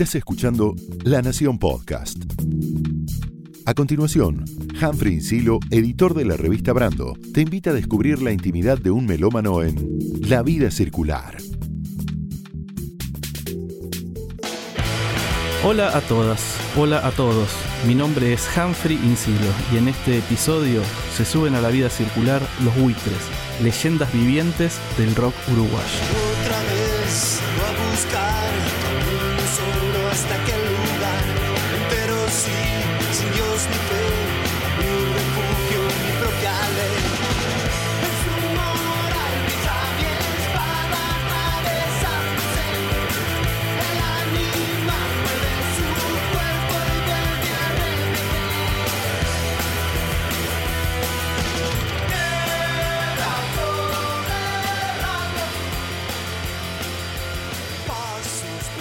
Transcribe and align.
Estás 0.00 0.14
escuchando 0.14 0.74
La 1.04 1.20
Nación 1.20 1.58
Podcast. 1.58 2.16
A 3.66 3.74
continuación, 3.74 4.46
Humphrey 4.80 5.12
Insilo, 5.12 5.60
editor 5.70 6.14
de 6.14 6.24
la 6.24 6.38
revista 6.38 6.72
Brando, 6.72 7.18
te 7.34 7.42
invita 7.42 7.68
a 7.68 7.72
descubrir 7.74 8.22
la 8.22 8.32
intimidad 8.32 8.78
de 8.78 8.90
un 8.90 9.04
melómano 9.04 9.62
en 9.62 9.76
La 10.22 10.42
vida 10.42 10.70
circular. 10.70 11.36
Hola 15.66 15.94
a 15.94 16.00
todas, 16.00 16.56
hola 16.78 17.06
a 17.06 17.10
todos. 17.10 17.50
Mi 17.86 17.94
nombre 17.94 18.32
es 18.32 18.48
Humphrey 18.56 18.96
Insilo 19.04 19.52
y 19.70 19.76
en 19.76 19.88
este 19.88 20.16
episodio 20.16 20.80
se 21.14 21.26
suben 21.26 21.54
a 21.54 21.60
la 21.60 21.68
vida 21.68 21.90
circular 21.90 22.40
los 22.64 22.74
buitres, 22.80 23.20
leyendas 23.62 24.10
vivientes 24.14 24.78
del 24.96 25.14
rock 25.14 25.34
uruguayo. 25.52 26.29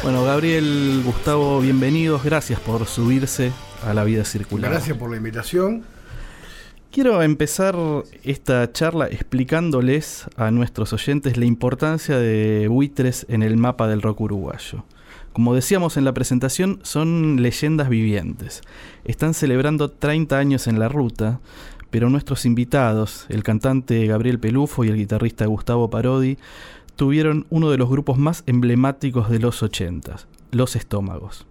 Bueno, 0.09 0.25
Gabriel, 0.25 1.03
Gustavo, 1.05 1.61
bienvenidos. 1.61 2.23
Gracias 2.23 2.59
por 2.59 2.87
subirse 2.87 3.51
a 3.85 3.93
la 3.93 4.03
vida 4.03 4.25
circular. 4.25 4.71
Gracias 4.71 4.97
por 4.97 5.11
la 5.11 5.17
invitación. 5.17 5.83
Quiero 6.91 7.21
empezar 7.21 7.75
esta 8.23 8.71
charla 8.71 9.05
explicándoles 9.05 10.25
a 10.35 10.49
nuestros 10.49 10.93
oyentes 10.93 11.38
la 11.38 11.45
importancia 11.45 12.17
de 12.17 12.67
buitres 12.69 13.27
en 13.29 13.43
el 13.43 13.57
mapa 13.57 13.88
del 13.88 14.01
rock 14.01 14.21
uruguayo. 14.21 14.83
Como 15.31 15.53
decíamos 15.53 15.95
en 15.95 16.05
la 16.05 16.13
presentación, 16.16 16.79
son 16.81 17.44
leyendas 17.44 17.88
vivientes. 17.88 18.61
Están 19.05 19.35
celebrando 19.35 19.91
30 19.91 20.39
años 20.39 20.66
en 20.66 20.79
la 20.79 20.89
ruta, 20.89 21.39
pero 21.91 22.09
nuestros 22.09 22.47
invitados, 22.47 23.27
el 23.29 23.44
cantante 23.44 24.07
Gabriel 24.07 24.39
Pelufo 24.39 24.83
y 24.83 24.88
el 24.88 24.95
guitarrista 24.95 25.45
Gustavo 25.45 25.91
Parodi, 25.91 26.39
tuvieron 27.00 27.45
uno 27.50 27.72
de 27.72 27.78
los 27.78 27.89
grupos 27.89 28.17
más 28.17 28.44
emblemáticos 28.45 29.30
de 29.30 29.39
los 29.39 29.64
80, 29.64 30.17
Los 30.52 30.75
Estómagos. 30.75 31.47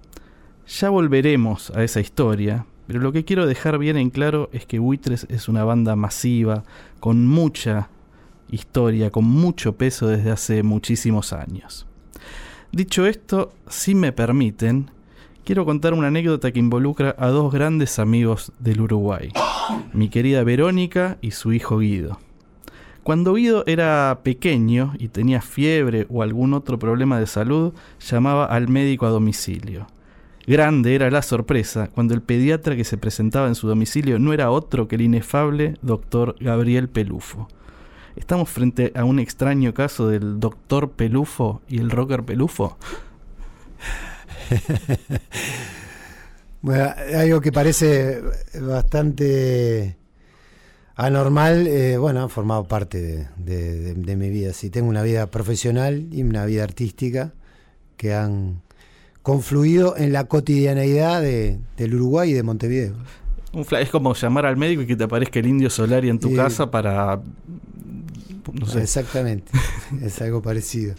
Ya 0.68 0.90
volveremos 0.90 1.70
a 1.70 1.82
esa 1.84 2.00
historia, 2.00 2.66
pero 2.86 3.00
lo 3.00 3.12
que 3.12 3.24
quiero 3.24 3.46
dejar 3.46 3.78
bien 3.78 3.96
en 3.96 4.10
claro 4.10 4.50
es 4.52 4.66
que 4.66 4.78
Buitres 4.78 5.26
es 5.30 5.48
una 5.48 5.64
banda 5.64 5.96
masiva, 5.96 6.64
con 7.00 7.26
mucha 7.26 7.88
historia, 8.50 9.10
con 9.10 9.24
mucho 9.24 9.74
peso 9.78 10.06
desde 10.06 10.32
hace 10.32 10.62
muchísimos 10.62 11.32
años. 11.32 11.86
Dicho 12.70 13.06
esto, 13.06 13.54
si 13.68 13.94
me 13.94 14.12
permiten, 14.12 14.90
quiero 15.46 15.64
contar 15.64 15.94
una 15.94 16.08
anécdota 16.08 16.52
que 16.52 16.58
involucra 16.58 17.16
a 17.18 17.28
dos 17.28 17.50
grandes 17.54 17.98
amigos 17.98 18.52
del 18.58 18.82
Uruguay, 18.82 19.30
mi 19.94 20.10
querida 20.10 20.44
Verónica 20.44 21.16
y 21.22 21.30
su 21.30 21.54
hijo 21.54 21.78
Guido. 21.78 22.18
Cuando 23.08 23.32
Guido 23.32 23.64
era 23.66 24.20
pequeño 24.22 24.92
y 24.98 25.08
tenía 25.08 25.40
fiebre 25.40 26.06
o 26.10 26.22
algún 26.22 26.52
otro 26.52 26.78
problema 26.78 27.18
de 27.18 27.26
salud, 27.26 27.72
llamaba 28.06 28.44
al 28.44 28.68
médico 28.68 29.06
a 29.06 29.08
domicilio. 29.08 29.86
Grande 30.46 30.94
era 30.94 31.10
la 31.10 31.22
sorpresa 31.22 31.88
cuando 31.88 32.12
el 32.12 32.20
pediatra 32.20 32.76
que 32.76 32.84
se 32.84 32.98
presentaba 32.98 33.48
en 33.48 33.54
su 33.54 33.66
domicilio 33.66 34.18
no 34.18 34.34
era 34.34 34.50
otro 34.50 34.88
que 34.88 34.96
el 34.96 35.00
inefable 35.00 35.76
doctor 35.80 36.36
Gabriel 36.38 36.90
Pelufo. 36.90 37.48
¿Estamos 38.14 38.50
frente 38.50 38.92
a 38.94 39.04
un 39.04 39.20
extraño 39.20 39.72
caso 39.72 40.08
del 40.08 40.38
doctor 40.38 40.90
Pelufo 40.90 41.62
y 41.66 41.78
el 41.78 41.90
rocker 41.90 42.24
Pelufo? 42.24 42.76
Bueno, 46.60 46.92
algo 47.16 47.40
que 47.40 47.52
parece 47.52 48.20
bastante 48.60 49.96
anormal, 50.98 51.66
eh, 51.68 51.96
bueno, 51.96 52.24
ha 52.24 52.28
formado 52.28 52.64
parte 52.64 53.00
de, 53.00 53.26
de- 53.38 53.80
de- 53.80 53.94
de 53.94 54.16
mi 54.16 54.30
vida. 54.30 54.52
Sí, 54.52 54.68
tengo 54.68 54.88
una 54.88 55.02
vida 55.02 55.28
profesional 55.30 56.08
y 56.12 56.22
una 56.22 56.44
vida 56.44 56.64
artística 56.64 57.32
que 57.96 58.14
han 58.14 58.60
confluido 59.22 59.96
en 59.96 60.12
la 60.12 60.24
cotidianeidad 60.24 61.22
de- 61.22 61.58
del 61.76 61.94
Uruguay 61.94 62.30
y 62.30 62.32
de 62.34 62.42
Montevideo. 62.42 62.94
Un 63.52 63.64
es 63.80 63.90
como 63.90 64.12
llamar 64.14 64.44
al 64.44 64.56
médico 64.56 64.82
y 64.82 64.86
que 64.86 64.96
te 64.96 65.04
aparezca 65.04 65.38
el 65.38 65.46
indio 65.46 65.70
Solari 65.70 66.08
en 66.10 66.18
tu 66.18 66.34
casa 66.34 66.70
para... 66.70 67.20
No 68.52 68.66
sé. 68.66 68.82
Exactamente, 68.82 69.52
es 70.02 70.20
algo 70.20 70.42
parecido. 70.42 70.94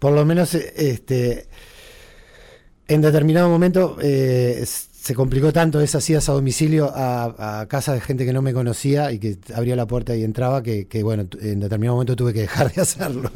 Por 0.00 0.12
lo 0.14 0.24
menos, 0.24 0.54
este, 0.54 1.46
en 2.88 3.00
determinado 3.02 3.48
momento 3.48 3.98
eh, 4.02 4.58
se 5.02 5.16
complicó 5.16 5.52
tanto 5.52 5.80
esas 5.80 6.08
idas 6.10 6.28
a 6.28 6.32
domicilio 6.32 6.92
a, 6.94 7.60
a 7.62 7.66
casa 7.66 7.92
de 7.92 8.00
gente 8.00 8.24
que 8.24 8.32
no 8.32 8.40
me 8.40 8.52
conocía 8.52 9.10
y 9.10 9.18
que 9.18 9.36
abría 9.52 9.74
la 9.74 9.84
puerta 9.84 10.14
y 10.14 10.22
entraba 10.22 10.62
que, 10.62 10.86
que, 10.86 11.02
bueno, 11.02 11.26
en 11.40 11.58
determinado 11.58 11.96
momento 11.96 12.14
tuve 12.14 12.32
que 12.32 12.42
dejar 12.42 12.72
de 12.72 12.82
hacerlo. 12.82 13.28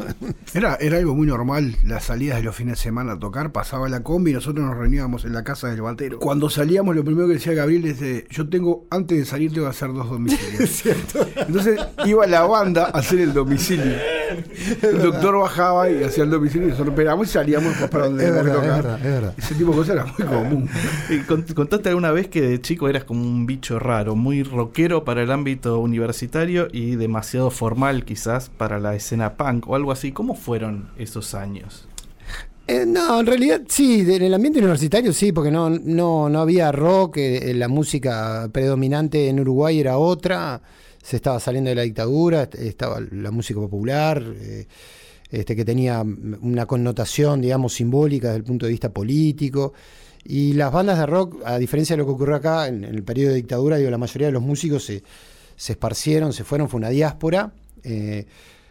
Era, 0.54 0.77
era 0.77 0.99
algo 0.99 1.16
muy 1.16 1.27
normal 1.27 1.75
las 1.82 2.04
salidas 2.04 2.37
de 2.37 2.44
los 2.44 2.54
fines 2.54 2.78
de 2.78 2.82
semana 2.84 3.15
a 3.15 3.19
tocar, 3.19 3.50
pasaba 3.50 3.88
la 3.88 4.04
combi 4.04 4.31
y 4.31 4.34
nosotros 4.34 4.65
nos 4.65 4.77
reuníamos 4.77 5.25
en 5.25 5.32
la 5.32 5.43
casa 5.43 5.66
del 5.66 5.82
batero. 5.82 6.21
Cuando 6.21 6.49
salíamos 6.50 6.94
lo 6.94 7.04
primero 7.04 7.27
que 7.27 7.34
decía 7.34 7.53
Gabriel 7.53 7.84
es 7.87 7.98
de, 7.98 8.28
yo 8.31 8.48
tengo, 8.48 8.87
antes 8.91 9.19
de 9.19 9.25
salir 9.25 9.53
tengo 9.53 9.66
que 9.66 9.71
hacer 9.71 9.93
dos 9.93 10.09
domicilios. 10.09 10.84
Entonces 11.48 11.81
iba 12.04 12.28
la 12.28 12.43
banda 12.43 12.84
a 12.84 12.98
hacer 13.00 13.19
el 13.19 13.33
domicilio. 13.33 13.93
El 14.83 15.03
doctor 15.03 15.37
bajaba 15.38 15.91
y 15.91 16.04
hacía 16.04 16.22
el 16.22 16.31
domicilio 16.31 16.69
y 16.69 16.71
nosotros 16.71 16.93
esperábamos 16.93 17.28
y 17.28 17.33
salíamos 17.33 17.75
para 17.91 18.04
donde 18.06 18.25
Es 18.25 18.33
verdad, 18.33 18.47
es 18.47 18.60
tocar. 18.60 18.77
verdad, 18.77 18.98
es 18.98 19.12
verdad. 19.12 19.34
Ese 19.37 19.54
tipo 19.56 19.71
de 19.72 19.77
cosas 19.78 19.94
era 19.97 20.04
muy 20.04 20.27
común. 20.27 20.69
Y 21.10 21.19
Contaste 21.56 21.89
alguna 21.89 22.12
vez 22.12 22.28
que 22.28 22.43
de 22.43 22.61
chico 22.61 22.87
eras 22.87 23.05
como 23.05 23.22
un 23.22 23.47
bicho 23.47 23.78
raro, 23.78 24.15
muy 24.15 24.43
rockero 24.43 25.05
para 25.05 25.22
el 25.22 25.31
ámbito 25.31 25.78
universitario 25.81 26.69
y 26.71 26.97
demasiado 26.97 27.50
formal 27.50 28.05
quizás 28.05 28.50
para 28.50 28.78
la 28.78 28.94
escena 28.94 29.39
punk 29.39 29.66
o 29.66 29.75
algo 29.75 29.91
así. 29.91 30.12
¿Cómo 30.12 30.34
fueron 30.34 30.91
esos 30.99 31.34
años? 31.34 31.89
Eh, 32.69 32.84
no, 32.87 33.21
en 33.21 33.27
realidad 33.27 33.62
sí, 33.69 34.00
en 34.06 34.22
el 34.22 34.34
ambiente 34.34 34.59
universitario 34.59 35.15
sí, 35.15 35.33
porque 35.33 35.50
no, 35.50 35.71
no, 35.71 36.28
no 36.28 36.41
había 36.41 36.71
rock, 36.72 37.16
eh, 37.16 37.55
la 37.55 37.69
música 37.69 38.50
predominante 38.53 39.28
en 39.28 39.41
Uruguay 39.41 39.81
era 39.81 39.97
otra, 39.97 40.61
se 41.03 41.16
estaba 41.16 41.41
saliendo 41.41 41.71
de 41.71 41.77
la 41.77 41.83
dictadura, 41.83 42.43
est- 42.43 42.56
estaba 42.56 43.00
la 43.12 43.31
música 43.31 43.61
popular, 43.61 44.22
eh, 44.41 44.66
este, 45.31 45.56
que 45.56 45.65
tenía 45.65 46.03
una 46.03 46.66
connotación, 46.66 47.41
digamos, 47.41 47.72
simbólica 47.72 48.28
desde 48.28 48.39
el 48.39 48.45
punto 48.45 48.66
de 48.66 48.72
vista 48.72 48.91
político. 48.93 49.72
Y 50.28 50.54
las 50.54 50.72
bandas 50.72 50.98
de 50.98 51.06
rock, 51.06 51.41
a 51.44 51.59
diferencia 51.59 51.94
de 51.94 51.98
lo 51.98 52.06
que 52.06 52.12
ocurrió 52.12 52.37
acá 52.37 52.69
en, 52.69 52.84
el 52.84 53.03
periodo 53.03 53.31
de 53.31 53.37
dictadura, 53.37 53.76
digo, 53.76 53.91
la 53.91 53.98
mayoría 53.98 54.28
de 54.28 54.32
los 54.32 54.42
músicos 54.42 54.84
se, 54.84 55.03
se 55.56 55.72
esparcieron, 55.72 56.32
se 56.32 56.44
fueron, 56.44 56.69
fue 56.69 56.78
una 56.78 56.91
diáspora. 56.91 57.53
eh, 57.84 58.26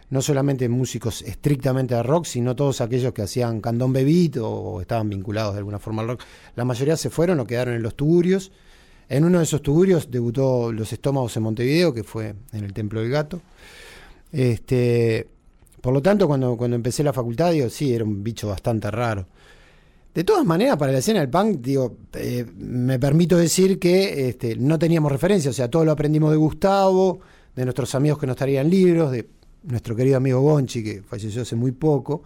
no 0.10 0.22
solamente 0.22 0.70
músicos 0.70 1.24
estrictamente 1.24 1.96
de 1.96 2.04
rock, 2.04 2.26
sino 2.26 2.56
todos 2.56 2.80
aquellos 2.82 3.12
que 3.12 3.24
hacían 3.24 3.60
candombe 3.60 4.04
beat 4.04 4.38
o, 4.38 4.48
o 4.48 4.82
estaban 4.82 5.10
vinculados 5.10 5.54
de 5.54 5.60
alguna 5.60 5.80
forma 5.80 6.04
al 6.04 6.10
rock. 6.10 6.22
La 6.56 6.64
mayoría 6.64 6.96
se 6.96 7.10
fueron 7.10 7.40
o 7.40 7.46
quedaron 7.46 7.74
en 7.74 7.82
los 7.82 7.96
tugurios. 7.96 8.52
En 9.10 9.24
uno 9.24 9.40
de 9.40 9.44
esos 9.44 9.62
tugurios 9.62 10.10
debutó 10.10 10.72
Los 10.72 10.94
Estómagos 10.94 11.36
en 11.38 11.44
Montevideo, 11.44 11.94
que 11.94 12.04
fue 12.04 12.36
en 12.54 12.64
el 12.64 12.74
Templo 12.74 13.02
del 13.02 13.10
Gato. 13.10 13.42
Este, 14.32 15.28
por 15.82 15.94
lo 15.94 16.02
tanto, 16.02 16.28
cuando, 16.28 16.58
cuando 16.58 16.76
empecé 16.76 17.04
la 17.04 17.14
facultad, 17.14 17.52
digo, 17.52 17.70
sí, 17.70 17.94
era 17.94 18.04
un 18.04 18.24
bicho 18.24 18.48
bastante 18.48 18.90
raro. 18.90 19.28
De 20.16 20.24
todas 20.24 20.46
maneras, 20.46 20.78
para 20.78 20.94
la 20.94 21.00
escena 21.00 21.20
del 21.20 21.30
punk, 21.30 21.60
digo, 21.60 21.98
eh, 22.14 22.46
me 22.56 22.98
permito 22.98 23.36
decir 23.36 23.78
que 23.78 24.30
este, 24.30 24.56
no 24.56 24.80
teníamos 24.80 25.12
referencia, 25.12 25.52
o 25.52 25.54
sea, 25.54 25.70
todo 25.70 25.84
lo 25.84 25.92
aprendimos 25.92 26.32
de 26.32 26.38
Gustavo, 26.38 27.20
de 27.54 27.66
nuestros 27.66 27.94
amigos 27.96 28.18
que 28.18 28.26
nos 28.26 28.38
traían 28.38 28.70
libros, 28.70 29.12
de 29.12 29.28
nuestro 29.64 29.94
querido 29.94 30.16
amigo 30.16 30.40
Gonchi, 30.40 30.82
que 30.82 31.02
falleció 31.02 31.42
hace 31.42 31.58
muy 31.58 31.74
poco, 31.74 32.24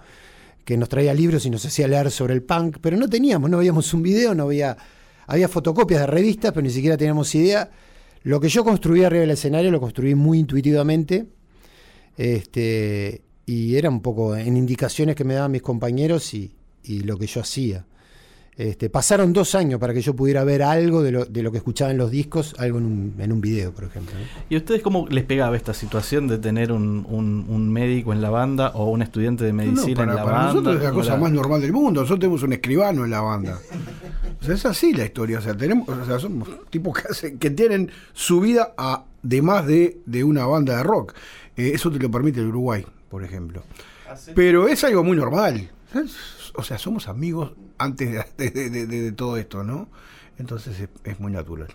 que 0.64 0.78
nos 0.78 0.88
traía 0.88 1.16
libros 1.16 1.48
y 1.48 1.50
nos 1.50 1.66
hacía 1.66 1.88
leer 1.88 2.12
sobre 2.12 2.36
el 2.36 2.44
punk, 2.44 2.78
pero 2.80 2.96
no 2.96 3.10
teníamos, 3.10 3.50
no 3.50 3.58
veíamos 3.58 3.92
un 3.96 4.04
video, 4.04 4.36
no 4.36 4.44
había, 4.44 4.78
había 5.26 5.48
fotocopias 5.48 6.02
de 6.02 6.06
revistas, 6.06 6.52
pero 6.52 6.62
ni 6.62 6.70
siquiera 6.70 6.96
teníamos 6.96 7.34
idea. 7.34 7.72
Lo 8.22 8.40
que 8.40 8.50
yo 8.50 8.64
construí 8.64 9.04
arriba 9.04 9.22
del 9.22 9.32
escenario 9.32 9.72
lo 9.72 9.80
construí 9.80 10.14
muy 10.14 10.38
intuitivamente, 10.38 11.26
este, 12.18 13.24
y 13.48 13.78
era 13.78 13.90
un 13.90 14.04
poco 14.04 14.36
en 14.36 14.58
indicaciones 14.58 15.16
que 15.16 15.24
me 15.24 15.34
daban 15.34 15.52
mis 15.52 15.64
compañeros 15.64 16.36
y, 16.36 16.54
y 16.84 17.02
lo 17.02 17.18
que 17.18 17.28
yo 17.28 17.42
hacía. 17.42 17.86
Este, 18.58 18.90
pasaron 18.90 19.32
dos 19.32 19.56
años 19.56 19.80
para 19.80 19.94
que 19.94 20.02
yo 20.02 20.14
pudiera 20.14 20.44
ver 20.44 20.64
algo 20.64 21.02
de 21.02 21.14
lo, 21.14 21.24
de 21.24 21.44
lo 21.44 21.50
que 21.50 21.60
escuchaba 21.60 21.92
en 21.92 21.98
los 21.98 22.12
discos, 22.12 22.56
algo 22.58 22.78
en 22.80 22.86
un, 22.86 23.14
en 23.18 23.32
un 23.32 23.40
video, 23.40 23.72
por 23.72 23.86
ejemplo. 23.86 24.14
¿Y 24.50 24.56
a 24.56 24.58
ustedes 24.58 24.82
cómo 24.82 25.08
les 25.10 25.24
pegaba 25.24 25.56
esta 25.56 25.74
situación 25.74 26.28
de 26.28 26.40
tener 26.40 26.74
un, 26.74 27.06
un- 27.10 27.46
un 27.48 27.72
médico 27.72 28.12
en 28.12 28.22
la 28.22 28.30
banda 28.30 28.72
o 28.76 28.90
un 28.90 29.02
estudiante 29.02 29.46
de 29.46 29.54
No, 29.54 29.64
medicina 29.64 29.96
para, 29.96 30.12
en 30.12 30.16
la 30.18 30.24
para 30.26 30.36
banda? 30.38 30.54
nosotros 30.54 30.76
es 30.76 30.84
la 30.84 30.92
cosa 30.92 31.16
más 31.16 31.32
normal 31.32 31.62
del 31.62 31.72
mundo. 31.72 32.02
Nosotros 32.02 32.20
tenemos 32.20 32.44
un 32.44 32.52
escribano 32.52 33.06
en 33.06 33.12
la 33.12 33.22
banda. 33.22 33.58
O 34.42 34.44
sea, 34.44 34.56
es 34.56 34.66
así 34.66 34.92
la 34.92 35.06
historia. 35.06 35.40
O 35.40 35.42
sea, 35.42 35.56
tenemos, 35.56 35.88
o 35.88 36.06
sea, 36.06 36.20
somos 36.20 36.50
tipos 36.70 36.96
que, 37.02 37.08
hacen- 37.08 37.40
que 37.40 37.52
tienen 37.52 37.90
su 38.12 38.42
vida 38.42 38.74
a, 38.78 39.06
de 39.24 39.42
más 39.42 39.66
de, 39.68 40.00
de 40.06 40.26
una 40.26 40.46
banda 40.46 40.76
de 40.76 40.84
rock. 40.84 41.14
Eh, 41.56 41.72
eso 41.76 41.90
te 41.90 41.98
lo 42.00 42.12
permite 42.12 42.42
el 42.42 42.48
Uruguay, 42.48 42.86
por 43.10 43.24
ejemplo. 43.24 43.64
Pero 44.36 44.68
es 44.68 44.84
algo 44.84 45.02
muy 45.06 45.16
normal. 45.16 45.70
¿sabes? 45.94 46.12
O 46.60 46.64
sea, 46.64 46.78
somos 46.78 47.08
amigos 47.08 47.54
antes 47.78 48.12
de, 48.12 48.24
de- 48.52 48.70
de- 48.70 48.86
de- 48.88 49.02
de 49.02 49.12
todo 49.12 49.38
esto, 49.38 49.64
¿no? 49.64 49.90
Entonces 50.38 50.80
es, 50.80 50.90
es 51.04 51.20
muy 51.20 51.32
natural. 51.32 51.68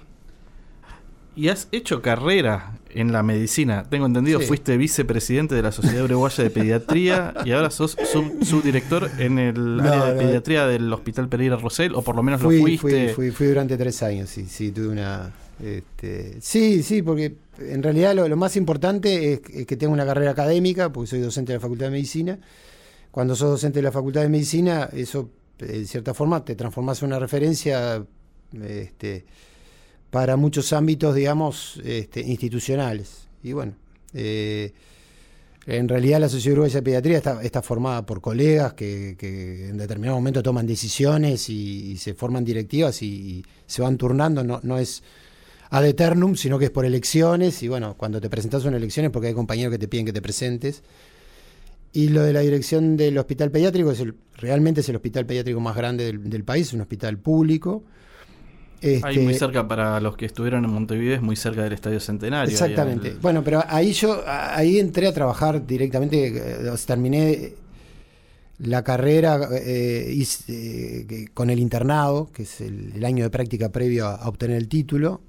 Y 1.37 1.49
has 1.49 1.67
hecho 1.73 2.01
carrera 2.01 2.79
en 2.91 3.11
la 3.11 3.25
medicina. 3.25 3.83
Tengo 3.91 4.07
entendido, 4.07 4.39
Sí. 4.41 4.47
fuiste 4.47 4.77
vicepresidente 4.77 5.57
de 5.57 5.63
la 5.63 5.73
Sociedad 5.73 6.05
Uruguaya 6.05 6.45
de 6.45 6.51
Pediatría 6.51 7.35
y 7.45 7.51
ahora 7.51 7.71
sos 7.71 7.97
sub- 8.13 8.45
subdirector 8.45 9.11
en 9.19 9.41
el 9.41 9.79
No, 9.79 9.83
área 9.83 10.05
de 10.05 10.15
no. 10.15 10.21
pediatría 10.21 10.67
del 10.69 10.93
Hospital 10.93 11.29
Pereira 11.29 11.57
Rosell, 11.57 11.93
o 11.97 12.03
por 12.03 12.15
lo 12.15 12.23
menos 12.23 12.41
lo 12.41 12.49
Fui, 12.51 12.61
fuiste. 12.79 13.09
fui, 13.09 13.09
fui, 13.15 13.31
fui 13.33 13.47
durante 13.49 13.77
tres 13.77 14.01
años, 14.05 14.31
sí, 14.31 14.47
sí, 14.47 14.71
tuve 14.71 14.89
una... 14.91 15.33
este, 15.61 16.41
sí, 16.41 16.85
sí, 16.85 17.03
porque 17.03 17.35
en 17.59 17.83
realidad 17.83 18.15
lo, 18.15 18.29
lo 18.29 18.37
más 18.37 18.55
importante 18.57 19.33
es, 19.33 19.41
es 19.53 19.67
que 19.67 19.77
tengo 19.77 19.93
una 19.93 20.07
carrera 20.07 20.31
académica, 20.31 20.93
porque 20.93 21.09
soy 21.11 21.19
docente 21.21 21.51
de 21.53 21.57
la 21.59 21.61
Facultad 21.61 21.87
de 21.87 21.91
Medicina. 21.93 22.39
Cuando 23.15 23.37
sos 23.37 23.49
docente 23.49 23.79
de 23.79 23.85
la 23.85 23.93
Facultad 23.93 24.23
de 24.23 24.29
Medicina, 24.29 24.89
eso, 24.93 25.31
en 25.61 25.87
cierta 25.87 26.15
forma, 26.15 26.45
te 26.45 26.57
transformas 26.57 27.01
en 27.01 27.07
una 27.07 27.21
referencia 27.21 28.05
este, 28.61 29.25
para 30.11 30.35
muchos 30.35 30.73
ámbitos, 30.73 31.15
digamos, 31.15 31.81
este, 31.85 32.23
institucionales. 32.23 33.29
Y 33.45 33.53
bueno, 33.53 33.77
eh, 34.15 34.73
en 35.65 35.89
realidad 35.89 36.19
la 36.19 36.29
Sociedad 36.29 36.55
Uruguaya 36.55 36.81
de 36.81 36.83
Pediatría 36.83 37.39
está, 37.41 37.63
formada 37.63 38.05
por 38.05 38.21
colegas 38.21 38.73
que, 38.73 39.17
en 39.71 39.77
determinado 39.77 40.17
momento 40.17 40.43
toman 40.43 40.67
decisiones 40.67 41.49
y, 41.49 41.97
se 41.99 42.15
forman 42.15 42.45
directivas 42.45 43.01
y, 43.01 43.45
se 43.65 43.81
van 43.81 43.97
turnando, 43.97 44.43
no, 44.43 44.59
no 44.65 44.77
es 44.77 45.05
ad 45.71 45.87
eternum, 45.87 46.35
sino 46.35 46.59
que 46.59 46.65
es 46.65 46.71
por 46.73 46.85
elecciones 46.85 47.63
y 47.63 47.69
bueno, 47.69 47.95
cuando 47.97 48.21
te 48.21 48.29
presentas 48.29 48.65
a 48.65 48.69
una 48.69 48.77
elección 48.77 49.07
es 49.07 49.13
porque 49.13 49.29
hay 49.29 49.35
compañeros 49.35 49.71
que 49.71 49.79
te 49.79 49.87
piden 49.87 50.05
que 50.05 50.13
te 50.13 50.21
presentes. 50.21 50.83
Y 51.95 52.09
lo 52.09 52.23
de 52.23 52.33
la 52.33 52.41
dirección 52.41 52.97
del 52.97 53.17
hospital 53.19 53.51
pediátrico 53.51 53.91
es 53.93 54.01
el, 54.01 54.15
realmente 54.37 54.81
es 54.83 54.89
el 54.91 54.97
hospital 54.97 55.25
pediátrico 55.27 55.61
más 55.61 55.77
grande 55.77 56.05
del, 56.05 56.29
del 56.29 56.45
país, 56.45 56.73
un 56.75 56.81
hospital 56.83 57.19
público. 57.19 57.85
Ahí 58.83 58.95
Este, 58.97 59.21
muy 59.21 59.33
cerca 59.35 59.67
para 59.67 59.99
los 60.01 60.17
que 60.17 60.27
estuvieron 60.27 60.65
en 60.67 60.71
Montevideo, 60.73 61.15
es 61.15 61.23
muy 61.23 61.37
cerca 61.37 61.63
del 61.63 61.73
Estadio 61.73 62.01
Centenario. 62.01 62.61
ahí 62.63 62.75
en 62.75 62.81
Exactamente. 62.81 63.09
el- 63.11 63.19
Bueno, 63.19 63.43
pero 63.43 63.63
ahí 63.67 63.93
yo, 63.93 64.23
ahí 64.27 64.79
entré 64.79 65.07
a 65.07 65.15
trabajar 65.15 65.67
directamente, 65.67 66.27
eh, 66.27 66.69
o 66.69 66.77
sea, 66.77 66.87
terminé 66.95 67.55
la 68.59 68.85
carrera 68.85 69.49
eh, 69.53 70.13
hice, 70.15 71.07
eh, 71.09 71.27
con 71.33 71.49
el 71.51 71.59
internado, 71.61 72.31
que 72.33 72.43
es 72.43 72.61
el, 72.61 72.93
el 72.97 73.05
año 73.05 73.25
de 73.25 73.31
práctica 73.31 73.71
previo 73.73 74.07
a, 74.07 74.17
a 74.17 74.29
obtener 74.29 74.57
el 74.59 74.69
título, 74.69 75.23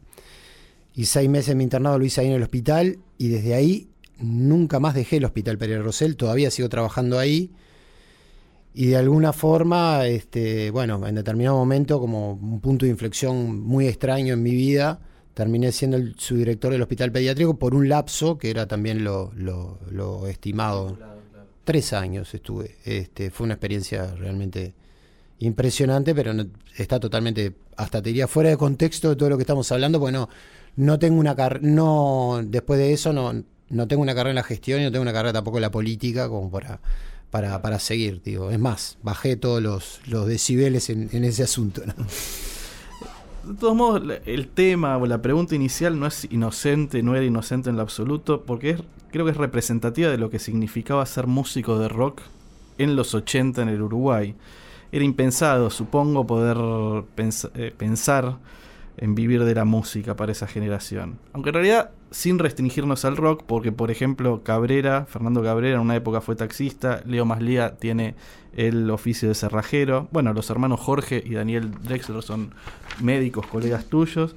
y 0.95 1.05
seis 1.05 1.29
meses 1.29 1.49
de 1.49 1.55
mi 1.55 1.63
internado 1.63 1.97
lo 1.99 2.05
hice 2.05 2.21
ahí 2.21 2.27
en 2.27 2.33
el 2.33 2.43
hospital, 2.43 2.97
y 3.17 3.29
desde 3.29 3.53
ahí 3.53 3.87
nunca 4.19 4.79
más 4.79 4.93
dejé 4.95 5.17
el 5.17 5.25
hospital 5.25 5.57
Pereira 5.57 5.81
Rosell, 5.81 6.15
todavía 6.15 6.51
sigo 6.51 6.69
trabajando 6.69 7.19
ahí. 7.19 7.51
Y 8.73 8.87
de 8.87 8.97
alguna 8.97 9.31
forma, 9.31 10.05
este, 10.05 10.69
bueno, 10.71 11.05
en 11.07 11.15
determinado 11.15 11.55
momento, 11.57 11.99
como 11.99 12.33
un 12.33 12.59
punto 12.59 12.85
de 12.85 12.91
inflexión 12.91 13.61
muy 13.61 13.87
extraño 13.87 14.33
en 14.33 14.43
mi 14.43 14.51
vida, 14.51 14.99
terminé 15.33 15.71
siendo 15.71 15.95
el 15.97 16.15
subdirector 16.17 16.73
del 16.73 16.81
hospital 16.81 17.11
pediátrico 17.11 17.57
por 17.57 17.73
un 17.73 17.87
lapso 17.87 18.37
que 18.37 18.49
era 18.49 18.67
también 18.67 19.03
lo, 19.03 19.31
lo- 19.35 19.79
lo 19.91 20.27
estimado. 20.27 20.97
Tres 21.63 21.93
años 21.93 22.33
estuve. 22.33 22.75
Este, 22.83 23.29
fue 23.31 23.45
una 23.45 23.53
experiencia 23.53 24.13
realmente 24.15 24.73
impresionante, 25.39 26.13
pero 26.13 26.33
no- 26.33 26.45
está 26.77 26.99
totalmente, 26.99 27.55
hasta 27.77 28.01
te 28.01 28.09
diría, 28.09 28.27
fuera 28.27 28.49
de 28.49 28.57
contexto 28.57 29.09
de 29.09 29.15
todo 29.15 29.29
lo 29.29 29.37
que 29.37 29.43
estamos 29.43 29.71
hablando, 29.71 29.99
porque 29.99 30.13
no, 30.13 30.29
no 30.75 30.99
tengo 30.99 31.19
una 31.19 31.35
carrera, 31.35 31.65
no, 31.65 32.41
después 32.45 32.77
de 32.79 32.91
eso 32.93 33.13
no, 33.13 33.41
no 33.69 33.87
tengo 33.87 34.01
una 34.01 34.13
carrera 34.13 34.31
en 34.31 34.35
la 34.35 34.43
gestión 34.43 34.81
y 34.81 34.83
no 34.83 34.91
tengo 34.91 35.01
una 35.01 35.13
carrera 35.13 35.33
tampoco 35.33 35.57
en 35.57 35.63
la 35.63 35.71
política 35.71 36.29
como 36.29 36.51
para, 36.51 36.79
para, 37.31 37.61
para 37.61 37.79
seguir, 37.79 38.21
digo. 38.23 38.51
Es 38.51 38.59
más, 38.59 38.97
bajé 39.03 39.35
todos 39.35 39.61
los, 39.61 40.01
los 40.07 40.27
decibeles 40.27 40.89
en, 40.89 41.09
en 41.11 41.23
ese 41.23 41.43
asunto. 41.43 41.81
¿no? 41.85 41.93
De 43.45 43.53
todos 43.59 43.75
modos, 43.75 44.01
el 44.25 44.47
tema 44.47 44.97
o 44.97 45.05
la 45.05 45.21
pregunta 45.21 45.53
inicial 45.53 45.99
no 45.99 46.07
es 46.07 46.27
inocente, 46.31 47.03
no 47.03 47.15
era 47.15 47.23
inocente 47.23 47.69
en 47.69 47.75
lo 47.75 47.83
absoluto, 47.83 48.41
porque 48.41 48.71
es, 48.71 48.81
creo 49.11 49.23
que 49.23 49.31
es 49.31 49.37
representativa 49.37 50.09
de 50.09 50.17
lo 50.17 50.31
que 50.31 50.39
significaba 50.39 51.05
ser 51.05 51.27
músico 51.27 51.77
de 51.77 51.87
rock 51.87 52.21
en 52.79 52.95
los 52.95 53.13
80 53.13 53.61
en 53.61 53.69
el 53.69 53.83
Uruguay. 53.83 54.35
Era 54.91 55.05
impensado, 55.05 55.69
supongo, 55.69 56.25
poder 56.25 56.57
eh, 57.55 57.73
pensar 57.77 58.37
en 58.97 59.13
vivir 59.13 59.43
de 59.43 59.53
la 59.53 59.65
música 59.65 60.15
para 60.15 60.31
esa 60.31 60.47
generación. 60.47 61.19
Aunque 61.33 61.49
en 61.49 61.53
realidad 61.53 61.91
sin 62.15 62.39
restringirnos 62.39 63.03
al 63.03 63.17
rock, 63.17 63.43
porque 63.45 63.73
por 63.73 63.91
ejemplo 63.91 64.41
Cabrera, 64.41 65.05
Fernando 65.05 65.43
Cabrera 65.43 65.75
en 65.75 65.81
una 65.81 65.97
época 65.97 66.21
fue 66.21 66.37
taxista, 66.37 67.01
Leo 67.05 67.25
Maslía 67.25 67.75
tiene 67.75 68.15
el 68.55 68.89
oficio 68.89 69.27
de 69.27 69.35
cerrajero, 69.35 70.07
bueno, 70.13 70.31
los 70.31 70.49
hermanos 70.49 70.79
Jorge 70.79 71.21
y 71.25 71.33
Daniel 71.33 71.71
Drexler 71.83 72.23
son 72.23 72.53
médicos, 73.01 73.45
colegas 73.47 73.87
tuyos, 73.87 74.33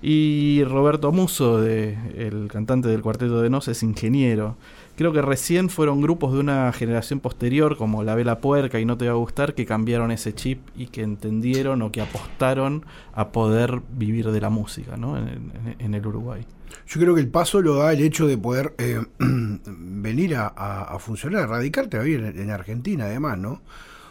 y 0.00 0.64
Roberto 0.64 1.12
Muso, 1.12 1.60
de, 1.60 1.98
el 2.16 2.48
cantante 2.48 2.88
del 2.88 3.02
Cuarteto 3.02 3.42
de 3.42 3.50
Nos, 3.50 3.68
es 3.68 3.82
ingeniero. 3.82 4.56
Creo 4.96 5.12
que 5.12 5.20
recién 5.20 5.68
fueron 5.68 6.00
grupos 6.00 6.32
de 6.32 6.38
una 6.38 6.72
generación 6.72 7.20
posterior, 7.20 7.76
como 7.76 8.02
La 8.02 8.14
Vela 8.14 8.38
Puerca 8.38 8.80
y 8.80 8.84
No 8.84 8.96
Te 8.96 9.06
Va 9.06 9.12
a 9.12 9.16
Gustar, 9.16 9.54
que 9.54 9.66
cambiaron 9.66 10.10
ese 10.10 10.32
chip 10.34 10.60
y 10.76 10.86
que 10.86 11.02
entendieron 11.02 11.82
o 11.82 11.92
que 11.92 12.00
apostaron 12.00 12.86
a 13.12 13.28
poder 13.28 13.82
vivir 13.90 14.30
de 14.30 14.40
la 14.40 14.50
música 14.50 14.96
¿no? 14.96 15.18
en, 15.18 15.94
el 15.94 16.06
Uruguay. 16.06 16.46
Yo 16.86 17.00
creo 17.00 17.14
que 17.14 17.20
el 17.20 17.28
paso 17.28 17.60
lo 17.60 17.76
da 17.76 17.92
el 17.92 18.00
hecho 18.00 18.26
de 18.26 18.38
poder 18.38 18.74
eh, 18.78 19.00
venir 19.18 20.36
a, 20.36 20.48
a- 20.48 20.98
funcionar, 20.98 21.42
a 21.44 21.46
radicarte 21.46 21.96
a 21.98 22.02
en, 22.04 22.24
en 22.38 22.50
Argentina, 22.50 23.04
además, 23.04 23.38
¿no? 23.38 23.50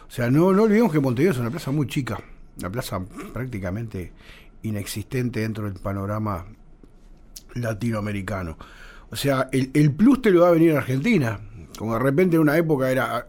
O 0.08 0.10
sea, 0.10 0.30
no, 0.30 0.52
no 0.52 0.62
olvidemos 0.64 0.92
que 0.92 1.00
Montevideo 1.00 1.32
es 1.32 1.38
una 1.38 1.50
plaza 1.50 1.70
muy 1.70 1.86
chica, 1.86 2.20
una 2.58 2.70
plaza 2.70 3.00
prácticamente 3.32 4.12
inexistente 4.62 5.40
dentro 5.40 5.64
del 5.64 5.74
panorama 5.80 6.46
latinoamericano. 7.54 8.56
O 9.10 9.16
sea, 9.16 9.48
el, 9.52 9.70
el 9.74 9.92
plus 9.92 10.22
te 10.22 10.30
lo 10.30 10.42
va 10.42 10.48
a 10.48 10.52
venir 10.52 10.74
a 10.74 10.78
Argentina. 10.78 11.40
Como 11.78 11.92
de 11.94 12.00
repente 12.00 12.34
en 12.36 12.42
una 12.42 12.56
época 12.56 12.90
era 12.90 13.24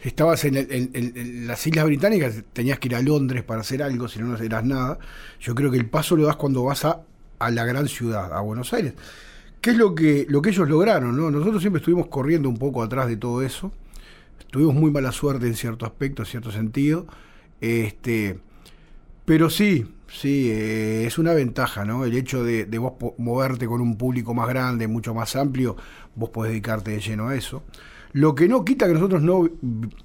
estabas 0.00 0.44
en, 0.46 0.56
el- 0.56 0.90
en 0.94 1.46
las 1.46 1.66
Islas 1.66 1.84
Británicas, 1.84 2.34
tenías 2.52 2.78
que 2.78 2.88
ir 2.88 2.94
a 2.96 3.02
Londres 3.02 3.42
para 3.42 3.60
hacer 3.60 3.82
algo, 3.82 4.08
si 4.08 4.18
no, 4.20 4.26
no 4.26 4.36
eras 4.38 4.64
nada. 4.64 4.98
Yo 5.38 5.54
creo 5.54 5.70
que 5.70 5.76
el 5.76 5.86
paso 5.88 6.16
lo 6.16 6.24
das 6.26 6.36
cuando 6.36 6.64
vas 6.64 6.84
a, 6.86 7.02
a 7.40 7.50
la 7.50 7.64
gran 7.64 7.88
ciudad, 7.88 8.32
a 8.32 8.40
Buenos 8.40 8.72
Aires. 8.72 8.94
¿Qué 9.60 9.70
es 9.70 9.76
lo 9.76 9.94
que, 9.94 10.26
lo 10.28 10.40
que 10.42 10.50
ellos 10.50 10.68
lograron? 10.68 11.16
¿no? 11.16 11.30
Nosotros 11.30 11.60
siempre 11.62 11.80
estuvimos 11.80 12.06
corriendo 12.08 12.48
un 12.48 12.56
poco 12.58 12.82
atrás 12.82 13.08
de 13.08 13.16
todo 13.16 13.42
eso. 13.42 13.72
Tuvimos 14.50 14.74
muy 14.74 14.90
mala 14.90 15.12
suerte 15.12 15.46
en 15.46 15.54
cierto 15.54 15.86
aspecto, 15.86 16.22
en 16.22 16.26
cierto 16.26 16.50
sentido. 16.52 17.06
Este, 17.60 18.38
pero 19.24 19.50
sí, 19.50 19.86
sí, 20.08 20.50
eh, 20.50 21.04
es 21.06 21.18
una 21.18 21.34
ventaja, 21.34 21.84
¿no? 21.84 22.04
El 22.04 22.16
hecho 22.16 22.42
de, 22.42 22.64
de 22.66 22.78
vos 22.78 22.94
moverte 23.18 23.66
con 23.66 23.80
un 23.80 23.96
público 23.96 24.34
más 24.34 24.48
grande, 24.48 24.88
mucho 24.88 25.14
más 25.14 25.36
amplio, 25.36 25.76
vos 26.16 26.30
podés 26.30 26.52
dedicarte 26.52 26.92
de 26.92 27.00
lleno 27.00 27.28
a 27.28 27.36
eso. 27.36 27.62
Lo 28.12 28.34
que 28.34 28.48
no 28.48 28.64
quita 28.64 28.88
que 28.88 28.94
nosotros 28.94 29.22
no 29.22 29.48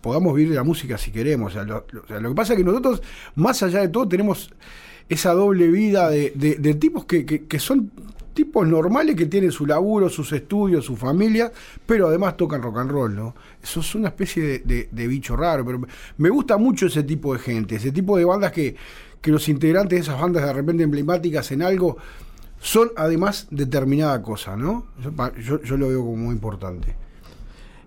podamos 0.02 0.36
vivir 0.36 0.52
de 0.52 0.58
la 0.58 0.64
música 0.64 0.98
si 0.98 1.12
queremos. 1.12 1.56
Lo- 1.56 1.78
o 2.04 2.08
sea, 2.08 2.20
lo 2.20 2.30
que 2.30 2.36
pasa 2.36 2.54
es 2.54 2.60
que 2.60 2.66
nosotros, 2.66 3.02
más 3.36 3.64
allá 3.64 3.80
de 3.82 3.88
todo, 3.90 4.08
tenemos 4.08 4.52
esa 5.10 5.34
doble 5.34 5.68
vida 5.68 6.10
de, 6.10 6.32
de- 6.36 6.56
tipos 6.76 7.06
que, 7.06 7.26
que- 7.26 7.46
que 7.46 7.60
son 7.60 7.92
tipos 8.34 8.68
normales 8.68 9.16
que 9.16 9.28
tienen 9.28 9.52
su 9.52 9.66
laburo, 9.66 10.10
sus 10.10 10.32
estudios, 10.34 10.84
su 10.86 10.96
familia, 10.98 11.52
pero 11.86 12.08
además 12.08 12.36
tocan 12.36 12.62
rock 12.62 12.80
and 12.80 12.92
roll, 12.92 13.16
¿no? 13.16 13.34
Eso 13.64 13.80
es 13.80 13.96
una 13.96 14.10
especie 14.10 14.60
de, 14.60 14.90
de- 14.92 15.08
bicho 15.08 15.36
raro, 15.38 15.64
pero 15.66 15.80
me 16.18 16.30
gusta 16.30 16.58
mucho 16.58 16.88
ese 16.88 17.04
tipo 17.04 17.32
de 17.34 17.40
gente, 17.40 17.76
ese 17.76 17.92
tipo 17.92 18.18
de 18.18 18.26
bandas 18.26 18.52
que, 18.52 18.76
que 19.22 19.32
los 19.32 19.48
integrantes 19.48 19.98
de 20.00 20.04
esas 20.04 20.20
bandas 20.20 20.44
de 20.46 20.52
repente 20.54 20.84
emblemáticas 20.84 21.50
en 21.52 21.62
algo 21.62 21.98
son 22.60 22.90
además 22.98 23.48
determinada 23.52 24.22
cosa, 24.22 24.58
¿no? 24.58 24.88
Yo- 25.42 25.62
yo 25.62 25.78
lo 25.78 25.88
veo 25.88 26.00
como 26.00 26.18
muy 26.18 26.34
importante. 26.34 26.96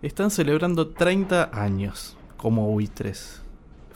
Están 0.01 0.31
celebrando 0.31 0.89
30 0.89 1.51
años 1.53 2.17
como 2.37 2.69
buitres. 2.71 3.43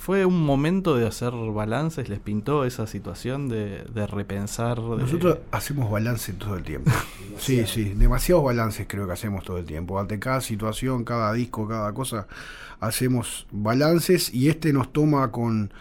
¿Fue 0.05 0.25
un 0.27 0.45
momento 0.45 0.97
de 0.97 1.07
hacer 1.07 1.31
balances? 1.33 2.09
¿Les 2.09 2.19
pintó 2.19 2.65
esa 2.65 2.89
situación 2.89 3.49
de, 3.49 3.85
de 3.95 4.07
repensar? 4.09 4.81
de- 4.81 4.97
Nosotros 4.97 5.39
hacemos 5.53 5.89
balance 5.91 6.33
todo 6.33 6.57
el 6.57 6.65
tiempo. 6.65 6.91
Sí, 7.39 7.65
sí, 7.67 7.95
demasiados 7.97 8.45
balances 8.45 8.87
creo 8.89 9.07
que 9.07 9.13
hacemos 9.15 9.43
todo 9.45 9.59
el 9.59 9.65
tiempo. 9.65 9.99
Ante 9.99 10.19
cada 10.19 10.41
situación, 10.41 11.03
cada 11.05 11.33
disco, 11.33 11.67
cada 11.67 11.93
cosa, 11.95 12.27
hacemos 12.81 13.47
balances 13.51 14.33
y 14.35 14.49
este 14.49 14.73
nos 14.73 14.93
toma 14.93 15.31
con, 15.33 15.73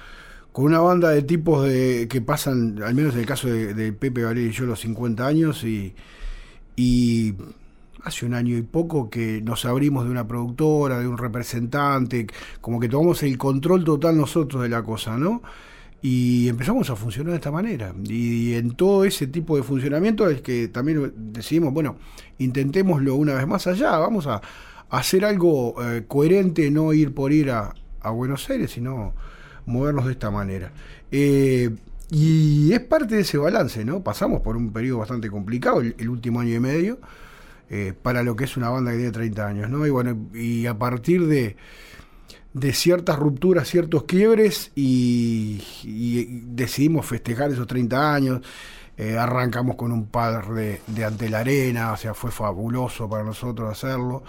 con 0.52 0.66
una 0.66 0.80
banda 0.80 1.10
de 1.10 1.24
tipos 1.24 1.66
de 1.68 2.08
que 2.10 2.22
pasan, 2.22 2.82
al 2.84 2.94
menos 2.96 3.14
en 3.16 3.20
el 3.22 3.26
caso 3.26 3.48
de, 3.48 3.74
de 3.74 3.92
Pepe 3.92 4.22
Gabriel 4.22 4.50
y 4.50 4.52
yo, 4.54 4.66
los 4.66 4.80
50 4.80 5.28
años 5.28 5.64
y, 5.64 5.94
y 6.76 7.34
hace 8.04 8.26
un 8.26 8.34
año 8.34 8.58
y 8.58 8.62
poco 8.62 9.10
que 9.10 9.42
nos 9.42 9.66
abrimos 9.66 10.06
de 10.06 10.12
una 10.12 10.28
productora, 10.28 11.00
de 11.00 11.08
un 11.08 11.18
representante, 11.18 12.28
como 12.60 12.80
que 12.80 12.90
tomamos 12.90 13.24
el 13.24 13.38
control 13.38 13.84
total 13.84 14.18
nosotros 14.18 14.64
de 14.64 14.70
la 14.70 14.84
cosa, 14.84 15.18
¿no? 15.18 15.42
Y 16.02 16.48
empezamos 16.50 16.90
a 16.90 16.96
funcionar 16.96 17.32
de 17.32 17.38
esta 17.38 17.52
manera. 17.52 17.94
Y 18.04 18.56
en 18.56 18.72
todo 18.72 19.06
ese 19.06 19.28
tipo 19.28 19.56
de 19.56 19.64
funcionamiento 19.64 20.28
es 20.30 20.42
que 20.42 20.68
también 20.68 21.14
decidimos, 21.16 21.74
bueno, 21.74 21.98
intentémoslo 22.40 23.16
una 23.16 23.36
vez 23.36 23.48
más 23.48 23.68
allá, 23.68 23.98
vamos 23.98 24.26
a, 24.28 24.42
hacer 24.90 25.24
algo 25.24 25.76
eh, 25.82 26.04
coherente, 26.08 26.70
no 26.70 26.92
ir 26.92 27.14
por 27.14 27.32
ir 27.32 27.52
a, 27.52 27.74
Buenos 28.04 28.50
Aires, 28.50 28.72
sino 28.72 29.14
movernos 29.68 30.06
de 30.08 30.14
esta 30.14 30.32
manera. 30.32 30.72
Eh, 31.12 31.70
y 32.10 32.74
es 32.74 32.80
parte 32.82 33.16
de 33.16 33.22
ese 33.22 33.38
balance, 33.38 33.86
¿no? 33.86 34.02
Pasamos 34.02 34.42
por 34.42 34.58
un 34.58 34.74
periodo 34.74 34.98
bastante 34.98 35.30
complicado, 35.30 35.82
el 35.82 36.10
último 36.10 36.42
año 36.42 36.56
y 36.56 36.60
medio, 36.60 37.00
eh, 37.74 37.94
para 38.00 38.22
lo 38.22 38.36
que 38.36 38.44
es 38.44 38.58
una 38.58 38.70
banda 38.70 38.92
que 38.92 38.98
tiene 38.98 39.12
30 39.14 39.48
años, 39.48 39.70
¿no? 39.70 39.88
Y 39.88 39.90
bueno, 39.90 40.28
y 40.34 40.66
a 40.66 40.78
partir 40.78 41.26
de, 41.26 41.56
de 42.52 42.74
ciertas 42.74 43.18
rupturas, 43.18 43.70
ciertos 43.70 44.04
quiebres, 44.04 44.74
y, 44.76 45.64
y 45.84 46.42
decidimos 46.48 47.06
festejar 47.06 47.50
esos 47.50 47.68
30 47.68 48.14
años. 48.14 48.42
Eh, 48.98 49.18
arrancamos 49.18 49.78
con 49.78 49.94
un 49.94 50.08
par 50.08 50.54
de, 50.54 50.82
de, 50.86 51.06
ante 51.06 51.30
la 51.30 51.40
arena, 51.40 51.94
o 51.94 51.98
sea, 51.98 52.14
fue 52.14 52.30
fabuloso 52.30 53.10
para 53.10 53.24
nosotros 53.24 53.72
hacerlo. 53.72 54.22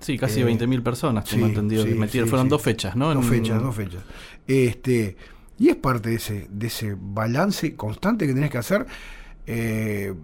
Sí, 0.00 0.16
casi 0.16 0.40
eh, 0.40 0.46
20.000 0.46 0.82
personas, 0.82 1.26
tengo 1.26 1.44
sí, 1.44 1.52
entendido. 1.52 1.84
Sí, 1.84 1.92
que 1.92 2.08
sí, 2.08 2.20
Fueron 2.22 2.48
dos 2.48 2.62
fechas, 2.62 2.96
¿no? 2.96 3.14
Dos 3.14 3.24
en... 3.26 3.30
fechas, 3.30 3.62
dos 3.62 3.76
fechas. 3.76 4.02
Este, 4.46 5.18
y 5.58 5.68
es 5.68 5.76
parte 5.76 6.08
de 6.08 6.14
ese, 6.16 6.46
de 6.50 6.66
ese 6.66 6.96
balance 6.98 7.76
constante 7.76 8.26
que 8.26 8.32
tenés 8.32 8.50
que 8.50 8.58
hacer. 8.58 8.86
Eh, 9.46 10.14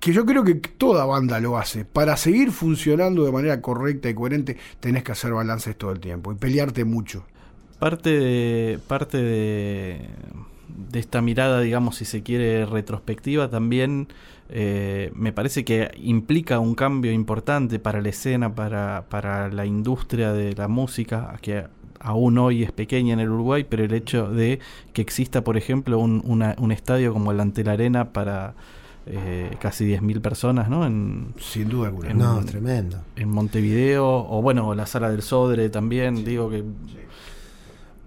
que 0.00 0.12
yo 0.12 0.26
creo 0.26 0.44
que 0.44 0.54
toda 0.54 1.04
banda 1.04 1.38
lo 1.40 1.56
hace. 1.56 1.84
Para 1.84 2.16
seguir 2.16 2.50
funcionando 2.50 3.24
de 3.24 3.32
manera 3.32 3.60
correcta 3.60 4.08
y 4.08 4.14
coherente, 4.14 4.56
tenés 4.80 5.04
que 5.04 5.12
hacer 5.12 5.32
balances 5.32 5.76
todo 5.76 5.92
el 5.92 6.00
tiempo 6.00 6.32
y 6.32 6.36
pelearte 6.36 6.84
mucho. 6.84 7.24
Parte 7.78 8.10
de. 8.10 8.78
Parte 8.86 9.18
de. 9.18 10.08
de 10.68 10.98
esta 10.98 11.20
mirada, 11.22 11.60
digamos, 11.60 11.96
si 11.96 12.04
se 12.04 12.22
quiere, 12.22 12.66
retrospectiva, 12.66 13.50
también 13.50 14.08
eh, 14.48 15.12
me 15.14 15.32
parece 15.32 15.64
que 15.64 15.90
implica 15.96 16.58
un 16.58 16.74
cambio 16.74 17.12
importante 17.12 17.78
para 17.78 18.00
la 18.00 18.08
escena, 18.08 18.54
para, 18.54 19.06
para 19.08 19.48
la 19.48 19.64
industria 19.64 20.32
de 20.32 20.54
la 20.54 20.68
música, 20.68 21.38
que 21.40 21.64
aún 22.00 22.36
hoy 22.38 22.64
es 22.64 22.72
pequeña 22.72 23.14
en 23.14 23.20
el 23.20 23.30
Uruguay, 23.30 23.64
pero 23.68 23.84
el 23.84 23.94
hecho 23.94 24.28
de 24.28 24.58
que 24.92 25.02
exista, 25.02 25.42
por 25.44 25.56
ejemplo, 25.56 25.98
un, 26.00 26.22
un 26.24 26.72
estadio 26.72 27.12
como 27.12 27.30
el 27.30 27.40
Ante 27.40 27.62
la 27.62 27.72
Arena 27.72 28.12
para 28.12 28.54
eh, 29.06 29.56
casi 29.60 29.84
10.000 29.86 30.20
personas, 30.20 30.68
¿no? 30.68 30.86
En, 30.86 31.34
Sin 31.40 31.68
duda 31.68 31.88
alguna. 31.88 32.10
En, 32.10 32.18
no, 32.18 32.44
tremendo. 32.44 32.98
En 33.16 33.28
Montevideo, 33.30 34.06
o 34.08 34.42
bueno, 34.42 34.74
la 34.74 34.86
sala 34.86 35.10
del 35.10 35.22
Sodre 35.22 35.68
también, 35.70 36.24
digo 36.24 36.48
que... 36.50 36.62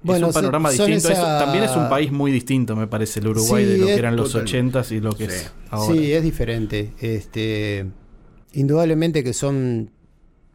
Bueno, 0.03 0.27
es 0.29 0.35
un 0.35 0.41
panorama 0.41 0.71
son 0.71 0.85
distinto. 0.87 1.11
esa- 1.13 1.39
Es- 1.39 1.43
también 1.45 1.63
es 1.63 1.75
un 1.75 1.89
país 1.89 2.11
muy 2.11 2.31
distinto, 2.31 2.75
me 2.75 2.85
parece, 2.87 3.19
el 3.19 3.27
Uruguay, 3.29 3.65
Sí, 3.65 3.71
de 3.71 3.77
lo 3.79 3.85
que 3.87 3.93
eran 3.95 4.15
los 4.15 4.31
total. 4.31 4.47
80s 4.47 4.91
y 4.91 4.99
lo 4.99 5.13
que 5.13 5.25
Sí. 5.29 5.35
es 5.35 5.51
ahora. 5.71 5.93
Sí, 5.95 6.13
es 6.13 6.21
diferente. 6.23 6.93
Este, 6.99 7.87
indudablemente 8.53 9.23
que 9.23 9.33
son, 9.33 9.89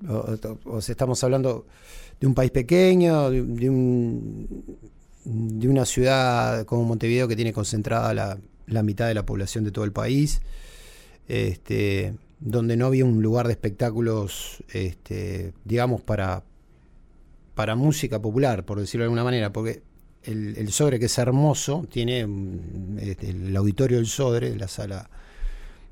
o, 0.09 0.37
o- 0.67 0.79
estamos 0.79 1.23
hablando 1.25 1.67
de 2.21 2.27
un 2.29 2.35
país 2.35 2.53
pequeño, 2.53 3.29
de, 3.31 3.43
de 3.43 3.69
un, 3.71 4.65
de 5.25 5.69
una 5.69 5.85
ciudad 5.85 6.65
como 6.65 6.85
Montevideo 6.85 7.27
que 7.27 7.35
tiene 7.35 7.53
concentrada 7.53 8.15
la, 8.15 8.39
la 8.71 8.83
mitad 8.83 9.07
de 9.07 9.15
la 9.15 9.27
población 9.27 9.65
de 9.65 9.73
todo 9.73 9.85
el 9.85 9.93
país, 9.93 10.41
este, 11.29 12.15
donde 12.39 12.77
no 12.77 12.87
había 12.87 13.05
un 13.05 13.23
lugar 13.23 13.47
de 13.47 13.53
espectáculos, 13.53 14.65
este, 14.73 15.53
digamos, 15.65 16.01
para, 16.01 16.45
para 17.55 17.75
música 17.75 18.21
popular, 18.21 18.65
por 18.65 18.81
decirlo 18.81 19.03
de 19.03 19.07
alguna 19.07 19.25
manera, 19.25 19.53
porque 19.53 19.83
el, 20.23 20.57
el 20.57 20.73
Sodre, 20.73 20.99
que 20.99 21.07
es 21.07 21.19
hermoso, 21.19 21.87
tiene 21.91 22.27
este, 22.99 23.31
el 23.31 23.57
auditorio 23.57 23.99
del 23.99 24.07
Sodre, 24.07 24.57
la 24.57 24.69
sala 24.69 25.11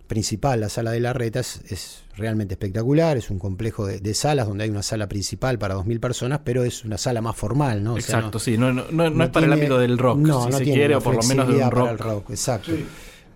principal, 0.09 0.61
la 0.61 0.69
sala 0.69 0.91
de 0.91 0.99
la 1.00 1.12
reta, 1.12 1.38
es, 1.41 1.61
es 1.69 2.03
realmente 2.17 2.55
espectacular, 2.55 3.17
es 3.17 3.31
un 3.31 3.38
complejo 3.38 3.87
de, 3.87 4.00
de 4.00 4.15
salas 4.15 4.49
donde 4.49 4.65
hay 4.65 4.71
una 4.71 4.83
sala 4.83 5.09
principal 5.09 5.59
para 5.59 5.77
2.000 5.77 6.00
personas, 6.00 6.41
pero 6.43 6.65
es 6.65 6.85
una 6.85 6.99
sala 6.99 7.21
más 7.21 7.37
formal, 7.37 7.85
¿no? 7.85 7.95
O 7.95 8.00
sea, 8.00 8.17
Exacto, 8.17 8.38
no- 8.38 8.41
sí, 8.41 8.59
no, 8.59 8.73
no, 8.73 8.91
no- 8.91 9.25
es 9.25 9.31
para 9.31 9.47
el 9.47 9.53
ámbito 9.53 9.79
del 9.79 9.97
rock, 9.99 10.19
no, 10.19 10.47
si 10.47 10.53
se 10.53 10.65
tiene 10.65 10.79
quiere, 10.79 10.97
o 10.97 11.00
por 11.00 11.15
lo 11.15 11.23
menos 11.23 11.47
de 11.47 11.55
un 11.55 11.59
flexibilidad 11.61 11.71
para 11.71 11.83
rock. 11.83 11.91
el 11.93 11.99
rock, 11.99 12.31
exacto. 12.31 12.73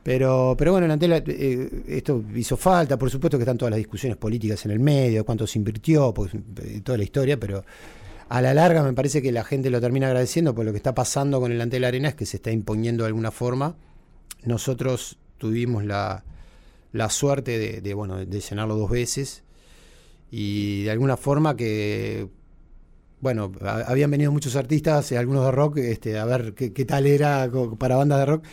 Pero, 0.03 0.57
pero 0.59 0.73
bueno, 0.73 0.87
en 0.87 0.91
Antela 0.91 1.23
eh, 1.25 1.85
esto 1.87 2.25
hizo 2.35 2.57
falta, 2.57 2.99
por 2.99 3.09
supuesto 3.09 3.39
que 3.39 3.43
están 3.43 3.57
todas 3.57 3.71
las 3.71 3.79
discusiones 3.79 4.17
políticas 4.19 4.65
en 4.65 4.73
el 4.73 4.81
medio, 4.81 5.25
cuánto 5.25 5.47
se 5.47 5.61
invirtió, 5.61 6.13
pues, 6.13 6.33
eh, 6.35 6.81
toda 6.83 6.99
la 6.99 7.05
historia, 7.05 7.39
pero 7.39 7.65
a 8.29 8.41
la 8.43 8.53
larga 8.53 8.83
me 8.83 8.95
parece 8.95 9.23
que 9.23 9.31
la 9.31 9.45
gente 9.45 9.71
lo 9.71 9.81
termina 9.81 10.09
agradeciendo 10.09 10.55
por 10.57 10.65
lo 10.65 10.73
que 10.73 10.79
está 10.79 10.93
pasando 10.95 11.39
con 11.41 11.53
el 11.53 11.61
Antel 11.61 11.85
Arena 11.85 12.09
es 12.09 12.15
que 12.17 12.27
se 12.27 12.39
está 12.39 12.51
imponiendo 12.51 13.05
de 13.05 13.09
alguna 13.09 13.31
forma. 13.31 13.77
Nosotros 14.45 15.19
tuvimos 15.39 15.85
la, 15.85 16.25
la 16.93 17.09
suerte 17.11 17.59
de, 17.59 17.81
de, 17.81 17.95
bueno, 17.95 18.17
de 18.25 18.41
llenarlo 18.41 18.77
dos 18.77 18.91
veces 18.91 19.43
y 20.31 20.83
de 20.85 20.91
alguna 20.91 21.17
forma 21.17 21.57
que 21.57 22.29
bueno, 23.21 23.53
ha- 23.63 23.83
habían 23.87 24.11
venido 24.11 24.33
muchos 24.33 24.57
artistas, 24.57 25.13
eh, 25.13 25.19
algunos 25.19 25.45
de 25.45 25.53
rock, 25.53 25.77
este, 25.79 26.19
a 26.19 26.25
ver 26.25 26.55
qué, 26.55 26.73
qué 26.73 26.85
tal 26.85 27.07
era 27.07 27.49
para 27.79 27.95
bandas 27.97 28.19
de 28.19 28.27
rock. 28.27 28.45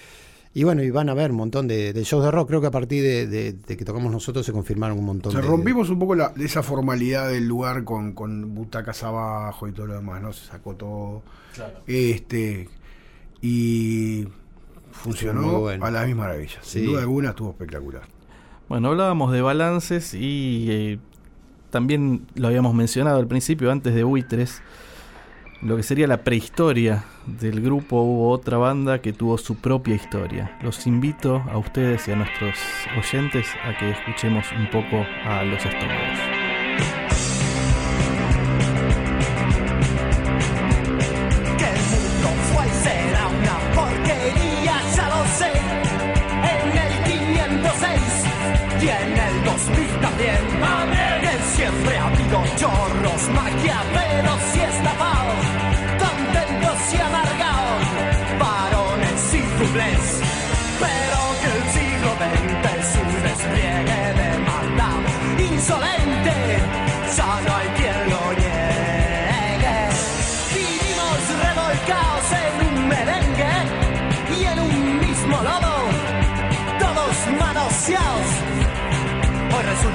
Y 0.54 0.64
bueno, 0.64 0.84
y 0.84 0.90
van 0.92 1.10
a 1.10 1.14
ver 1.14 1.32
un 1.32 1.38
montón 1.38 1.68
de, 1.68 1.92
de 1.94 2.04
shows 2.04 2.24
de 2.24 2.32
rock. 2.32 2.48
Creo 2.50 2.62
que 2.62 2.68
a 2.68 2.72
partir 2.72 3.02
de, 3.04 3.28
de- 3.28 3.54
de 3.54 3.78
que 3.78 3.86
tocamos 3.86 4.12
nosotros 4.12 4.46
se 4.46 4.52
confirmaron 4.52 4.98
un 5.00 5.06
montón 5.06 5.30
O 5.30 5.34
sea, 5.34 5.42
de. 5.42 5.48
rompimos 5.48 5.90
un 5.90 5.98
poco 6.00 6.16
la, 6.16 6.34
esa 6.40 6.62
formalidad 6.64 7.30
del 7.30 7.48
lugar 7.48 7.84
con, 7.84 8.14
con 8.14 8.54
butacas 8.56 9.02
abajo 9.04 9.68
y 9.68 9.72
todo 9.74 9.88
lo 9.88 9.94
demás, 9.96 10.22
¿no? 10.22 10.34
Se 10.34 10.46
sacó 10.48 10.76
todo. 10.76 11.24
Este. 11.88 12.68
Y 13.42 14.28
funcionó 14.92 15.60
bueno. 15.62 15.86
a 15.86 15.92
la 15.92 16.06
misma 16.06 16.24
maravilla. 16.24 16.60
Sin 16.62 16.82
Sí. 16.82 16.88
duda 16.88 17.02
alguna 17.02 17.30
estuvo 17.30 17.52
espectacular. 17.52 18.04
Bueno, 18.70 18.90
hablábamos 18.90 19.32
de 19.32 19.42
balances 19.42 20.14
y 20.14 20.68
eh, 20.70 21.00
también 21.72 22.28
lo 22.36 22.50
habíamos 22.50 22.76
mencionado 22.76 23.18
al 23.18 23.26
principio, 23.26 23.72
antes 23.72 23.96
de 23.96 24.04
Buitres, 24.04 24.62
lo 25.64 25.76
que 25.76 25.82
sería 25.82 26.06
la 26.06 26.24
prehistoria 26.24 27.04
del 27.26 27.62
grupo. 27.62 28.04
Hubo 28.04 28.30
otra 28.30 28.60
banda 28.60 29.02
que 29.02 29.12
tuvo 29.12 29.40
su 29.40 29.56
propia 29.56 29.96
historia. 29.96 30.56
Los 30.62 30.86
invito 30.86 31.44
a 31.52 31.58
ustedes 31.58 32.08
y 32.08 32.12
a 32.12 32.18
nuestros 32.18 32.60
oyentes 32.96 33.48
a 33.64 33.76
que 33.76 33.90
escuchemos 33.90 34.46
un 34.52 34.70
poco 34.70 35.04
a 35.26 35.44
los 35.44 35.66
estómagos. 35.66 36.39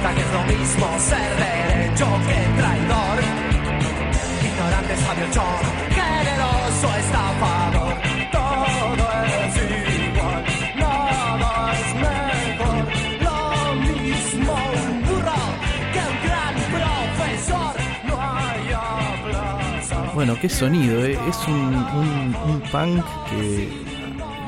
Resulta 0.05 0.13
que 0.13 0.21
es 0.21 0.33
lo 0.33 0.43
mismo 0.59 0.99
ser 0.99 1.35
derecho 1.35 2.05
que 2.27 2.61
traidor. 2.61 3.17
Ignorante, 4.45 4.97
sabio, 4.97 5.25
chor, 5.31 5.61
generoso, 5.89 6.95
estafador. 6.99 7.93
Todo 8.31 9.05
es 9.25 9.55
igual, 10.07 10.43
nada 10.77 11.73
es 11.73 11.89
mejor. 12.05 12.83
Lo 13.23 13.75
mismo 13.81 14.53
un 14.53 15.03
burro 15.05 15.41
que 15.93 16.01
un 16.11 16.17
gran 16.27 16.53
profesor. 16.75 17.73
No 18.05 18.15
hay 18.21 18.73
aplausos. 18.73 20.13
Bueno, 20.13 20.35
qué 20.39 20.49
sonido, 20.49 21.03
¿eh? 21.03 21.17
es 21.27 21.47
un, 21.47 21.75
un- 21.75 22.35
un 22.47 22.61
punk 22.71 23.03
que 23.31 23.69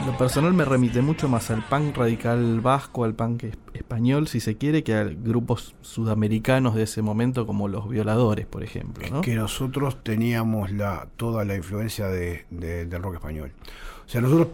lo 0.05 0.17
personal 0.17 0.53
me 0.53 0.65
remite 0.65 1.01
mucho 1.01 1.27
más 1.27 1.49
al 1.49 1.63
punk 1.65 1.97
radical 1.97 2.61
vasco, 2.61 3.03
al 3.05 3.13
punk 3.15 3.43
español, 3.87 4.27
si 4.27 4.39
se 4.41 4.57
quiere, 4.57 4.83
que 4.83 4.93
a 4.93 5.05
grupos 5.05 5.75
sudamericanos 5.81 6.75
de 6.75 6.83
ese 6.83 7.01
momento 7.01 7.47
como 7.47 7.67
los 7.69 7.87
violadores, 7.89 8.45
por 8.45 8.63
ejemplo. 8.63 9.21
que 9.21 9.33
nosotros 9.35 10.03
teníamos 10.03 10.71
la, 10.71 11.07
toda 11.15 11.45
la 11.45 11.55
influencia 11.55 12.07
de, 12.09 12.45
de- 12.49 12.85
del 12.85 13.01
rock 13.01 13.15
español. 13.15 13.53
O 14.05 14.09
sea, 14.09 14.19
nosotros 14.21 14.47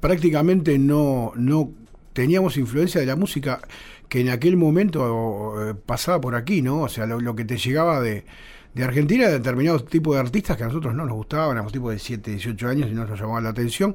prácticamente 0.00 0.78
no, 0.78 1.32
no 1.36 1.70
teníamos 2.12 2.56
influencia 2.58 3.00
de 3.00 3.06
la 3.06 3.16
música 3.16 3.60
que 4.08 4.20
en 4.20 4.28
aquel 4.28 4.56
momento 4.56 5.70
eh, 5.70 5.74
pasaba 5.74 6.20
por 6.20 6.34
aquí, 6.34 6.60
¿no? 6.62 6.82
O 6.82 6.88
sea, 6.88 7.06
lo, 7.06 7.34
que 7.34 7.44
te 7.44 7.56
llegaba 7.56 8.00
de, 8.00 8.24
de 8.74 8.84
Argentina, 8.84 9.26
de 9.26 9.32
determinados 9.32 9.86
tipos 9.86 10.14
de 10.14 10.20
artistas 10.20 10.56
que 10.56 10.62
a 10.64 10.66
nosotros 10.66 10.94
no 10.94 11.04
nos 11.06 11.14
gustaban, 11.16 11.52
éramos 11.56 11.72
tipos 11.72 11.90
de 11.92 11.98
7, 11.98 12.30
18 12.32 12.68
años 12.68 12.90
y 12.90 12.94
no 12.94 13.06
nos 13.06 13.18
llamaba 13.18 13.40
la 13.40 13.48
atención. 13.50 13.94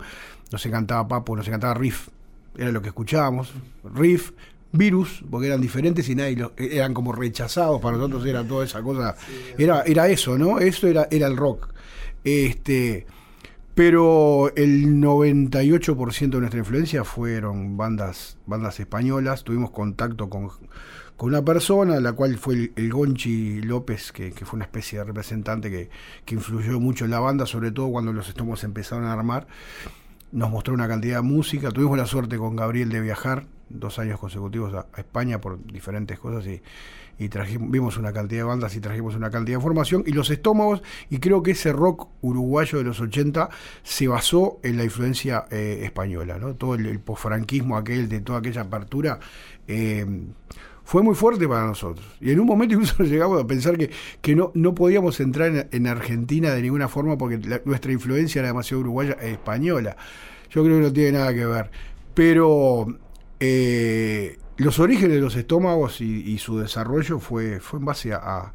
Nos 0.51 0.65
encantaba 0.65 1.07
Papo, 1.07 1.35
nos 1.35 1.47
encantaba 1.47 1.75
Riff, 1.75 2.09
era 2.57 2.71
lo 2.71 2.81
que 2.81 2.87
escuchábamos. 2.89 3.53
Riff, 3.95 4.31
Virus, 4.71 5.23
porque 5.29 5.47
eran 5.47 5.61
diferentes 5.61 6.07
y 6.09 6.15
nadie 6.15 6.35
los- 6.37 6.51
eran 6.57 6.93
como 6.93 7.11
rechazados, 7.11 7.81
para 7.81 7.97
nosotros 7.97 8.25
era 8.25 8.43
toda 8.43 8.65
esa 8.65 8.81
cosa. 8.83 9.15
Era, 9.57 9.81
era 9.83 10.07
eso, 10.09 10.37
¿no? 10.37 10.59
Eso 10.59 10.87
era, 10.87 11.07
era 11.11 11.27
el 11.27 11.37
rock. 11.37 11.69
Este. 12.23 13.05
Pero 13.75 14.53
el 14.55 14.99
98% 14.99 16.29
de 16.31 16.39
nuestra 16.41 16.59
influencia 16.59 17.03
fueron 17.05 17.77
bandas, 17.77 18.37
bandas 18.45 18.79
españolas. 18.79 19.43
Tuvimos 19.45 19.71
contacto 19.71 20.29
con, 20.29 20.49
con 21.15 21.29
una 21.29 21.43
persona, 21.45 21.99
la 22.01 22.11
cual 22.11 22.37
fue 22.37 22.71
el, 22.75 22.91
Gonchi 22.91 23.61
López, 23.61 24.11
que, 24.11 24.31
que 24.33 24.45
fue 24.45 24.57
una 24.57 24.65
especie 24.65 24.99
de 24.99 25.05
representante 25.05 25.71
que, 25.71 25.89
que 26.25 26.35
influyó 26.35 26.77
mucho 26.81 27.05
en 27.05 27.11
la 27.11 27.21
banda, 27.21 27.45
sobre 27.45 27.71
todo 27.71 27.89
cuando 27.89 28.11
los 28.11 28.27
estómagos 28.27 28.65
empezaron 28.65 29.05
a 29.05 29.13
armar. 29.13 29.47
Nos 30.33 30.49
mostró 30.51 30.73
una 30.73 30.87
cantidad 30.89 31.17
de 31.17 31.21
música. 31.23 31.71
Tuvimos 31.71 31.97
la 31.97 32.05
suerte 32.05 32.37
con 32.37 32.57
Gabriel 32.57 32.89
de 32.89 32.99
viajar 32.99 33.45
dos 33.69 33.99
años 33.99 34.19
consecutivos 34.19 34.73
a, 34.73 34.87
España 34.97 35.39
por 35.39 35.63
diferentes 35.65 36.19
cosas 36.19 36.45
y, 36.47 36.61
y 37.17 37.29
trajimos, 37.29 37.69
vimos 37.69 37.97
una 37.97 38.13
cantidad 38.13 38.41
de 38.41 38.43
bandas 38.45 38.75
y 38.75 38.79
trajimos 38.79 39.15
una 39.15 39.29
cantidad 39.29 39.57
de 39.57 39.61
formación 39.61 40.03
y 40.05 40.11
los 40.11 40.29
estómagos 40.29 40.81
y 41.09 41.19
creo 41.19 41.43
que 41.43 41.51
ese 41.51 41.73
rock 41.73 42.07
uruguayo 42.21 42.77
de 42.77 42.83
los 42.83 42.99
80 42.99 43.49
se 43.83 44.07
basó 44.07 44.59
en 44.63 44.77
la 44.77 44.83
influencia 44.83 45.45
eh, 45.51 45.81
española, 45.83 46.37
¿no? 46.39 46.55
Todo 46.55 46.75
el, 46.75 46.85
el 46.85 46.99
posfranquismo 46.99 47.77
aquel 47.77 48.09
de 48.09 48.21
toda 48.21 48.39
aquella 48.39 48.61
apertura 48.61 49.19
eh, 49.67 50.05
fue 50.89 51.03
muy 51.03 51.13
fuerte 51.13 51.47
para 51.47 51.67
nosotros. 51.67 52.03
Y 52.19 52.31
en 52.31 52.39
un 52.39 52.47
momento 52.47 52.73
incluso 52.73 53.03
llegamos 53.03 53.39
a 53.43 53.45
pensar 53.45 53.77
que, 53.77 53.91
que 54.21 54.35
no, 54.35 54.51
no 54.55 54.73
podíamos 54.73 55.19
entrar 55.19 55.49
en, 55.49 55.67
en 55.71 55.85
Argentina 55.85 56.51
de 56.51 56.63
ninguna 56.63 56.87
forma 56.87 57.15
porque 57.15 57.37
nuestra 57.65 57.91
influencia 57.91 58.39
era 58.39 58.47
demasiado 58.47 58.81
uruguaya 58.81 59.15
e 59.21 59.33
española. 59.33 59.95
Yo 60.49 60.63
creo 60.63 60.77
que 60.77 60.83
no 60.85 60.91
tiene 60.91 61.19
nada 61.19 61.31
que 61.31 61.45
ver. 61.45 61.69
Pero 62.15 62.87
eh, 63.39 64.37
los 64.57 64.79
orígenes 64.79 65.15
de 65.15 65.21
los 65.21 65.35
estómagos 65.35 66.01
y, 66.01 66.05
y 66.31 66.37
su 66.39 66.59
desarrollo 66.59 67.19
fue, 67.19 67.59
fue 67.59 67.79
en 67.79 67.85
base 67.85 68.13
a, 68.13 68.51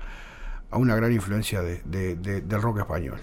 a 0.71 0.76
una 0.79 0.95
gran 0.97 1.12
influencia 1.12 1.62
de- 1.62 1.83
de- 1.85 2.17
de- 2.17 2.41
del 2.43 2.61
rock 2.62 2.81
español. 2.81 3.19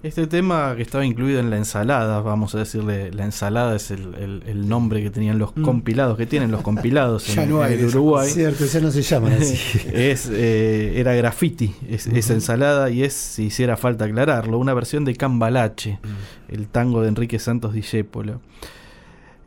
Este 0.00 0.28
tema 0.28 0.74
que 0.76 0.82
estaba 0.82 1.04
incluido 1.04 1.40
en 1.40 1.50
la 1.50 1.56
ensalada, 1.56 2.20
vamos 2.20 2.54
a 2.54 2.58
decirle, 2.58 3.10
la 3.10 3.24
ensalada 3.24 3.74
es 3.74 3.90
el, 3.90 4.14
el- 4.14 4.42
el 4.46 4.68
nombre 4.68 5.02
que 5.02 5.10
tenían 5.10 5.38
los 5.40 5.50
compilados, 5.50 6.16
que 6.16 6.24
tienen 6.24 6.52
los 6.52 6.62
compilados 6.62 7.28
Mm. 7.28 7.34
Ya 7.34 7.42
en, 7.42 7.50
no 7.50 7.64
el. 7.64 7.84
Uruguay. 7.84 8.30
Cierto, 8.30 8.64
ya 8.64 8.80
no 8.80 8.90
se 8.92 9.02
llaman 9.02 9.32
así. 9.32 9.58
es, 9.92 10.30
eh, 10.32 11.00
era 11.00 11.14
graffiti, 11.14 11.74
es, 11.88 12.06
esa 12.06 12.32
ensalada, 12.32 12.90
y 12.90 13.02
es, 13.02 13.12
si 13.12 13.46
hiciera 13.46 13.76
falta 13.76 14.04
aclararlo, 14.04 14.58
una 14.58 14.72
versión 14.72 15.04
de 15.04 15.16
Cambalache, 15.16 15.98
el 16.48 16.68
tango 16.68 17.02
de 17.02 17.08
Enrique 17.08 17.40
Santos 17.40 17.72
Discépolo. 17.74 18.40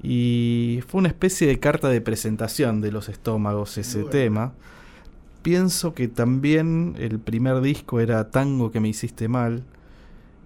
Y 0.04 0.80
fue 0.88 1.00
una 1.00 1.10
especie 1.10 1.48
de 1.48 1.60
carta 1.60 1.90
de 1.90 2.02
presentación 2.02 2.82
de 2.82 2.92
los 2.92 3.08
estómagos 3.10 3.78
ese 3.78 4.00
Bueno. 4.00 4.10
tema. 4.12 4.54
Pienso 5.44 5.94
que 5.94 6.08
también 6.08 6.96
el 7.00 7.20
primer 7.20 7.62
disco 7.62 8.00
era 8.00 8.30
Tango 8.30 8.72
que 8.72 8.80
me 8.80 8.90
hiciste 8.90 9.28
mal. 9.28 9.64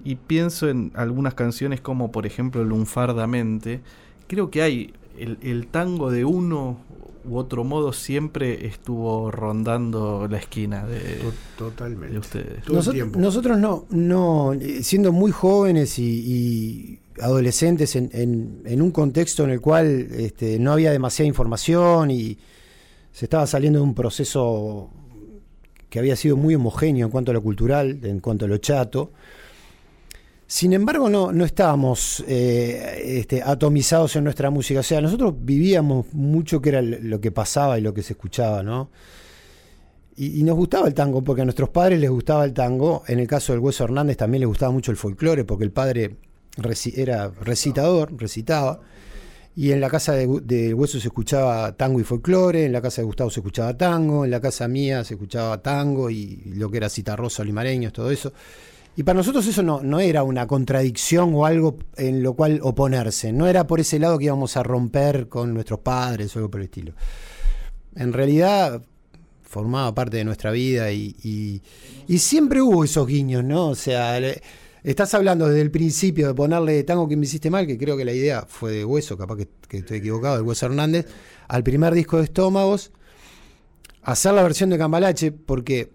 Y 0.04 0.16
pienso 0.16 0.70
en 0.70 0.92
algunas 0.96 1.34
canciones 1.34 1.82
como 1.82 2.12
por 2.12 2.26
ejemplo 2.26 2.64
Lunfardamente. 2.64 3.82
Creo 4.28 4.52
que 4.52 4.62
hay 4.62 4.94
el, 5.18 5.38
el 5.42 5.68
tango 5.68 6.12
de 6.12 6.26
uno 6.26 6.78
u 7.28 7.38
otro 7.38 7.64
modo 7.64 7.92
siempre 7.92 8.68
estuvo 8.68 9.32
rondando 9.32 10.28
la 10.30 10.38
esquina 10.38 10.86
de, 10.86 11.00
To- 11.16 11.34
Totalmente. 11.70 12.14
de 12.14 12.20
ustedes. 12.20 12.64
Todo 12.64 12.78
el 12.80 12.84
Nosot- 12.86 12.92
tiempo. 12.94 13.20
Nosotros 13.20 13.58
no, 13.58 13.86
no, 13.90 14.54
eh, 14.54 14.84
siendo 14.84 15.12
muy 15.12 15.32
jóvenes 15.32 15.98
y, 15.98 16.04
y 16.04 17.00
adolescentes 17.22 17.96
en, 17.96 18.82
un 18.82 18.92
contexto 18.92 19.44
en 19.44 19.52
el 19.52 19.62
cual 19.62 20.08
este, 20.12 20.60
no 20.60 20.74
había 20.74 20.92
demasiada 20.92 21.28
información 21.28 22.12
y 22.12 22.38
se 23.12 23.26
estaba 23.26 23.48
saliendo 23.48 23.80
de 23.80 23.84
un 23.84 23.96
proceso 23.96 24.90
que 25.90 26.00
había 26.00 26.16
sido 26.16 26.36
muy 26.36 26.56
homogéneo 26.56 27.06
en 27.06 27.12
cuanto 27.12 27.32
a 27.32 27.34
lo 27.34 27.42
cultural, 27.42 28.00
en 28.04 28.20
cuanto 28.20 28.46
a 28.46 28.48
lo 28.48 28.58
chato. 28.58 29.12
Sin 30.48 30.74
embargo, 30.74 31.10
no, 31.10 31.32
no 31.32 31.44
estábamos 31.44 32.24
eh, 32.28 33.20
este, 33.20 33.42
atomizados 33.42 34.16
en 34.16 34.26
nuestra 34.26 34.50
música. 34.50 34.82
O 34.82 34.84
sea, 34.84 35.02
nosotros 35.02 35.34
vivíamos 35.40 36.14
mucho 36.14 36.62
que 36.62 36.70
era 36.70 36.82
lo 36.82 37.20
que 37.20 37.32
pasaba 37.32 37.80
y 37.80 37.82
lo 37.82 37.94
que 37.94 38.04
se 38.04 38.14
escuchaba, 38.14 38.62
¿no? 38.62 38.92
Y 40.18 40.44
nos 40.44 40.56
gustaba 40.56 40.88
el 40.88 40.94
tango, 40.94 41.22
porque 41.22 41.42
a 41.42 41.46
nuestros 41.46 41.70
padres 41.70 42.00
les 42.00 42.10
gustaba 42.10 42.46
el 42.46 42.54
tango. 42.54 43.04
En 43.08 43.20
el 43.20 43.28
caso 43.28 43.52
del 43.52 43.60
Hueso 43.60 43.84
Hernández 43.84 44.16
también 44.16 44.42
les 44.42 44.48
gustaba 44.48 44.72
mucho 44.72 44.92
el 44.92 44.98
folclore, 44.98 45.44
porque 45.44 45.66
el 45.66 45.72
padre 45.72 46.16
era 46.96 47.30
recitador, 47.42 48.14
recitaba. 48.18 48.82
Y 49.58 49.72
en 49.72 49.80
la 49.80 49.90
casa 49.90 50.12
de, 50.14 50.28
de 50.44 50.74
Hueso 50.74 51.00
se 51.00 51.08
escuchaba 51.08 51.72
tango 51.78 52.00
y 52.00 52.04
folclore, 52.04 52.66
en 52.66 52.74
la 52.74 52.82
casa 52.82 53.02
de 53.02 53.06
Gustavo 53.06 53.30
se 53.30 53.40
escuchaba 53.40 53.78
tango, 53.78 54.26
en 54.26 54.32
la 54.32 54.42
casa 54.42 54.68
mía 54.68 55.04
se 55.06 55.14
escuchaba 55.14 55.62
tango 55.62 56.10
y, 56.10 56.42
lo 56.56 56.70
que 56.70 56.78
era 56.78 56.90
citarrosa, 56.90 57.44
limareños, 57.44 57.94
todo 57.94 58.12
eso. 58.12 58.34
Y 58.98 59.04
para 59.04 59.18
nosotros 59.18 59.46
eso 59.48 59.64
no, 59.64 59.82
no 59.82 60.00
era 60.00 60.24
una 60.24 60.46
contradicción 60.46 61.34
o 61.34 61.46
algo 61.46 61.78
en 61.96 62.22
lo 62.22 62.34
cual 62.34 62.60
oponerse. 62.64 63.32
No 63.32 63.48
era 63.48 63.66
por 63.66 63.80
ese 63.80 63.98
lado 63.98 64.18
que 64.18 64.26
íbamos 64.26 64.58
a 64.58 64.64
romper 64.64 65.30
con 65.30 65.54
nuestros 65.54 65.80
padres 65.80 66.36
o 66.36 66.40
algo 66.40 66.52
por 66.52 66.60
el 66.62 66.66
estilo. 66.66 66.94
En 67.96 68.12
realidad 68.12 68.82
formaba 69.44 69.96
parte 69.96 70.18
de 70.18 70.26
nuestra 70.26 70.52
vida 70.52 70.92
y, 70.92 71.16
y- 72.08 72.18
siempre 72.18 72.62
hubo 72.62 72.84
esos 72.84 73.08
guiños, 73.08 73.44
¿no? 73.44 73.68
O 73.70 73.76
sea, 73.76 74.20
estás 74.86 75.14
hablando 75.16 75.48
desde 75.48 75.62
el 75.62 75.72
principio 75.72 76.28
de 76.28 76.34
ponerle 76.36 76.84
tango 76.84 77.08
que 77.08 77.18
me 77.18 77.26
hiciste 77.26 77.50
mal, 77.50 77.66
que 77.66 77.78
creo 77.78 77.98
que 77.98 78.06
la 78.06 78.14
idea 78.14 78.46
fue 78.48 78.72
de 78.72 78.86
Hueso, 78.86 79.18
capaz 79.18 79.38
que, 79.38 79.78
estoy 79.78 79.98
equivocado, 79.98 80.38
del 80.38 80.46
Hueso 80.46 80.68
Hernández, 80.68 81.08
al 81.48 81.64
primer 81.64 81.94
disco 81.94 82.18
de 82.18 82.26
Estómagos, 82.26 82.92
hacer 84.04 84.34
la 84.34 84.44
versión 84.44 84.70
de 84.70 84.78
Cambalache, 84.78 85.32
porque 85.32 85.92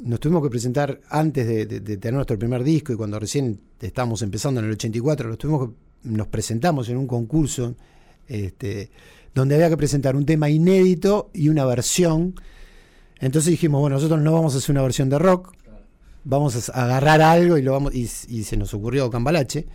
nos 0.00 0.18
tuvimos 0.18 0.42
que 0.42 0.50
presentar 0.50 1.00
antes 1.08 1.46
de, 1.46 1.80
tener 1.80 2.14
nuestro 2.14 2.38
primer 2.38 2.64
disco 2.64 2.92
y 2.92 2.96
cuando 2.96 3.20
recién 3.20 3.60
estábamos 3.80 4.22
empezando 4.22 4.60
en 4.60 4.66
el 4.66 4.72
84, 4.72 5.28
nos, 5.28 5.38
tuvimos 5.38 5.70
nos 6.02 6.26
presentamos 6.26 6.88
en 6.88 6.96
un 6.96 7.06
concurso 7.06 7.76
este, 8.26 8.90
donde 9.32 9.54
había 9.54 9.70
que 9.70 9.76
presentar 9.76 10.16
un 10.16 10.26
tema 10.26 10.50
inédito 10.50 11.30
y 11.32 11.48
una 11.48 11.64
versión. 11.64 12.34
Entonces 13.20 13.52
dijimos, 13.52 13.80
bueno, 13.80 13.94
nosotros 13.96 14.20
no 14.20 14.32
vamos 14.32 14.54
a 14.54 14.58
hacer 14.58 14.72
una 14.72 14.82
versión 14.82 15.08
de 15.08 15.18
rock, 15.18 15.54
vamos 16.28 16.68
a 16.68 16.84
agarrar 16.84 17.22
algo 17.22 17.56
y 17.56 17.62
lo 17.62 17.72
vamos 17.72 17.94
y, 17.94 18.06
se 18.06 18.56
nos 18.56 18.74
ocurrió 18.74 19.10
Cambalache. 19.10 19.66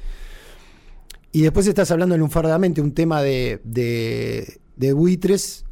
Y 1.32 1.42
después 1.42 1.66
estás 1.66 1.90
hablando 1.90 2.16
lunfardamente 2.16 2.80
un 2.80 2.94
tema 2.94 3.24
de, 3.24 3.60
de, 3.64 4.62
de 4.76 4.94
buitres 4.94 5.66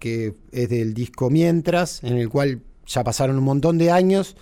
que 0.00 0.34
es 0.50 0.68
del 0.68 0.94
disco 0.94 1.30
Mientras, 1.30 2.02
en 2.02 2.16
el 2.16 2.28
cual 2.28 2.62
ya 2.86 3.04
pasaron 3.04 3.38
un 3.38 3.44
montón 3.44 3.78
de 3.78 3.92
años, 3.92 4.36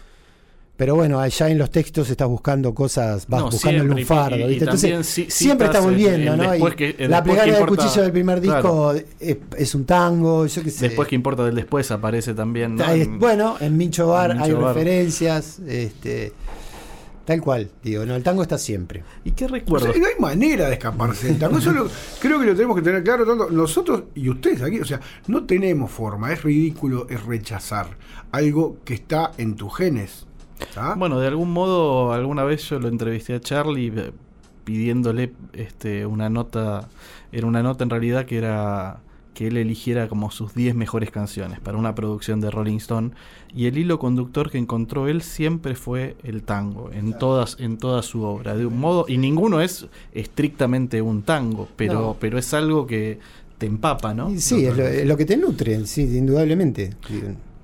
pero 0.78 0.94
bueno, 0.94 1.18
allá 1.18 1.48
en 1.50 1.58
los 1.58 1.70
textos 1.70 2.08
estás 2.08 2.28
buscando 2.28 2.72
cosas, 2.72 3.26
vas 3.28 3.40
No, 3.42 3.50
buscando 3.50 3.82
el 3.82 3.88
lunfardo, 3.88 4.36
y- 4.38 4.42
y 4.42 4.46
¿viste? 4.46 4.64
Entonces, 4.64 5.06
si- 5.06 5.28
siempre 5.28 5.66
citas 5.66 5.66
está 5.66 5.78
el- 5.80 5.84
volviendo, 5.84 6.32
el 6.32 6.60
¿no? 6.60 6.76
que- 6.76 6.94
el 6.98 7.10
la 7.10 7.22
plegaria 7.22 7.54
del 7.56 7.66
cuchillo 7.66 8.02
del 8.02 8.12
primer 8.12 8.40
disco 8.40 8.92
Claro. 8.92 9.06
es, 9.18 9.36
es 9.56 9.74
un 9.74 9.84
tango, 9.84 10.46
yo 10.46 10.62
qué 10.62 10.70
sé. 10.70 10.86
Después 10.88 11.08
que 11.08 11.16
importa 11.16 11.44
del 11.44 11.56
después 11.56 11.90
aparece 11.90 12.32
también. 12.32 12.76
¿no? 12.76 12.84
Hay- 12.84 13.02
En- 13.02 13.18
bueno, 13.18 13.56
en 13.60 13.76
Mincho 13.76 14.06
Bar 14.06 14.30
en 14.30 14.40
hay 14.40 14.52
Bar. 14.52 14.74
referencias, 14.76 15.58
este, 15.66 16.32
tal 17.24 17.40
cual, 17.42 17.68
digo, 17.82 18.06
no, 18.06 18.14
el 18.14 18.22
tango 18.22 18.42
está 18.42 18.56
siempre. 18.56 19.02
¿Y 19.24 19.32
qué 19.32 19.46
O 19.46 19.48
recuerdos? 19.48 19.90
sea, 19.92 20.00
no 20.00 20.06
hay 20.06 20.14
manera 20.20 20.68
de 20.68 20.74
escaparse 20.74 21.26
del 21.26 21.38
tango. 21.40 21.58
Eso 21.58 21.72
lo- 21.72 21.88
creo 22.20 22.38
que 22.38 22.46
lo 22.46 22.54
tenemos 22.54 22.76
que 22.76 22.82
tener 22.82 23.02
claro 23.02 23.26
tanto 23.26 23.50
nosotros 23.50 24.04
y 24.14 24.28
ustedes 24.30 24.62
aquí. 24.62 24.78
O 24.78 24.84
sea, 24.84 25.00
no 25.26 25.44
tenemos 25.44 25.90
forma. 25.90 26.32
Es 26.32 26.42
ridículo, 26.44 27.08
es 27.10 27.20
rechazar 27.24 27.88
algo 28.30 28.76
que 28.84 28.94
está 28.94 29.32
en 29.38 29.56
tus 29.56 29.74
genes. 29.76 30.24
Bueno, 30.96 31.18
de 31.20 31.26
algún 31.28 31.52
modo, 31.52 32.12
alguna 32.12 32.44
vez 32.44 32.68
yo 32.68 32.78
lo 32.78 32.88
entrevisté 32.88 33.34
a 33.34 33.40
Charlie 33.40 33.92
eh, 33.96 34.12
pidiéndole 34.64 35.32
este, 35.52 36.06
una 36.06 36.28
nota. 36.28 36.88
Era 37.32 37.46
una 37.46 37.62
nota 37.62 37.84
en 37.84 37.90
realidad 37.90 38.24
que 38.26 38.38
era 38.38 39.00
que 39.34 39.46
él 39.46 39.56
eligiera 39.56 40.08
como 40.08 40.32
sus 40.32 40.52
10 40.52 40.74
mejores 40.74 41.12
canciones 41.12 41.60
para 41.60 41.78
una 41.78 41.94
producción 41.94 42.40
de 42.40 42.50
Rolling 42.50 42.78
Stone. 42.78 43.12
Y 43.54 43.66
el 43.66 43.78
hilo 43.78 44.00
conductor 44.00 44.50
que 44.50 44.58
encontró 44.58 45.06
él 45.06 45.22
siempre 45.22 45.76
fue 45.76 46.16
el 46.24 46.42
tango, 46.42 46.90
en, 46.92 47.16
todas, 47.16 47.56
en 47.60 47.78
toda 47.78 48.02
su 48.02 48.22
obra. 48.24 48.56
De 48.56 48.66
un 48.66 48.80
modo, 48.80 49.04
y 49.06 49.16
ninguno 49.16 49.60
es 49.60 49.86
estrictamente 50.12 51.00
un 51.02 51.22
tango, 51.22 51.68
pero, 51.76 51.94
No. 52.00 52.16
pero 52.18 52.36
es 52.36 52.52
algo 52.52 52.88
que 52.88 53.20
te 53.58 53.66
empapa, 53.66 54.12
¿no? 54.12 54.28
Sí, 54.38 54.66
es 54.66 54.76
lo, 54.76 54.84
es 54.84 55.06
lo 55.06 55.16
que 55.16 55.24
te 55.24 55.36
nutre, 55.36 55.86
sí, 55.86 56.02
indudablemente. 56.02 56.94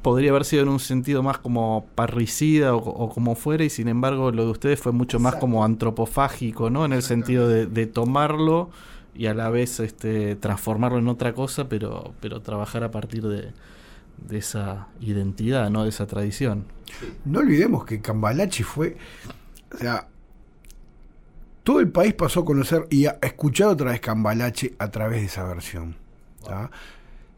Podría 0.05 0.31
haber 0.31 0.45
sido 0.45 0.65
en 0.65 0.69
un 0.69 0.81
sentido 0.81 1.23
más 1.23 1.39
como 1.39 1.87
parricida 1.95 2.75
o, 2.75 2.79
o 2.79 3.09
como 3.09 3.35
fuera, 3.37 3.65
y 3.65 3.71
sin 3.71 3.89
embargo 3.89 4.31
lo 4.33 4.45
de 4.45 4.51
ustedes 4.51 4.79
fue 4.79 4.93
mucho 4.93 5.19
más 5.19 5.37
como 5.37 5.65
antropofágico, 5.65 6.69
¿no? 6.69 6.85
En 6.85 6.93
el 6.93 7.03
sentido 7.03 7.49
de, 7.49 7.65
de 7.65 7.87
tomarlo 7.87 8.69
y 9.15 9.27
a 9.27 9.35
la 9.35 9.49
vez 9.49 9.81
este, 9.81 10.37
transformarlo 10.37 10.99
en 10.99 11.09
otra 11.09 11.33
cosa, 11.33 11.71
pero, 11.71 12.13
pero 12.21 12.43
trabajar 12.43 12.85
a 12.85 12.91
partir 12.91 13.23
de, 13.27 13.53
de 14.29 14.39
esa 14.39 14.89
identidad, 15.01 15.71
¿no? 15.71 15.85
De 15.85 15.89
esa 15.89 16.07
tradición. 16.07 16.67
No 17.25 17.39
olvidemos 17.39 17.87
que 17.87 18.03
Cambalache 18.03 18.63
fue, 18.63 18.99
o 19.73 19.79
sea, 19.79 20.09
todo 21.63 21.81
el 21.81 21.89
país 21.89 22.13
pasó 22.13 22.41
a 22.41 22.45
conocer 22.45 22.87
y 22.91 23.07
a 23.07 23.19
escuchar 23.23 23.69
otra 23.69 23.93
vez 23.93 24.01
Cambalache 24.01 24.75
a 24.79 24.91
través 24.91 25.21
de 25.21 25.27
esa 25.27 25.45
versión. 25.45 25.97
¿tá? 26.45 26.71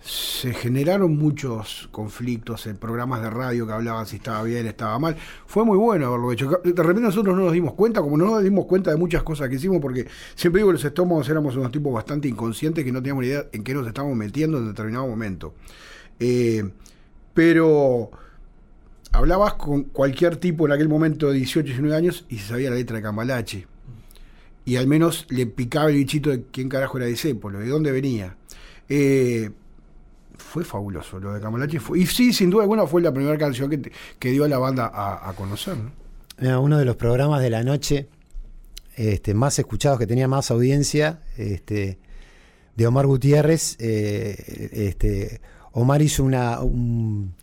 Se 0.06 0.54
generaron 0.54 1.16
muchos 1.16 1.88
conflictos 1.90 2.68
en 2.68 2.76
programas 2.76 3.22
de 3.22 3.28
radio 3.28 3.66
que 3.66 3.72
hablaban 3.72 4.06
si 4.06 4.16
estaba 4.16 4.44
bien, 4.44 4.64
estaba 4.68 4.96
mal. 5.00 5.16
Fue 5.46 5.64
muy 5.64 5.76
bueno 5.76 6.06
haberlo 6.06 6.30
hecho. 6.30 6.48
De 6.62 6.80
repente 6.80 7.00
nosotros 7.00 7.36
no 7.36 7.42
nos 7.42 7.52
dimos 7.52 7.74
cuenta, 7.74 8.00
como 8.00 8.16
no 8.16 8.26
nos 8.26 8.40
dimos 8.40 8.66
cuenta 8.66 8.92
de 8.92 8.96
muchas 8.98 9.24
cosas 9.24 9.48
que 9.48 9.56
hicimos, 9.56 9.80
porque 9.80 10.06
siempre 10.36 10.60
digo 10.60 10.68
que 10.68 10.74
los 10.74 10.84
estómagos 10.84 11.28
éramos 11.28 11.56
unos 11.56 11.72
tipos 11.72 11.92
bastante 11.92 12.28
inconscientes 12.28 12.84
que 12.84 12.92
no 12.92 13.00
teníamos 13.00 13.22
ni 13.22 13.30
idea 13.30 13.46
en 13.52 13.64
qué 13.64 13.74
nos 13.74 13.84
estábamos 13.84 14.16
metiendo 14.16 14.58
en 14.58 14.68
determinado 14.68 15.08
momento. 15.08 15.54
Eh, 16.20 16.70
pero 17.34 18.12
hablabas 19.10 19.54
con 19.54 19.84
cualquier 19.84 20.36
tipo 20.36 20.66
en 20.66 20.72
aquel 20.72 20.88
momento 20.88 21.30
de 21.30 21.34
18, 21.38 21.66
19 21.66 21.96
años 21.96 22.26
y 22.28 22.38
se 22.38 22.46
sabía 22.46 22.70
la 22.70 22.76
letra 22.76 22.98
de 22.98 23.02
Cambalache. 23.02 23.66
Y 24.64 24.76
al 24.76 24.86
menos 24.86 25.26
le 25.30 25.46
picaba 25.46 25.90
el 25.90 25.96
bichito 25.96 26.30
de 26.30 26.44
quién 26.52 26.68
carajo 26.68 26.96
era 26.98 27.06
Disépolo, 27.06 27.58
de 27.58 27.66
dónde 27.66 27.90
venía. 27.90 28.36
Eh, 28.88 29.50
fue 30.38 30.64
fabuloso 30.64 31.18
lo 31.20 31.32
de 31.32 31.40
Cambalache. 31.40 31.80
Fue, 31.80 31.98
y 32.00 32.06
sí, 32.06 32.32
sin 32.32 32.50
duda 32.50 32.62
alguna 32.62 32.86
fue 32.86 33.02
la 33.02 33.12
primera 33.12 33.36
canción 33.38 33.68
que, 33.70 33.92
que 34.18 34.30
dio 34.30 34.44
a 34.44 34.48
la 34.48 34.58
banda 34.58 34.90
a, 34.94 35.32
conocer. 35.34 35.76
uno 36.40 36.78
de 36.78 36.84
los 36.84 36.96
programas 36.96 37.40
de 37.42 37.50
la 37.50 37.62
noche 37.62 38.08
este, 38.94 39.34
más 39.34 39.58
escuchados, 39.58 39.98
que 39.98 40.06
tenía 40.06 40.28
más 40.28 40.50
audiencia, 40.50 41.20
este, 41.36 41.98
de 42.74 42.86
Omar 42.86 43.06
Gutiérrez. 43.06 43.76
eh, 43.78 44.70
este, 44.72 45.40
Omar 45.72 46.00
hizo 46.00 46.24
una, 46.24 46.60
un- 46.60 47.34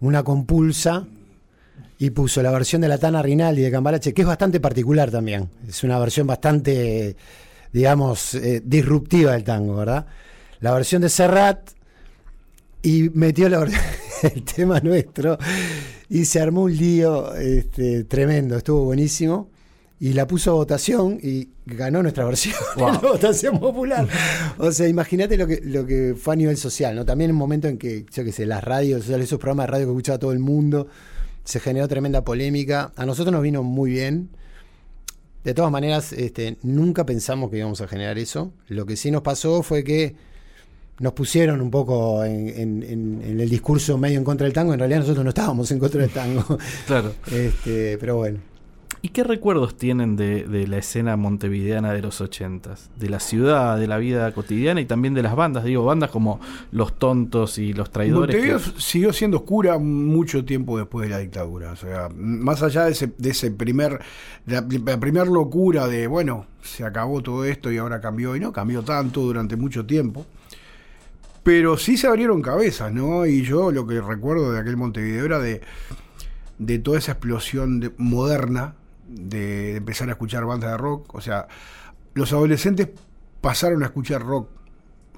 una 0.00 0.22
compulsa 0.22 1.06
y 1.98 2.10
puso 2.10 2.42
la 2.42 2.50
versión 2.50 2.82
de 2.82 2.88
la 2.88 2.98
Tana 2.98 3.22
Rinaldi 3.22 3.62
de 3.62 3.70
Cambalache, 3.70 4.12
que 4.14 4.22
es 4.22 4.28
bastante 4.28 4.60
particular 4.60 5.10
también. 5.10 5.48
Es 5.68 5.82
una 5.84 5.98
versión 5.98 6.26
bastante, 6.26 7.16
digamos, 7.72 8.34
eh, 8.34 8.60
disruptiva 8.64 9.32
del 9.32 9.44
tango, 9.44 9.76
¿verdad? 9.76 10.06
La 10.60 10.72
versión 10.72 11.02
de 11.02 11.08
Serrat 11.08 11.70
y 12.84 13.10
metió 13.14 13.48
la, 13.48 13.66
el 14.22 14.44
tema 14.44 14.78
nuestro 14.80 15.38
y 16.08 16.26
se 16.26 16.40
armó 16.40 16.64
un 16.64 16.76
lío 16.76 17.34
este, 17.34 18.04
tremendo, 18.04 18.56
estuvo 18.56 18.84
buenísimo. 18.84 19.50
Y 20.00 20.12
la 20.12 20.26
puso 20.26 20.50
a 20.50 20.54
votación 20.54 21.18
y 21.22 21.48
ganó 21.64 22.02
nuestra 22.02 22.24
versión, 22.26 22.56
Wow. 22.76 22.92
la 22.92 22.98
votación 22.98 23.58
popular. 23.58 24.06
O 24.58 24.70
sea, 24.70 24.86
imagínate 24.86 25.38
lo 25.38 25.46
que, 25.46 25.60
lo 25.62 25.86
que 25.86 26.14
fue 26.20 26.34
a 26.34 26.36
nivel 26.36 26.56
social, 26.58 26.94
¿no? 26.94 27.06
También 27.06 27.30
en 27.30 27.36
un 27.36 27.38
momento 27.38 27.68
en 27.68 27.78
que, 27.78 28.04
yo 28.12 28.24
qué 28.24 28.32
sé, 28.32 28.44
las 28.44 28.62
radios, 28.62 29.08
esos 29.08 29.38
programas 29.38 29.66
de 29.66 29.72
radio 29.72 29.86
que 29.86 29.92
escuchaba 29.92 30.18
todo 30.18 30.32
el 30.32 30.40
mundo, 30.40 30.88
se 31.44 31.58
generó 31.58 31.88
tremenda 31.88 32.22
polémica. 32.22 32.92
A 32.96 33.06
nosotros 33.06 33.32
nos 33.32 33.40
vino 33.40 33.62
muy 33.62 33.92
bien. 33.92 34.28
De 35.42 35.54
todas 35.54 35.70
maneras, 35.70 36.12
este, 36.12 36.58
nunca 36.62 37.06
pensamos 37.06 37.50
que 37.50 37.58
íbamos 37.58 37.80
a 37.80 37.88
generar 37.88 38.18
eso. 38.18 38.52
Lo 38.66 38.84
que 38.84 38.96
sí 38.96 39.10
nos 39.10 39.22
pasó 39.22 39.62
fue 39.62 39.84
que 39.84 40.16
nos 41.00 41.12
pusieron 41.12 41.60
un 41.60 41.70
poco 41.70 42.24
en, 42.24 42.48
en- 42.48 42.82
en- 42.82 43.22
en 43.24 43.40
el 43.40 43.48
discurso 43.50 43.98
medio 43.98 44.18
en 44.18 44.24
contra 44.24 44.44
del 44.44 44.52
tango. 44.54 44.72
En 44.72 44.78
realidad 44.78 45.00
nosotros 45.00 45.24
no 45.24 45.30
estábamos 45.30 45.70
en 45.72 45.78
contra 45.78 46.00
del 46.00 46.10
tango. 46.10 46.44
Claro. 46.86 47.12
Este, 47.30 47.98
pero 47.98 48.16
bueno. 48.16 48.38
¿Y 49.02 49.10
qué 49.10 49.22
recuerdos 49.22 49.76
tienen 49.76 50.16
de, 50.16 50.44
de 50.44 50.66
la 50.66 50.78
escena 50.78 51.14
montevideana 51.18 51.92
de 51.92 52.00
los 52.00 52.22
ochentas? 52.22 52.88
De 52.98 53.10
la 53.10 53.20
ciudad, 53.20 53.78
de 53.78 53.86
la 53.86 53.98
vida 53.98 54.32
cotidiana 54.32 54.80
y 54.80 54.86
también 54.86 55.12
de 55.12 55.22
las 55.22 55.36
bandas. 55.36 55.64
Digo, 55.64 55.84
bandas 55.84 56.08
como 56.08 56.40
Los 56.72 56.98
Tontos 56.98 57.58
y 57.58 57.74
Los 57.74 57.90
Traidores. 57.90 58.34
Montevideo 58.34 58.58
que- 58.74 58.80
siguió 58.80 59.12
siendo 59.12 59.36
oscura 59.38 59.76
mucho 59.78 60.42
tiempo 60.46 60.78
después 60.78 61.06
de 61.06 61.14
la 61.14 61.18
dictadura. 61.18 61.72
O 61.72 61.76
sea, 61.76 62.08
más 62.16 62.62
allá 62.62 62.86
de 62.86 62.92
ese, 62.92 63.12
de 63.18 63.28
ese 63.30 63.50
primer, 63.50 64.00
de 64.46 64.54
la, 64.54 64.66
la 64.86 64.98
primer 64.98 65.26
locura 65.26 65.86
de, 65.86 66.06
bueno, 66.06 66.46
se 66.62 66.82
acabó 66.84 67.20
todo 67.22 67.44
esto 67.44 67.70
y 67.70 67.76
ahora 67.76 68.00
cambió, 68.00 68.34
y 68.36 68.40
no 68.40 68.54
cambió 68.54 68.80
tanto 68.82 69.20
durante 69.20 69.54
mucho 69.56 69.84
tiempo. 69.84 70.24
Pero 71.44 71.76
sí 71.76 71.96
se 71.96 72.08
abrieron 72.08 72.42
cabezas, 72.42 72.92
¿no? 72.92 73.26
Y 73.26 73.42
yo 73.42 73.70
lo 73.70 73.86
que 73.86 74.00
recuerdo 74.00 74.50
de 74.52 74.58
aquel 74.58 74.76
Montevideo 74.76 75.26
era 75.26 75.38
de, 75.38 75.60
de 76.58 76.78
toda 76.80 76.98
esa 76.98 77.12
explosión 77.12 77.80
de- 77.80 77.92
moderna 77.98 78.74
de, 79.06 79.76
empezar 79.76 80.08
a 80.08 80.12
escuchar 80.12 80.44
bandas 80.46 80.72
de 80.72 80.78
rock. 80.78 81.14
O 81.14 81.20
sea, 81.20 81.46
los 82.14 82.32
adolescentes 82.32 82.88
pasaron 83.42 83.82
a 83.82 83.86
escuchar 83.86 84.22
rock 84.22 84.48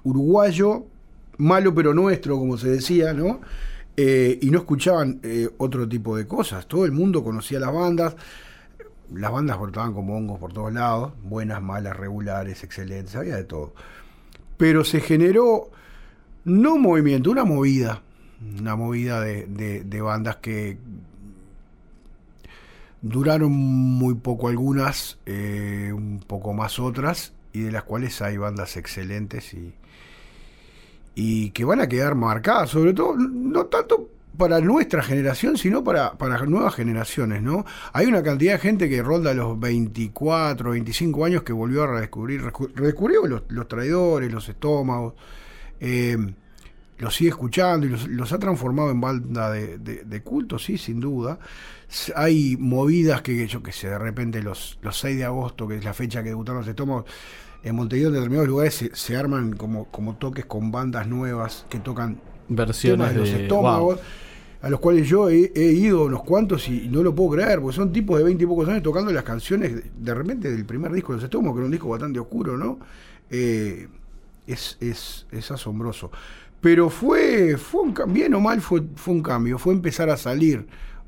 uruguayo, 0.03 0.87
malo 1.39 1.75
pero 1.75 1.95
nuestro, 1.95 2.37
como 2.39 2.57
se 2.59 2.69
decía, 2.71 3.13
¿no? 3.13 3.41
Eh, 3.97 4.39
y 4.43 4.51
no 4.51 4.59
escuchaban 4.59 5.21
eh, 5.23 5.49
otro 5.59 5.89
tipo 5.89 6.17
de 6.17 6.27
cosas. 6.27 6.67
Todo 6.67 6.85
el 6.85 6.93
mundo 6.93 7.23
conocía 7.25 7.61
las 7.61 7.73
bandas. 7.73 8.17
Las 9.15 9.31
bandas 9.31 9.57
portaban 9.59 9.95
como 9.95 10.17
hongos 10.17 10.41
por 10.41 10.53
todos 10.53 10.73
lados, 10.73 11.13
buenas, 11.23 11.63
malas, 11.63 11.97
regulares, 11.97 12.65
excelentes, 12.65 13.15
había 13.15 13.37
de 13.37 13.45
todo. 13.45 13.73
Pero 14.57 14.83
se 14.85 15.01
generó, 15.01 15.71
no 16.47 16.75
un 16.77 16.83
movimiento, 16.83 17.31
una 17.31 17.45
movida, 17.45 18.03
una 18.61 18.77
movida 18.77 19.21
de, 19.21 19.47
de- 19.47 19.85
de 19.85 20.01
bandas 20.03 20.37
que 20.39 20.79
duraron 23.03 23.53
muy 23.53 24.15
poco 24.15 24.49
algunas, 24.49 25.19
eh, 25.27 25.93
un 25.95 26.21
poco 26.27 26.53
más 26.53 26.79
otras, 26.79 27.33
y 27.53 27.61
de 27.61 27.73
las 27.73 27.85
cuales 27.85 28.21
hay 28.23 28.37
bandas 28.37 28.77
excelentes 28.77 29.55
y, 29.55 29.75
y 31.15 31.51
que 31.51 31.65
van 31.65 31.81
a 31.81 31.89
quedar 31.89 32.15
marcadas, 32.15 32.71
sobre 32.71 32.93
todo, 32.93 33.17
no 33.17 33.67
tanto 33.67 34.11
para 34.37 34.61
nuestra 34.61 35.03
generación, 35.03 35.57
sino 35.57 35.83
para, 35.83 36.13
para 36.19 36.45
nuevas 36.45 36.75
generaciones, 36.75 37.41
¿no? 37.43 37.65
Hay 37.95 38.05
una 38.07 38.23
cantidad 38.23 38.53
de 38.55 38.59
gente 38.59 38.89
que 38.91 39.03
ronda 39.03 39.33
los 39.33 39.59
24, 39.59 40.73
25 40.73 41.25
años 41.25 41.43
que 41.43 41.55
volvió 41.55 41.85
a 41.85 41.87
redescubrir, 41.87 42.43
redescubrió 42.75 43.27
los, 43.27 43.43
los 43.49 43.67
traidores, 43.67 44.31
los 44.31 44.47
estómagos, 44.51 45.15
eh, 45.81 46.17
los 46.99 47.15
sigue 47.15 47.31
escuchando 47.31 47.87
y 47.87 47.91
los, 47.91 48.09
los 48.09 48.33
ha 48.33 48.39
transformado 48.39 48.91
en 48.91 49.01
banda 49.01 49.51
de, 49.51 49.79
de- 49.79 50.05
de 50.05 50.23
culto, 50.23 50.59
sí, 50.59 50.79
sin 50.79 51.01
duda. 51.01 51.39
Hay 52.15 52.57
movidas 52.59 53.23
que, 53.23 53.47
yo 53.47 53.63
que 53.63 53.73
sé, 53.73 53.89
de 53.89 53.99
repente 53.99 54.43
los, 54.43 54.79
los 54.83 54.99
6 54.99 55.17
de 55.17 55.25
agosto, 55.25 55.69
que 55.69 55.77
es 55.77 55.85
la 55.85 55.95
fecha 55.95 56.23
que 56.23 56.31
debutaron 56.31 56.61
los 56.61 56.69
estómagos, 56.69 57.05
en 57.63 57.75
Montevideo 57.77 58.09
en 58.09 58.15
determinados 58.15 58.49
lugares 58.49 58.75
se, 58.75 58.95
se 58.95 59.17
arman 59.17 59.55
como, 59.55 59.91
como 59.91 60.17
toques 60.17 60.47
con 60.47 60.71
bandas 60.73 61.09
nuevas 61.09 61.67
que 61.69 61.81
tocan 61.81 62.23
versiones 62.49 62.81
temas 62.81 63.13
de 63.13 63.19
los 63.19 63.33
estómagos, 63.33 63.99
wow. 63.99 64.05
a 64.61 64.71
los 64.71 64.81
cuales 64.81 65.09
yo 65.09 65.29
he, 65.31 65.53
he 65.55 65.73
ido 65.73 66.05
unos 66.07 66.23
cuantos 66.25 66.69
y 66.69 66.89
no 66.89 67.03
lo 67.03 67.15
puedo 67.15 67.31
creer, 67.33 67.61
porque 67.61 67.77
son 67.77 67.93
tipos 67.93 68.19
de 68.19 68.25
20 68.25 68.45
y 68.45 68.47
pocos 68.47 68.69
años 68.69 68.83
tocando 68.83 69.13
las 69.13 69.25
canciones 69.25 69.75
de, 69.77 69.91
de 69.97 70.15
repente 70.15 70.51
del 70.51 70.67
primer 70.67 70.93
disco 70.93 71.13
de 71.13 71.17
los 71.19 71.25
estómagos, 71.25 71.57
que 71.57 71.61
era 71.61 71.67
un 71.67 71.73
disco 71.73 71.89
bastante 71.89 72.19
oscuro, 72.21 72.57
¿no? 72.57 72.79
Eh, 73.31 73.89
es, 74.47 74.77
es, 74.81 75.27
es 75.31 75.51
asombroso. 75.51 76.11
Pero 76.61 76.91
fue, 76.91 77.57
fue 77.59 77.83
un, 77.83 77.95
bien 78.13 78.35
o 78.35 78.41
mal, 78.41 78.61
fue, 78.61 78.83
fue 78.97 79.15
un 79.15 79.23
cambio, 79.23 79.59
fue 79.59 79.75
empezar 79.75 80.11
a 80.11 80.17
salir 80.17 80.67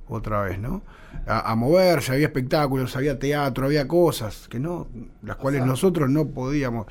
otra 0.09 0.43
vez, 0.43 0.59
¿no? 0.59 0.83
A, 1.27 1.51
a 1.53 1.57
moverse, 1.57 2.13
había 2.13 2.27
espectáculos, 2.27 2.95
había 2.97 3.19
teatro, 3.19 3.67
había 3.67 3.89
cosas 3.89 4.47
que 4.49 4.59
no, 4.61 4.89
las 5.23 5.37
cuales 5.37 5.65
nosotros 5.65 6.09
no 6.11 6.27
podíamos 6.29 6.87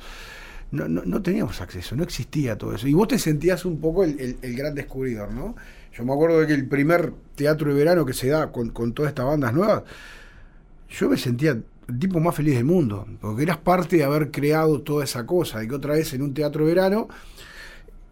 no, 0.70 0.86
no, 0.88 1.02
no 1.04 1.22
teníamos 1.22 1.60
acceso, 1.60 1.96
no 1.96 2.02
existía 2.02 2.58
todo 2.58 2.74
eso. 2.74 2.86
Y 2.88 2.92
vos 2.94 3.08
te 3.08 3.18
sentías 3.18 3.64
un 3.64 3.80
poco 3.80 4.04
el, 4.04 4.20
el- 4.20 4.38
el 4.42 4.54
gran 4.56 4.74
descubridor, 4.74 5.32
¿no? 5.32 5.54
Yo 5.96 6.04
me 6.04 6.12
acuerdo 6.12 6.40
de 6.40 6.46
que 6.46 6.54
el 6.54 6.68
primer 6.68 7.12
teatro 7.36 7.70
de 7.72 7.74
verano 7.78 8.04
que 8.04 8.12
se 8.12 8.28
da 8.28 8.52
con, 8.52 8.70
con 8.70 8.92
todas 8.92 9.10
estas 9.10 9.24
bandas 9.26 9.52
nuevas, 9.54 9.82
yo 10.88 11.08
me 11.08 11.16
sentía 11.16 11.58
el 11.88 11.98
tipo 11.98 12.20
más 12.20 12.34
feliz 12.34 12.54
del 12.54 12.64
mundo, 12.64 13.06
porque 13.20 13.42
eras 13.42 13.56
parte 13.56 13.96
de 13.96 14.04
haber 14.04 14.30
creado 14.30 14.82
toda 14.82 15.04
esa 15.04 15.26
cosa, 15.26 15.64
y 15.64 15.68
que 15.68 15.74
otra 15.74 15.94
vez 15.94 16.12
en 16.12 16.22
un 16.22 16.34
teatro 16.34 16.66
verano 16.66 17.08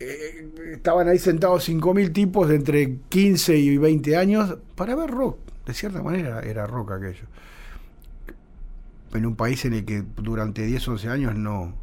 eh, 0.00 0.72
estaban 0.72 1.08
ahí 1.08 1.18
sentados 1.18 1.68
5.000 1.68 2.12
tipos 2.12 2.48
de 2.48 2.56
entre 2.56 2.96
15 3.08 3.56
y 3.56 3.76
20 3.76 4.16
años 4.16 4.56
para 4.74 4.94
ver 4.94 5.10
rock. 5.10 5.38
De 5.66 5.74
cierta 5.74 6.02
manera 6.02 6.40
era 6.40 6.66
rock 6.66 6.92
aquello. 6.92 7.26
En 9.12 9.26
un 9.26 9.36
país 9.36 9.64
en 9.64 9.74
el 9.74 9.84
que 9.84 10.04
durante 10.16 10.64
10, 10.64 10.88
11 10.88 11.08
años 11.08 11.34
no, 11.36 11.74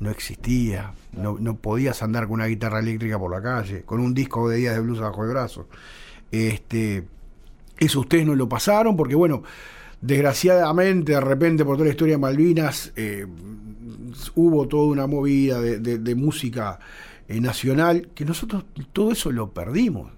no 0.00 0.10
existía, 0.10 0.92
no, 1.12 1.38
no 1.38 1.56
podías 1.56 2.02
andar 2.02 2.24
con 2.24 2.34
una 2.34 2.46
guitarra 2.46 2.80
eléctrica 2.80 3.18
por 3.18 3.30
la 3.30 3.42
calle, 3.42 3.82
con 3.82 4.00
un 4.00 4.12
disco 4.12 4.48
de 4.48 4.56
días 4.56 4.74
de 4.74 4.80
blues 4.80 5.00
bajo 5.00 5.22
el 5.24 5.30
brazo. 5.30 5.68
Este, 6.30 7.04
eso 7.78 8.00
ustedes 8.00 8.26
no 8.26 8.34
lo 8.34 8.48
pasaron 8.48 8.96
porque, 8.96 9.14
bueno, 9.14 9.42
desgraciadamente, 10.00 11.12
de 11.12 11.20
repente, 11.20 11.64
por 11.64 11.76
toda 11.76 11.86
la 11.86 11.90
historia 11.92 12.14
de 12.14 12.18
Malvinas, 12.18 12.92
eh, 12.96 13.26
hubo 14.34 14.66
toda 14.68 14.86
una 14.88 15.06
movida 15.06 15.60
de, 15.60 15.78
de- 15.78 15.98
de 15.98 16.14
música 16.14 16.78
eh, 17.28 17.40
nacional, 17.40 18.08
que 18.14 18.24
nosotros 18.24 18.64
todo 18.92 19.12
eso 19.12 19.30
lo 19.32 19.52
perdimos. 19.52 20.10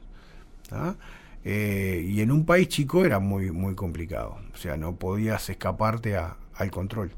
Eh, 1.44 2.06
y 2.08 2.20
en 2.20 2.30
un 2.30 2.44
país 2.44 2.68
chico 2.68 3.04
era 3.04 3.18
muy, 3.18 3.50
muy 3.50 3.74
complicado. 3.74 4.36
O 4.54 4.56
sea, 4.56 4.76
no 4.76 4.96
podías 4.96 5.48
escaparte 5.50 6.16
a- 6.16 6.36
al 6.54 6.70
control. 6.70 7.10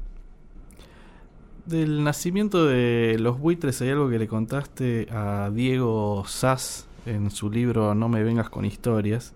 Del 1.65 2.03
nacimiento 2.03 2.65
de 2.65 3.17
los 3.19 3.39
buitres 3.39 3.81
hay 3.81 3.89
algo 3.89 4.09
que 4.09 4.19
le 4.19 4.27
contaste 4.27 5.07
a 5.11 5.49
Diego 5.53 6.23
Sass 6.27 6.87
en 7.05 7.31
su 7.31 7.49
libro 7.49 7.95
No 7.95 8.09
me 8.09 8.21
vengas 8.23 8.49
con 8.49 8.65
historias. 8.65 9.33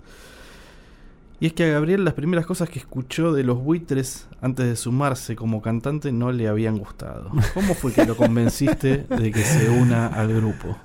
Y 1.39 1.47
es 1.47 1.53
que 1.53 1.65
a 1.65 1.67
Gabriel 1.67 2.03
las 2.03 2.15
primeras 2.15 2.45
cosas 2.45 2.69
que 2.69 2.79
escuchó 2.79 3.31
de 3.31 3.43
los 3.43 3.59
buitres 3.59 4.27
antes 4.41 4.65
de 4.65 4.75
sumarse 4.75 5.35
como 5.35 5.61
cantante 5.61 6.11
no 6.11 6.31
le 6.31 6.47
habían 6.47 6.77
gustado. 6.77 7.31
¿Cómo 7.53 7.75
fue 7.75 7.93
que 7.93 8.05
lo 8.05 8.17
convenciste 8.17 9.05
de 9.09 9.31
que 9.31 9.43
se 9.43 9.69
una 9.69 10.07
al 10.07 10.33
grupo? 10.33 10.77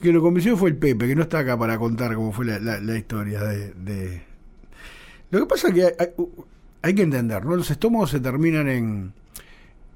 que 0.00 0.12
lo 0.12 0.22
convenció 0.22 0.56
fue 0.56 0.70
el 0.70 0.76
Pepe, 0.76 1.06
que 1.06 1.14
no 1.14 1.22
está 1.22 1.40
acá 1.40 1.58
para 1.58 1.78
contar 1.78 2.14
cómo 2.14 2.32
fue 2.32 2.46
la, 2.46 2.96
historia 2.96 3.40
de, 3.42 4.22
Lo 5.30 5.40
que 5.40 5.46
pasa 5.46 5.68
es 5.68 5.74
que 5.74 5.94
hay, 6.82 6.94
que 6.94 7.02
entender, 7.02 7.44
¿no? 7.44 7.54
Los 7.54 7.70
estómagos 7.70 8.10
se 8.10 8.20
terminan 8.20 8.68
en, 8.68 9.12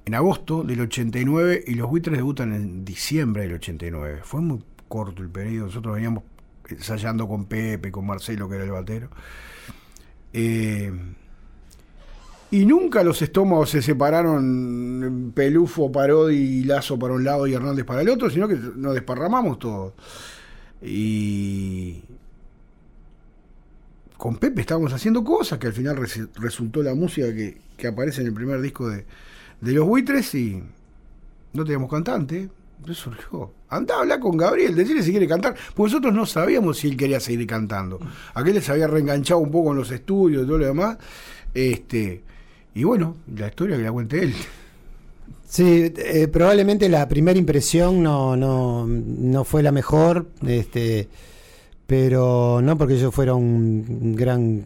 en 0.04 0.14
agosto 0.14 0.62
del 0.62 0.83
89 0.83 1.64
y 1.66 1.74
los 1.74 1.88
buitres 1.88 2.18
debutan 2.18 2.52
en 2.52 2.85
diciembre 2.85 3.44
del 3.44 3.54
89. 3.54 4.20
Fue 4.24 4.42
muy 4.42 4.62
corto 4.88 5.22
el 5.22 5.30
periodo, 5.30 5.66
nosotros 5.66 5.94
veníamos 5.94 6.24
ensayando 6.68 7.26
con 7.26 7.46
Pepe, 7.46 7.90
con 7.90 8.07
Marcelo, 8.07 8.48
que 8.48 8.57
era 8.57 8.64
el 8.64 8.72
batero. 8.72 9.09
Eh, 10.34 10.92
y 12.50 12.66
nunca 12.66 13.02
los 13.02 13.20
estómagos 13.22 13.70
se 13.70 13.82
separaron 13.82 15.32
Pelufo, 15.34 15.90
Parodi 15.90 16.36
y 16.36 16.64
Lazo 16.64 16.98
para 16.98 17.14
un 17.14 17.24
lado 17.24 17.46
y 17.46 17.54
Hernández 17.54 17.84
para 17.84 18.02
el 18.02 18.08
otro, 18.08 18.30
sino 18.30 18.46
que 18.46 18.56
nos 18.76 18.94
desparramamos 18.94 19.58
todos. 19.58 19.92
Y 20.82 22.02
con 24.16 24.36
Pepe 24.36 24.60
estábamos 24.60 24.92
haciendo 24.92 25.24
cosas 25.24 25.58
que 25.58 25.66
al 25.66 25.72
final 25.72 25.96
res- 25.96 26.28
resultó 26.36 26.82
la 26.82 26.94
música 26.94 27.26
que, 27.34 27.58
que 27.76 27.86
aparece 27.88 28.20
en 28.20 28.28
el 28.28 28.34
primer 28.34 28.60
disco 28.60 28.88
de, 28.88 29.04
de 29.60 29.72
Los 29.72 29.86
Buitres 29.86 30.34
y 30.34 30.62
no 31.52 31.64
teníamos 31.64 31.90
cantante. 31.90 32.48
Entonces 32.78 33.02
surgió. 33.02 33.50
Andá 33.68 33.96
a 33.96 34.00
hablar 34.00 34.20
con 34.20 34.37
Gabriel, 34.37 34.74
decirle 34.74 35.02
si 35.02 35.10
quiere 35.10 35.26
cantar. 35.26 35.54
Porque 35.74 35.90
nosotros 35.92 36.14
no 36.14 36.26
sabíamos 36.26 36.78
si 36.78 36.88
él 36.88 36.96
quería 36.96 37.18
seguir 37.20 37.46
cantando. 37.46 37.98
Aquel 38.34 38.54
les 38.54 38.68
había 38.68 38.87
reenganchado 38.87 39.40
un 39.40 39.50
poco 39.50 39.70
en 39.70 39.78
los 39.78 39.90
estudios 39.90 40.44
y 40.44 40.46
todo 40.46 40.58
lo 40.58 40.66
demás. 40.66 40.98
Este, 41.54 42.22
y 42.74 42.84
bueno, 42.84 43.16
la 43.34 43.48
historia 43.48 43.76
que 43.76 43.82
la 43.82 43.92
cuente 43.92 44.22
él. 44.22 44.34
Sí, 45.48 45.92
eh, 45.96 46.28
probablemente 46.28 46.88
la 46.88 47.06
primera 47.08 47.38
impresión 47.38 48.02
no, 48.02 48.37
no, 48.37 48.87
no 48.88 49.44
fue 49.44 49.62
la 49.62 49.70
mejor, 49.70 50.26
este, 50.46 51.08
pero 51.87 52.60
no 52.60 52.76
porque 52.76 52.98
yo 52.98 53.12
fuera 53.12 53.34
un, 53.34 54.16
gran 54.16 54.64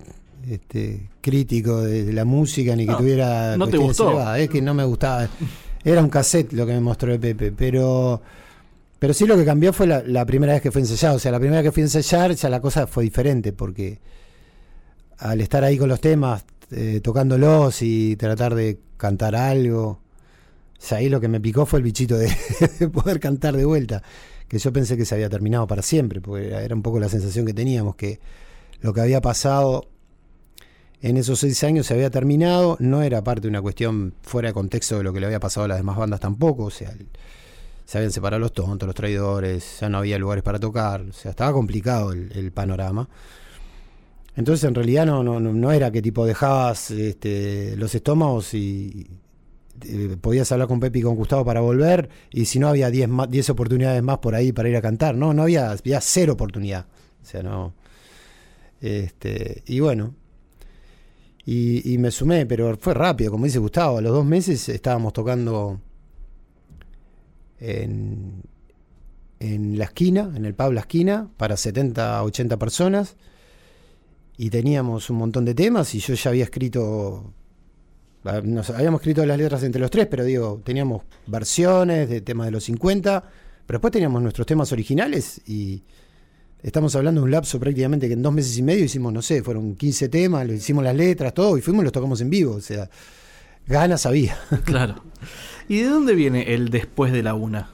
este, 0.48 1.10
crítico 1.20 1.82
de, 1.82 2.04
de 2.04 2.12
la 2.14 2.24
música 2.24 2.74
ni 2.74 2.86
que 2.86 2.92
No, 2.92 2.98
tuviera 2.98 3.56
no 3.58 3.68
te 3.68 3.76
gustó. 3.76 4.34
es 4.34 4.48
que 4.48 4.62
no 4.62 4.72
me 4.72 4.84
gustaba. 4.84 5.28
Era 5.88 6.02
un 6.02 6.10
cassette 6.10 6.52
lo 6.52 6.66
que 6.66 6.72
me 6.74 6.80
mostró 6.80 7.12
de 7.12 7.18
Pepe, 7.18 7.50
pero 7.50 8.20
pero 8.98 9.14
sí 9.14 9.26
lo 9.26 9.38
que 9.38 9.44
cambió 9.46 9.72
fue 9.72 9.86
la, 9.86 10.26
primera 10.26 10.52
vez 10.52 10.60
que 10.60 10.70
fui 10.70 10.82
a 10.82 10.84
ensayar, 10.84 11.14
o 11.14 11.18
sea, 11.18 11.32
la 11.32 11.38
primera 11.38 11.62
vez 11.62 11.68
que 11.68 11.72
fui 11.72 11.82
a 11.82 11.86
ensayar 11.86 12.34
ya 12.34 12.50
la 12.50 12.60
cosa 12.60 12.86
fue 12.86 13.04
diferente 13.04 13.54
porque 13.54 13.98
al 15.16 15.40
estar 15.40 15.64
ahí 15.64 15.78
con 15.78 15.88
los 15.88 16.00
temas, 16.00 16.44
eh, 16.72 17.00
tocándolos 17.02 17.80
y 17.80 18.16
tratar 18.16 18.54
de 18.54 18.80
cantar 18.98 19.34
algo, 19.34 20.00
o 20.90 20.94
ahí 20.94 21.08
lo 21.08 21.20
que 21.20 21.28
me 21.28 21.40
picó 21.40 21.64
fue 21.64 21.78
el 21.78 21.84
bichito 21.84 22.18
de, 22.18 22.30
de 22.80 22.88
poder 22.88 23.18
cantar 23.18 23.56
de 23.56 23.64
vuelta, 23.64 24.02
que 24.46 24.58
yo 24.58 24.70
pensé 24.74 24.94
que 24.98 25.06
se 25.06 25.14
había 25.14 25.30
terminado 25.30 25.66
para 25.66 25.80
siempre, 25.80 26.20
porque 26.20 26.48
era 26.48 26.74
un 26.74 26.82
poco 26.82 27.00
la 27.00 27.08
sensación 27.08 27.46
que 27.46 27.54
teníamos, 27.54 27.96
que 27.96 28.20
lo 28.82 28.92
que 28.92 29.00
había 29.00 29.22
pasado 29.22 29.88
en 31.00 31.16
esos 31.16 31.38
seis 31.40 31.62
años 31.64 31.86
se 31.86 31.94
había 31.94 32.10
terminado, 32.10 32.76
no 32.80 33.02
era 33.02 33.22
parte 33.22 33.42
de 33.42 33.48
una 33.48 33.62
cuestión 33.62 34.14
fuera 34.22 34.48
de 34.48 34.54
contexto 34.54 34.98
de 34.98 35.04
lo 35.04 35.12
que 35.12 35.20
le 35.20 35.26
había 35.26 35.40
pasado 35.40 35.64
a 35.64 35.68
las 35.68 35.78
demás 35.78 35.96
bandas 35.96 36.20
tampoco, 36.20 36.64
o 36.64 36.70
sea, 36.70 36.92
se 37.84 37.98
habían 37.98 38.12
separado 38.12 38.40
los 38.40 38.52
tontos, 38.52 38.86
los 38.86 38.94
traidores, 38.94 39.78
ya 39.80 39.88
no 39.88 39.98
había 39.98 40.18
lugares 40.18 40.42
para 40.42 40.58
tocar, 40.58 41.02
o 41.02 41.12
sea, 41.12 41.30
estaba 41.30 41.52
complicado 41.52 42.12
el, 42.12 42.52
panorama. 42.52 43.08
Entonces 44.36 44.64
en 44.68 44.74
realidad 44.74 45.06
no, 45.06 45.22
no, 45.22 45.40
no, 45.40 45.72
era 45.72 45.90
que 45.90 46.02
tipo 46.02 46.26
dejabas 46.26 46.90
este, 46.90 47.76
los 47.76 47.94
estómagos 47.94 48.54
y 48.54 49.08
eh, 49.84 50.16
podías 50.20 50.50
hablar 50.52 50.68
con 50.68 50.80
Pepe 50.80 50.98
y 50.98 51.02
con 51.02 51.16
Gustavo 51.16 51.44
para 51.44 51.60
volver 51.60 52.08
y 52.30 52.44
si 52.44 52.58
no 52.58 52.68
había 52.68 52.90
10 52.90 53.08
más- 53.08 53.30
10 53.30 53.50
oportunidades 53.50 54.02
más 54.02 54.18
por 54.18 54.34
ahí 54.34 54.52
para 54.52 54.68
ir 54.68 54.76
a 54.76 54.82
cantar, 54.82 55.14
no, 55.14 55.32
no 55.32 55.42
había, 55.42 55.70
había 55.70 56.00
cero 56.00 56.34
oportunidad. 56.34 56.86
O 57.22 57.26
sea, 57.26 57.42
no. 57.42 57.74
Este, 58.80 59.62
y 59.66 59.80
bueno, 59.80 60.14
y, 61.50 61.94
y 61.94 61.96
me 61.96 62.10
sumé, 62.10 62.44
pero 62.44 62.76
fue 62.76 62.92
rápido, 62.92 63.30
como 63.30 63.46
dice 63.46 63.58
Gustavo, 63.58 63.96
a 63.96 64.00
los 64.02 64.12
dos 64.12 64.26
meses 64.26 64.68
estábamos 64.68 65.14
tocando 65.14 65.80
en, 67.58 68.42
en 69.40 69.78
la 69.78 69.84
esquina, 69.84 70.30
en 70.34 70.44
el 70.44 70.54
pub 70.54 70.72
La 70.72 70.82
Esquina, 70.82 71.30
para 71.38 71.56
70, 71.56 72.22
80 72.22 72.58
personas. 72.58 73.16
Y 74.36 74.50
teníamos 74.50 75.08
un 75.08 75.16
montón 75.16 75.46
de 75.46 75.54
temas 75.54 75.94
y 75.94 76.00
yo 76.00 76.12
ya 76.12 76.28
había 76.28 76.44
escrito, 76.44 77.32
nos 78.44 78.68
habíamos 78.68 79.00
escrito 79.00 79.24
las 79.24 79.38
letras 79.38 79.62
entre 79.62 79.80
los 79.80 79.90
tres, 79.90 80.06
pero 80.06 80.24
digo, 80.24 80.60
teníamos 80.62 81.04
versiones 81.28 82.10
de 82.10 82.20
temas 82.20 82.48
de 82.48 82.50
los 82.50 82.64
50, 82.64 83.24
pero 83.64 83.78
después 83.78 83.92
teníamos 83.92 84.20
nuestros 84.20 84.46
temas 84.46 84.70
originales 84.70 85.40
y 85.46 85.82
estamos 86.62 86.94
hablando 86.96 87.20
de 87.20 87.24
un 87.26 87.30
lapso 87.30 87.58
prácticamente 87.60 88.08
que 88.08 88.14
en 88.14 88.22
dos 88.22 88.32
meses 88.32 88.56
y 88.58 88.62
medio 88.62 88.84
hicimos, 88.84 89.12
no 89.12 89.22
sé, 89.22 89.42
fueron 89.42 89.74
15 89.76 90.08
temas, 90.08 90.46
le 90.46 90.54
hicimos 90.54 90.82
las 90.84 90.94
letras, 90.96 91.32
todo, 91.34 91.56
y 91.56 91.60
fuimos 91.60 91.82
y 91.82 91.84
los 91.84 91.92
tocamos 91.92 92.20
en 92.20 92.30
vivo, 92.30 92.54
o 92.56 92.60
sea, 92.60 92.88
ganas 93.66 94.06
había. 94.06 94.38
Claro. 94.64 95.02
¿Y 95.68 95.80
de 95.82 95.88
dónde 95.88 96.14
viene 96.14 96.54
el 96.54 96.70
después 96.70 97.12
de 97.12 97.22
la 97.22 97.34
una? 97.34 97.70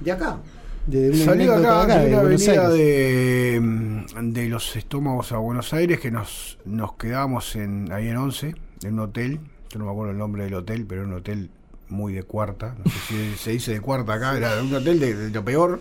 De 0.00 0.12
acá. 0.12 0.38
De 0.86 1.10
una 1.10 1.24
Salió 1.24 1.54
acá, 1.54 1.98
de 1.98 2.06
de 2.06 2.12
una 2.12 2.22
Buenos 2.22 2.48
avenida 2.48 2.66
Aires. 2.68 2.78
de, 2.78 3.60
mm, 3.60 4.32
de 4.32 4.48
los 4.48 4.76
estómagos 4.76 5.32
a 5.32 5.38
Buenos 5.38 5.72
Aires 5.72 6.00
que 6.00 6.10
nos, 6.10 6.58
nos 6.64 6.94
quedamos 6.96 7.56
en, 7.56 7.90
ahí 7.92 8.08
en 8.08 8.16
Once, 8.16 8.54
en 8.82 8.92
un 8.94 9.00
hotel. 9.00 9.40
Yo 9.70 9.78
no 9.78 9.86
me 9.86 9.92
acuerdo 9.92 10.12
el 10.12 10.18
nombre 10.18 10.44
del 10.44 10.54
hotel, 10.54 10.84
pero 10.86 11.02
era 11.02 11.10
un 11.10 11.16
hotel 11.16 11.50
muy 11.88 12.12
de 12.12 12.24
cuarta. 12.24 12.74
No 12.84 12.90
sé 12.90 12.98
si 13.08 13.36
se 13.36 13.50
dice 13.52 13.72
de 13.72 13.80
cuarta 13.80 14.14
acá, 14.14 14.36
era 14.36 14.60
un 14.62 14.74
hotel 14.74 15.00
de, 15.00 15.14
de 15.14 15.30
lo 15.30 15.44
peor. 15.44 15.80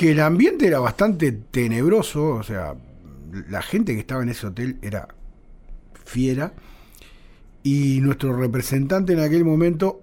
Que 0.00 0.12
el 0.12 0.20
ambiente 0.20 0.66
era 0.66 0.80
bastante 0.80 1.30
tenebroso, 1.30 2.30
o 2.30 2.42
sea, 2.42 2.74
la 3.50 3.60
gente 3.60 3.92
que 3.92 4.00
estaba 4.00 4.22
en 4.22 4.30
ese 4.30 4.46
hotel 4.46 4.78
era 4.80 5.08
fiera. 6.06 6.54
Y 7.62 8.00
nuestro 8.00 8.34
representante 8.34 9.12
en 9.12 9.20
aquel 9.20 9.44
momento 9.44 10.00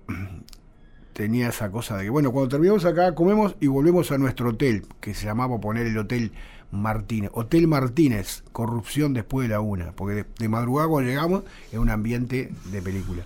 tenía 1.13 1.49
esa 1.49 1.71
cosa 1.71 1.97
de 1.97 2.03
que, 2.03 2.09
bueno, 2.11 2.31
cuando 2.31 2.47
terminamos 2.49 2.85
acá, 2.85 3.15
comemos 3.15 3.55
y 3.59 3.65
volvemos 3.65 4.11
a 4.11 4.19
nuestro 4.19 4.49
hotel, 4.49 4.85
que 5.01 5.15
se 5.15 5.25
llamaba 5.25 5.59
poner 5.59 5.87
el 5.87 5.97
Hotel 5.97 6.31
Martínez. 6.69 7.31
Hotel 7.33 7.65
Martínez, 7.65 8.43
corrupción 8.51 9.15
después 9.15 9.47
de 9.47 9.55
la 9.55 9.61
una, 9.61 9.93
porque 9.93 10.13
de, 10.13 10.25
de 10.37 10.47
madrugada 10.47 10.89
cuando 10.89 11.09
llegamos 11.09 11.43
es 11.71 11.79
un 11.79 11.89
ambiente 11.89 12.51
de 12.71 12.81
película. 12.83 13.25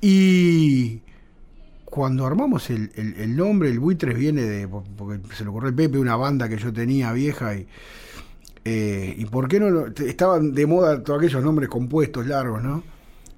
Y 0.00 1.02
cuando 1.90 2.24
armamos 2.26 2.70
el, 2.70 2.90
el- 2.94 3.14
el 3.14 3.36
nombre, 3.36 3.68
el 3.68 3.78
buitres 3.80 4.16
viene 4.16 4.42
de, 4.42 4.68
porque 4.68 5.20
se 5.36 5.42
le 5.44 5.50
ocurrió 5.50 5.68
el 5.68 5.74
Pepe, 5.74 5.98
una 5.98 6.16
banda 6.16 6.48
que 6.48 6.56
yo 6.56 6.72
tenía 6.72 7.12
vieja 7.12 7.54
y... 7.56 7.66
eh, 8.64 9.14
¿Y 9.18 9.24
por 9.26 9.48
qué 9.48 9.58
no? 9.60 9.86
Estaban 9.88 10.54
de 10.54 10.66
moda 10.66 11.02
todos 11.02 11.18
aquellos 11.20 11.42
nombres 11.42 11.68
compuestos 11.68 12.26
largos, 12.26 12.62
¿no? 12.62 12.82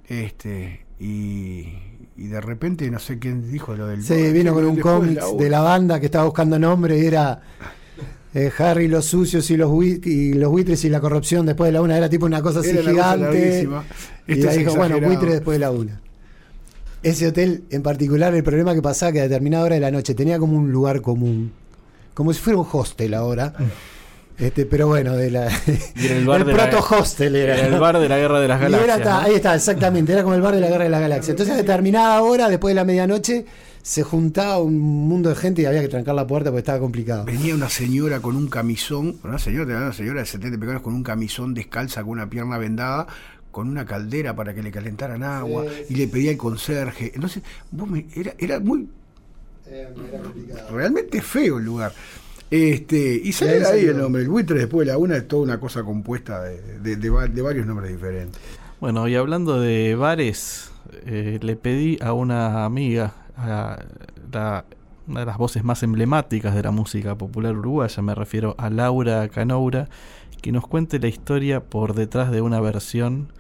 Este, 0.09 0.85
y, 1.01 1.69
y 2.17 2.27
de 2.27 2.41
repente 2.41 2.91
no 2.91 2.99
sé 2.99 3.19
quién 3.19 3.51
dijo 3.51 3.75
lo 3.75 3.87
del. 3.87 4.03
Sí, 4.03 4.31
vino 4.33 4.53
con 4.53 4.65
un 4.65 4.77
cómic 4.79 5.19
de 5.39 5.49
la 5.51 5.61
banda 5.61 5.99
que 5.99 6.07
estaba 6.07 6.25
buscando 6.25 6.59
nombre 6.59 6.99
y 6.99 7.07
era 7.07 7.41
eh, 8.35 8.51
Harry, 8.59 8.89
los 8.89 9.07
sucios 9.07 9.51
y 9.51 9.57
los, 9.57 9.73
y 9.85 10.35
los 10.35 10.51
buitres 10.51 10.85
y 10.85 10.89
la 10.91 11.01
corrupción 11.01 11.47
después 11.47 11.69
de 11.69 11.73
la 11.73 11.83
una. 11.83 11.97
Era 11.97 12.09
tipo 12.11 12.27
una 12.27 12.43
cosa 12.43 12.61
así 12.61 12.71
Era 12.71 12.83
gigante. 12.91 13.69
y 14.27 14.33
ahí 14.47 14.59
dijo, 14.59 14.75
bueno, 14.77 14.97
buitres 15.01 15.33
después 15.33 15.55
de 15.55 15.59
la 15.61 15.71
una. 15.71 16.01
Ese 17.03 17.27
hotel 17.27 17.65
en 17.71 17.83
particular, 17.83 18.35
el 18.35 18.45
problema 18.45 18.75
que 18.75 18.83
pasaba 18.83 19.13
que 19.13 19.21
a 19.21 19.25
determinada 19.25 19.65
hora 19.65 19.75
de 19.75 19.81
la 19.81 19.91
noche 19.91 20.15
tenía 20.15 20.39
como 20.39 20.57
un 20.57 20.71
lugar 20.71 21.01
común. 21.01 21.53
Como 22.15 22.33
si 22.33 22.41
fuera 22.41 22.59
un 22.59 22.67
hostel 22.71 23.15
ahora. 23.15 23.55
Este, 24.39 24.67
pero 24.67 24.87
bueno, 24.89 25.15
de 25.17 25.31
la, 25.31 25.49
Y 25.97 26.07
era 26.07 26.17
el 26.17 26.27
bar 26.27 26.45
de 26.45 26.53
la- 26.55 26.79
hostel 26.79 27.37
era. 27.37 27.57
Era 27.57 27.67
el 27.75 27.81
bar 27.81 27.99
de 27.99 28.09
la 28.09 28.19
Guerra 28.19 28.41
de 28.41 28.49
las 28.49 28.61
era 28.61 28.71
Galaxias. 28.71 29.05
¿no? 29.05 29.19
Ahí 29.21 29.35
está, 29.35 29.55
exactamente. 29.55 30.13
Era 30.13 30.23
como 30.23 30.35
el 30.35 30.43
bar 30.43 30.55
de 30.55 30.61
la 30.61 30.69
Guerra 30.69 30.85
de 30.85 30.91
las 30.91 31.01
Galaxias. 31.01 31.31
Entonces, 31.31 31.55
a 31.55 31.59
determinada 31.59 32.21
hora, 32.23 32.49
después 32.49 32.71
de 32.73 32.77
la 32.77 32.85
medianoche, 32.85 33.45
se 33.83 34.03
juntaba 34.03 34.59
un 34.61 34.79
mundo 34.79 35.29
de 35.29 35.35
gente 35.37 35.63
y 35.63 35.65
había 35.67 35.81
que 35.81 35.89
trancar 35.89 36.15
la 36.15 36.27
puerta 36.27 36.51
porque 36.51 36.61
estaba 36.61 36.79
complicado. 36.79 37.25
Venía 37.25 37.55
una 37.55 37.69
señora 37.69 38.21
con 38.21 38.37
un 38.37 38.49
camisón, 38.49 39.17
una 39.25 39.39
señora, 39.39 39.77
una 39.77 39.93
señora 39.93 40.21
de 40.21 40.27
70 40.27 40.59
pecados 40.59 40.83
con 40.83 40.95
un 40.95 41.03
camisón 41.03 41.53
descalza, 41.53 42.03
con 42.03 42.11
una 42.11 42.31
pierna 42.31 42.59
vendada, 42.59 43.07
con 43.53 43.69
una 43.69 43.87
caldera 43.87 44.35
para 44.35 44.53
que 44.55 44.63
le 44.63 44.73
calentaran 44.73 45.23
agua 45.23 45.65
y 45.89 45.95
le 45.95 46.09
pedía 46.09 46.33
al 46.33 46.37
conserje. 46.39 47.13
Entonces, 47.15 47.43
vos 47.71 47.89
me- 47.89 48.07
era, 48.17 48.35
era 48.39 48.59
muy 48.59 48.89
realmente 50.71 51.21
feo 51.23 51.59
el 51.59 51.65
lugar. 51.65 51.93
Este, 52.51 53.15
y 53.23 53.33
sale 53.33 53.53
ahí 53.53 53.59
de 53.61 53.67
ahí 53.67 53.85
el 53.87 53.99
nombre. 53.99 54.23
El 54.23 54.29
buitre 54.29 54.59
después 54.59 54.87
de 54.87 54.93
la 54.93 54.99
una 54.99 55.17
es 55.17 55.27
toda 55.27 55.43
una 55.43 55.59
cosa 55.61 55.83
compuesta 55.85 56.43
de, 56.43 56.61
de- 56.81 56.97
de 56.97 57.11
va- 57.11 57.27
de 57.27 57.43
varios 57.43 57.67
nombres 57.67 57.91
diferentes. 57.91 58.41
Bueno, 58.81 59.07
y 59.09 59.15
hablando 59.15 59.61
de 59.61 59.95
bares, 59.95 60.71
eh, 61.07 61.39
le 61.41 61.57
pedí 61.57 61.99
a 62.03 62.13
una 62.13 62.65
amiga, 62.65 63.15
a 63.37 63.79
la- 64.33 64.65
una 65.09 65.21
de 65.21 65.27
las 65.27 65.39
voces 65.39 65.65
más 65.65 65.83
emblemáticas 65.83 66.55
de 66.55 66.63
la 66.63 66.71
música 66.71 67.15
popular 67.17 67.57
uruguaya, 67.57 68.03
me 68.03 68.15
refiero 68.15 68.55
a 68.59 68.71
Laura 68.71 69.29
Canoura, 69.29 69.89
que 70.43 70.53
nos 70.53 70.67
cuente 70.67 70.99
la 70.99 71.09
historia 71.09 71.61
por 71.61 71.95
detrás 71.95 72.31
de 72.31 72.41
una 72.41 72.61
versión 72.61 73.33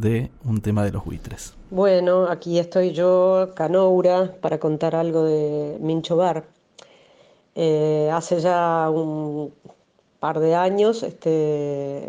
de 0.00 0.30
un 0.44 0.60
tema 0.60 0.84
de 0.84 0.92
los 0.92 1.04
buitres. 1.04 1.54
Bueno, 1.70 2.26
aquí 2.28 2.58
estoy 2.58 2.92
yo, 2.92 3.50
Canoura, 3.54 4.34
para 4.40 4.58
contar 4.58 4.94
algo 4.94 5.24
de 5.24 5.76
Mincho 5.80 6.16
Bar. 6.16 6.44
Eh, 7.54 8.08
hace 8.12 8.40
ya 8.40 8.88
un 8.90 9.52
par 10.20 10.38
de 10.40 10.54
años, 10.54 11.02
este, 11.02 12.02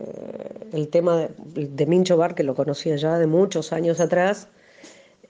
el 0.71 0.87
tema 0.89 1.17
de, 1.17 1.29
de 1.67 1.85
Mincho 1.85 2.17
Bar, 2.17 2.35
que 2.35 2.43
lo 2.43 2.55
conocía 2.55 2.95
ya 2.95 3.17
de 3.17 3.27
muchos 3.27 3.73
años 3.73 3.99
atrás, 3.99 4.47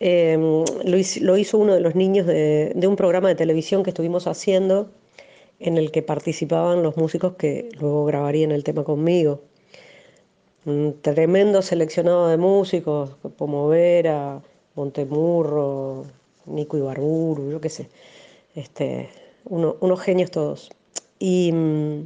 eh, 0.02 0.38
lo, 0.86 1.38
hizo, 1.38 1.58
uno 1.58 1.74
de 1.74 1.82
los 1.82 1.96
niños 1.96 2.26
de 2.26 2.86
un 2.88 2.96
programa 2.96 3.28
de 3.30 3.36
televisión 3.36 3.84
que 3.84 3.90
estuvimos 3.90 4.28
haciendo, 4.28 4.90
en 5.60 5.78
el 5.78 5.92
que 5.92 6.02
participaban 6.02 6.84
los 6.84 6.96
músicos 6.96 7.34
que 7.36 7.70
luego 7.80 8.06
grabarían 8.06 8.52
el 8.52 8.64
tema 8.64 8.84
conmigo 8.86 9.42
un 10.66 11.00
tremendo 11.02 11.62
seleccionado 11.62 12.28
de 12.28 12.38
músicos, 12.38 13.16
como 13.38 13.68
Vera, 13.68 14.42
Montemurro, 14.76 16.06
Nico 16.46 16.78
Ibarburu, 16.78 17.52
yo 17.52 17.62
qué 17.62 17.70
sé, 17.70 17.90
este, 18.56 19.10
uno- 19.46 19.78
unos 19.82 20.02
genios 20.02 20.32
todos. 20.32 20.72
Y 21.20 21.52
mm, 21.54 22.04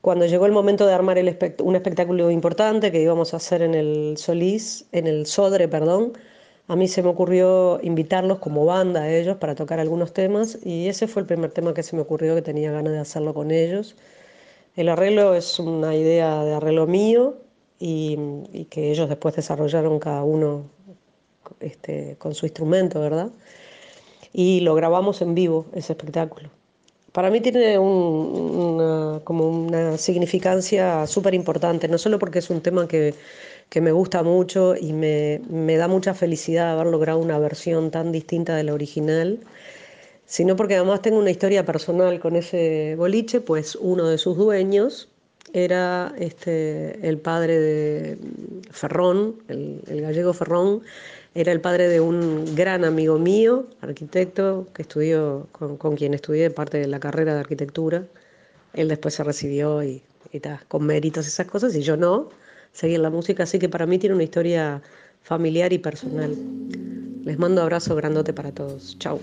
cuando 0.00 0.26
llegó 0.26 0.46
el 0.46 0.52
momento 0.52 0.86
de 0.86 0.92
armar 0.94 1.16
el 1.18 1.28
espect- 1.28 1.62
un 1.62 1.76
espectáculo 1.76 2.30
importante 2.30 2.90
que 2.92 3.00
íbamos 3.00 3.32
a 3.34 3.36
hacer 3.38 3.62
en 3.62 3.74
el 3.74 4.16
Solís, 4.18 4.86
en 4.92 5.06
el 5.06 5.26
Sodre, 5.26 5.68
perdón, 5.68 6.12
a 6.68 6.76
mí 6.76 6.88
se 6.88 7.02
me 7.02 7.08
ocurrió 7.08 7.78
invitarlos 7.82 8.38
como 8.38 8.64
banda 8.64 9.02
a 9.02 9.10
ellos 9.14 9.36
para 9.38 9.54
tocar 9.54 9.78
algunos 9.80 10.12
temas 10.12 10.58
y 10.64 10.88
ese 10.88 11.06
fue 11.08 11.22
el 11.22 11.26
primer 11.26 11.52
tema 11.52 11.74
que 11.74 11.82
se 11.82 11.94
me 11.96 12.02
ocurrió 12.02 12.34
que 12.34 12.42
tenía 12.42 12.72
ganas 12.72 12.92
de 12.92 12.98
hacerlo 13.00 13.34
con 13.34 13.50
ellos. 13.50 13.96
El 14.74 14.88
arreglo 14.88 15.34
es 15.34 15.58
una 15.58 15.94
idea 15.94 16.44
de 16.44 16.54
arreglo 16.54 16.86
mío 16.86 17.36
y, 17.78 18.16
que 18.70 18.90
ellos 18.90 19.08
después 19.08 19.36
desarrollaron 19.36 19.98
cada 19.98 20.22
uno 20.24 20.64
este, 21.60 22.16
con 22.18 22.34
su 22.34 22.46
instrumento, 22.46 23.00
¿verdad? 23.00 23.30
Y 24.32 24.60
lo 24.60 24.74
grabamos 24.74 25.20
en 25.20 25.34
vivo, 25.34 25.66
ese 25.74 25.92
espectáculo. 25.92 26.48
Para 27.12 27.30
mí 27.30 27.40
tiene 27.42 27.78
un- 27.78 28.80
una, 28.80 29.20
como 29.24 29.46
una 29.48 29.98
significancia 29.98 31.06
súper 31.06 31.34
importante, 31.34 31.86
no 31.88 31.98
solo 31.98 32.18
porque 32.18 32.38
es 32.38 32.48
un 32.48 32.62
tema 32.62 32.88
que, 32.88 33.14
me 33.80 33.92
gusta 33.92 34.22
mucho 34.22 34.74
y 34.76 34.92
me 34.92 35.76
da 35.76 35.88
mucha 35.88 36.14
felicidad 36.14 36.72
haber 36.72 36.88
logrado 36.88 37.18
una 37.18 37.38
versión 37.38 37.90
tan 37.90 38.12
distinta 38.12 38.54
de 38.56 38.64
la 38.64 38.74
original, 38.74 39.40
sino 40.32 40.56
porque 40.56 40.76
además 40.76 41.02
tengo 41.02 41.18
una 41.18 41.30
historia 41.30 41.66
personal 41.66 42.18
con 42.18 42.36
ese 42.36 42.94
boliche, 42.96 43.42
pues 43.42 43.76
uno 43.76 44.08
de 44.08 44.16
sus 44.16 44.34
dueños 44.34 45.10
era 45.52 46.14
este, 46.18 47.06
el 47.06 47.18
padre 47.18 47.60
de 47.60 48.18
Ferrón, 48.70 49.36
el, 49.48 50.00
gallego 50.00 50.32
Ferrón, 50.32 50.80
era 51.34 51.52
el 51.52 51.60
padre 51.60 51.86
de 51.88 52.00
un 52.00 52.54
gran 52.54 52.86
amigo 52.86 53.18
mío, 53.18 53.66
arquitecto, 53.82 54.68
que 54.72 54.80
estudió, 54.80 55.48
con, 55.52 55.96
quien 55.96 56.14
estudié 56.14 56.48
parte 56.48 56.78
de 56.78 56.86
la 56.86 56.98
carrera 56.98 57.34
de 57.34 57.40
arquitectura. 57.40 58.02
Él 58.72 58.88
después 58.88 59.12
se 59.12 59.24
recibió 59.24 59.82
y, 59.82 60.00
y 60.32 60.40
ta, 60.40 60.64
con 60.66 60.86
méritos 60.86 61.26
esas 61.26 61.46
cosas, 61.46 61.76
y 61.76 61.82
yo 61.82 61.98
no, 61.98 62.30
seguí 62.72 62.94
en 62.94 63.02
la 63.02 63.10
música, 63.10 63.42
así 63.42 63.58
que 63.58 63.68
para 63.68 63.84
mí 63.84 63.98
tiene 63.98 64.14
una 64.14 64.24
historia 64.24 64.80
familiar 65.24 65.74
y 65.74 65.78
personal. 65.78 66.34
Les 67.22 67.38
mando 67.38 67.60
abrazo 67.60 67.94
grandote 67.96 68.32
para 68.32 68.50
todos. 68.50 68.96
Chao. 68.98 69.20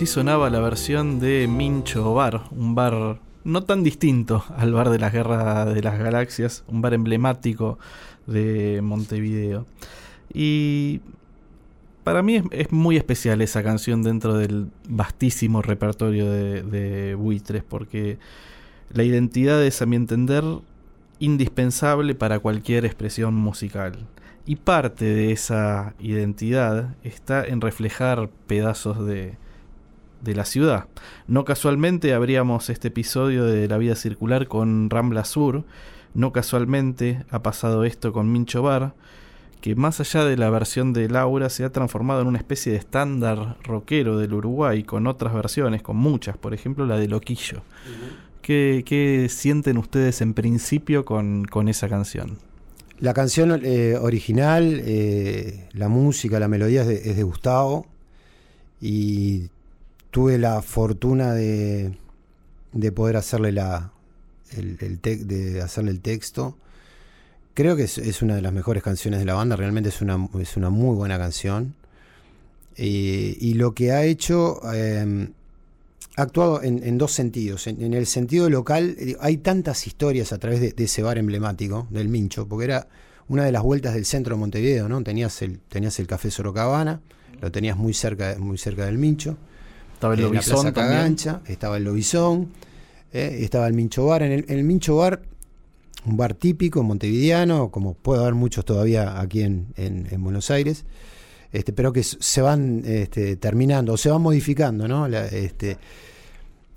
Así 0.00 0.06
sonaba 0.06 0.48
la 0.48 0.60
versión 0.60 1.20
de 1.20 1.46
Mincho 1.46 2.14
Bar, 2.14 2.44
un 2.52 2.74
bar 2.74 3.18
no 3.44 3.64
tan 3.64 3.82
distinto 3.82 4.42
al 4.56 4.72
bar 4.72 4.88
de 4.88 4.98
la 4.98 5.10
Guerra 5.10 5.66
de 5.66 5.82
las 5.82 5.98
Galaxias, 5.98 6.64
un 6.68 6.80
bar 6.80 6.94
emblemático 6.94 7.78
de 8.26 8.80
Montevideo. 8.82 9.66
Y 10.32 11.02
para 12.02 12.22
mí 12.22 12.36
es, 12.36 12.44
es 12.50 12.72
muy 12.72 12.96
especial 12.96 13.42
esa 13.42 13.62
canción 13.62 14.02
dentro 14.02 14.38
del 14.38 14.68
vastísimo 14.88 15.60
repertorio 15.60 16.30
de, 16.30 16.62
de 16.62 17.14
buitres, 17.14 17.62
porque 17.62 18.16
la 18.94 19.02
identidad 19.02 19.62
es, 19.62 19.82
a 19.82 19.86
mi 19.86 19.96
entender, 19.96 20.44
indispensable 21.18 22.14
para 22.14 22.38
cualquier 22.38 22.86
expresión 22.86 23.34
musical. 23.34 23.98
Y 24.46 24.56
parte 24.56 25.04
de 25.04 25.32
esa 25.32 25.92
identidad 25.98 26.96
está 27.04 27.44
en 27.44 27.60
reflejar 27.60 28.30
pedazos 28.46 29.04
de, 29.04 29.36
de 30.20 30.34
la 30.34 30.44
ciudad. 30.44 30.86
No 31.26 31.44
casualmente 31.44 32.14
abríamos 32.14 32.70
este 32.70 32.88
episodio 32.88 33.44
de 33.44 33.68
La 33.68 33.78
Vida 33.78 33.94
Circular 33.94 34.48
con 34.48 34.90
Rambla 34.90 35.24
Sur, 35.24 35.64
no 36.14 36.32
casualmente 36.32 37.24
ha 37.30 37.42
pasado 37.42 37.84
esto 37.84 38.12
con 38.12 38.32
Mincho 38.32 38.62
Bar, 38.62 38.94
que 39.60 39.74
más 39.76 40.00
allá 40.00 40.24
de 40.24 40.36
la 40.36 40.50
versión 40.50 40.92
de 40.92 41.08
Laura 41.08 41.50
se 41.50 41.64
ha 41.64 41.70
transformado 41.70 42.22
en 42.22 42.26
una 42.26 42.38
especie 42.38 42.72
de 42.72 42.78
estándar 42.78 43.58
rockero 43.62 44.18
del 44.18 44.32
Uruguay, 44.32 44.82
con 44.82 45.06
otras 45.06 45.34
versiones, 45.34 45.82
con 45.82 45.96
muchas, 45.96 46.36
por 46.36 46.54
ejemplo 46.54 46.86
la 46.86 46.96
de 46.96 47.08
Loquillo. 47.08 47.62
¿Qué, 48.42 48.82
qué 48.86 49.28
sienten 49.28 49.76
ustedes 49.76 50.22
en 50.22 50.34
principio 50.34 51.04
con, 51.04 51.44
con 51.44 51.68
esa 51.68 51.88
canción? 51.88 52.38
La 52.98 53.14
canción 53.14 53.60
eh, 53.64 53.96
original, 54.00 54.80
eh, 54.84 55.68
la 55.72 55.88
música, 55.88 56.40
la 56.40 56.48
melodía 56.48 56.82
es 56.82 56.88
de, 56.88 57.10
es 57.10 57.16
de 57.16 57.22
Gustavo 57.22 57.86
y 58.80 59.48
tuve 60.10 60.38
la 60.38 60.62
fortuna 60.62 61.32
de, 61.34 61.96
de 62.72 62.92
poder 62.92 63.16
hacerle 63.16 63.52
la 63.52 63.92
el, 64.56 64.76
de 64.76 65.62
hacerle 65.62 65.92
el 65.92 66.00
texto. 66.00 66.56
Creo 67.54 67.76
que 67.76 67.84
es, 67.84 67.98
es 67.98 68.22
una 68.22 68.34
de 68.36 68.42
las 68.42 68.52
mejores 68.52 68.82
canciones 68.82 69.20
de 69.20 69.26
la 69.26 69.34
banda, 69.34 69.56
realmente 69.56 69.88
es 69.88 70.00
una, 70.00 70.28
es 70.40 70.56
una 70.56 70.70
muy 70.70 70.96
buena 70.96 71.18
canción. 71.18 71.74
Eh, 72.76 73.36
y 73.38 73.54
lo 73.54 73.74
que 73.74 73.92
ha 73.92 74.04
hecho, 74.04 74.60
eh, 74.72 75.28
ha 76.16 76.22
actuado 76.22 76.62
en, 76.62 76.82
en 76.82 76.96
dos 76.96 77.12
sentidos. 77.12 77.66
En, 77.66 77.82
en 77.82 77.92
el 77.92 78.06
sentido 78.06 78.48
local, 78.48 78.96
eh, 78.98 79.16
hay 79.20 79.36
tantas 79.38 79.86
historias 79.86 80.32
a 80.32 80.38
través 80.38 80.60
de, 80.60 80.72
de 80.72 80.84
ese 80.84 81.02
bar 81.02 81.18
emblemático, 81.18 81.86
del 81.90 82.08
Mincho, 82.08 82.46
porque 82.46 82.64
era 82.64 82.88
una 83.28 83.44
de 83.44 83.52
las 83.52 83.62
vueltas 83.62 83.94
del 83.94 84.04
centro 84.04 84.34
de 84.34 84.40
Montevideo, 84.40 84.88
¿no? 84.88 85.02
Tenías 85.02 85.42
el, 85.42 85.58
tenías 85.58 85.98
el 85.98 86.06
Café 86.06 86.30
Sorocabana, 86.30 87.00
lo 87.40 87.52
tenías 87.52 87.76
muy 87.76 87.92
cerca, 87.92 88.36
muy 88.38 88.58
cerca 88.58 88.86
del 88.86 88.98
Mincho. 88.98 89.36
Estaba 90.00 90.14
el 90.14 90.20
Lobizón. 90.22 90.54
Cagancha, 90.88 91.40
estaba 91.46 91.76
el 91.76 91.84
Lobizón, 91.84 92.48
eh, 93.12 93.40
estaba 93.42 93.66
el 93.66 93.74
Mincho 93.74 94.06
Bar. 94.06 94.22
En 94.22 94.32
el, 94.32 94.44
en 94.48 94.58
el 94.58 94.64
Mincho 94.64 94.96
Bar, 94.96 95.20
un 96.06 96.16
bar 96.16 96.32
típico 96.32 96.82
montevideano, 96.82 97.70
como 97.70 97.92
puede 97.92 98.22
haber 98.22 98.34
muchos 98.34 98.64
todavía 98.64 99.20
aquí 99.20 99.42
en, 99.42 99.66
en- 99.76 100.08
en 100.10 100.24
Buenos 100.24 100.50
Aires, 100.50 100.86
este, 101.52 101.74
pero 101.74 101.92
que 101.92 102.02
se 102.02 102.40
van 102.40 102.82
este, 102.86 103.36
terminando 103.36 103.92
o 103.92 103.96
se 103.98 104.08
van 104.10 104.22
modificando, 104.22 104.88
¿no? 104.88 105.06
La- 105.06 105.26
este, 105.26 105.76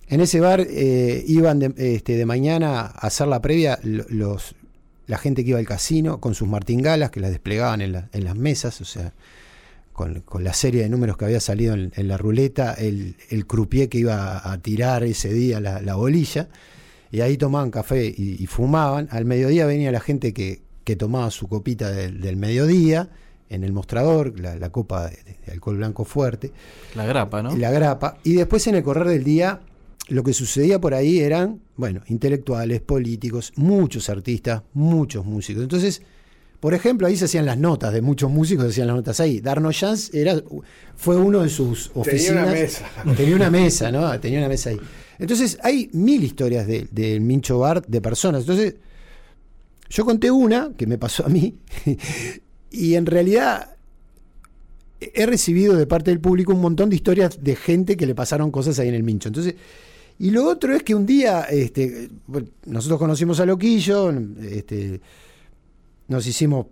en 0.10 0.20
ese 0.20 0.42
bar 0.42 0.60
eh, 0.70 1.24
iban 1.26 1.60
de, 1.60 1.74
este, 1.78 2.18
de 2.18 2.26
mañana 2.26 2.82
a 2.82 2.86
hacer 2.88 3.28
la 3.28 3.42
previa 3.42 3.80
lo- 3.84 4.06
los, 4.10 4.54
la 5.08 5.18
gente 5.18 5.44
que 5.46 5.52
iba 5.52 5.60
al 5.60 5.66
casino 5.68 6.20
con 6.20 6.36
sus 6.36 6.48
martingalas 6.50 7.10
que 7.10 7.22
las 7.22 7.32
desplegaban 7.32 7.80
en, 7.82 7.94
la- 7.94 8.10
en 8.12 8.26
las 8.26 8.36
mesas, 8.36 8.82
o 8.82 8.86
sea, 8.86 9.14
con, 9.94 10.22
con 10.22 10.44
la 10.44 10.54
serie 10.54 10.82
de 10.82 10.90
números 10.90 11.16
que 11.18 11.26
había 11.26 11.40
salido 11.40 11.74
en, 11.76 11.92
en 11.96 12.08
la 12.08 12.18
ruleta, 12.18 12.74
el, 12.74 13.16
el 13.30 13.46
croupier 13.46 13.88
que 13.88 14.00
iba 14.00 14.38
a, 14.38 14.52
a 14.52 14.58
tirar 14.58 15.04
ese 15.04 15.32
día 15.32 15.60
la, 15.60 15.82
la 15.82 15.96
bolilla, 15.96 16.50
y 17.12 17.22
ahí 17.22 17.38
tomaban 17.38 17.72
café 17.72 18.08
y, 18.08 18.38
y 18.44 18.48
fumaban. 18.48 19.08
Al 19.12 19.26
mediodía 19.26 19.66
venía 19.68 19.92
la 19.92 20.00
gente 20.00 20.34
que, 20.34 20.62
que 20.84 20.96
tomaba 20.96 21.30
su 21.32 21.48
copita 21.48 21.92
del, 21.92 22.20
del 22.20 22.36
mediodía 22.36 23.10
en 23.50 23.64
el 23.64 23.72
mostrador, 23.72 24.40
la, 24.40 24.56
la 24.56 24.72
copa 24.72 25.10
de, 25.10 25.38
de 25.46 25.52
alcohol 25.52 25.78
blanco 25.78 26.06
fuerte 26.06 26.52
La 26.96 27.06
grapa, 27.06 27.44
¿no? 27.44 27.56
la 27.56 27.70
grapa. 27.70 28.18
Y 28.24 28.34
después 28.34 28.66
en 28.66 28.76
el 28.76 28.84
correr 28.84 29.08
del 29.08 29.24
día, 29.24 29.62
lo 30.08 30.24
que 30.24 30.34
sucedía 30.34 30.82
por 30.82 30.96
ahí 30.96 31.20
eran, 31.20 31.62
bueno, 31.76 32.02
intelectuales, 32.08 32.82
políticos, 32.82 33.54
muchos 33.56 34.10
artistas, 34.10 34.64
muchos 34.74 35.24
músicos. 35.24 35.62
Entonces, 35.62 36.02
por 36.64 36.74
ejemplo, 36.74 37.08
ahí 37.08 37.18
se 37.18 37.26
hacían 37.26 37.46
las 37.46 37.58
notas 37.58 37.92
de 37.92 38.02
muchos 38.02 38.32
músicos, 38.32 38.64
se 38.64 38.70
hacían 38.70 38.88
las 38.88 38.96
notas 38.96 39.20
ahí. 39.20 39.42
Darno 39.42 39.70
Jans 39.74 40.14
era, 40.14 40.42
fue 40.96 41.18
uno 41.18 41.42
de 41.42 41.50
sus 41.50 41.92
oficinas. 41.94 42.44
una 42.44 42.54
mesa. 42.54 42.86
Tenía 43.18 43.36
una 43.36 43.50
mesa, 43.50 43.92
¿no? 43.92 44.18
Tenía 44.22 44.40
una 44.40 44.48
mesa 44.48 44.70
ahí. 44.70 44.80
Entonces, 45.20 45.58
hay 45.62 45.90
mil 45.92 46.24
historias 46.24 46.66
del 46.66 46.88
de, 46.90 47.20
Mincho 47.20 47.60
Bar 47.60 47.86
de 47.86 48.00
personas. 48.00 48.44
Entonces, 48.44 48.76
yo 49.90 50.06
conté 50.06 50.32
una 50.32 50.72
que 50.78 50.88
me 50.88 50.98
pasó 50.98 51.26
a 51.26 51.28
mí, 51.28 51.54
y 52.72 52.94
en 52.94 53.08
realidad 53.08 53.76
he 55.02 55.26
recibido 55.26 55.76
de 55.76 55.86
parte 55.86 56.12
del 56.12 56.22
público 56.22 56.54
un 56.54 56.62
montón 56.62 56.90
de 56.90 56.96
historias 56.96 57.44
de 57.44 57.58
gente 57.58 57.98
que 57.98 58.06
le 58.06 58.16
pasaron 58.16 58.52
cosas 58.52 58.80
ahí 58.80 58.88
en 58.88 58.96
el 58.96 59.04
Mincho. 59.04 59.28
Entonces, 59.28 59.56
y 60.18 60.30
lo 60.30 60.48
otro 60.48 60.74
es 60.74 60.84
que 60.84 60.96
un 60.96 61.06
día, 61.06 61.42
este, 61.42 62.10
nosotros 62.68 63.00
conocimos 63.00 63.42
a 63.42 63.46
Loquillo, 63.46 64.14
este, 64.50 65.02
nos 66.08 66.26
hicimos 66.28 66.68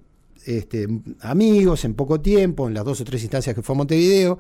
este, 0.46 0.88
amigos 1.22 1.86
en 1.86 1.94
poco 1.94 2.20
tiempo, 2.22 2.68
en 2.68 2.74
las 2.74 2.84
dos 2.86 3.00
o 3.02 3.04
tres 3.06 3.22
instancias 3.22 3.56
que 3.56 3.62
fue 3.62 3.76
a 3.76 3.78
Montevideo. 3.78 4.40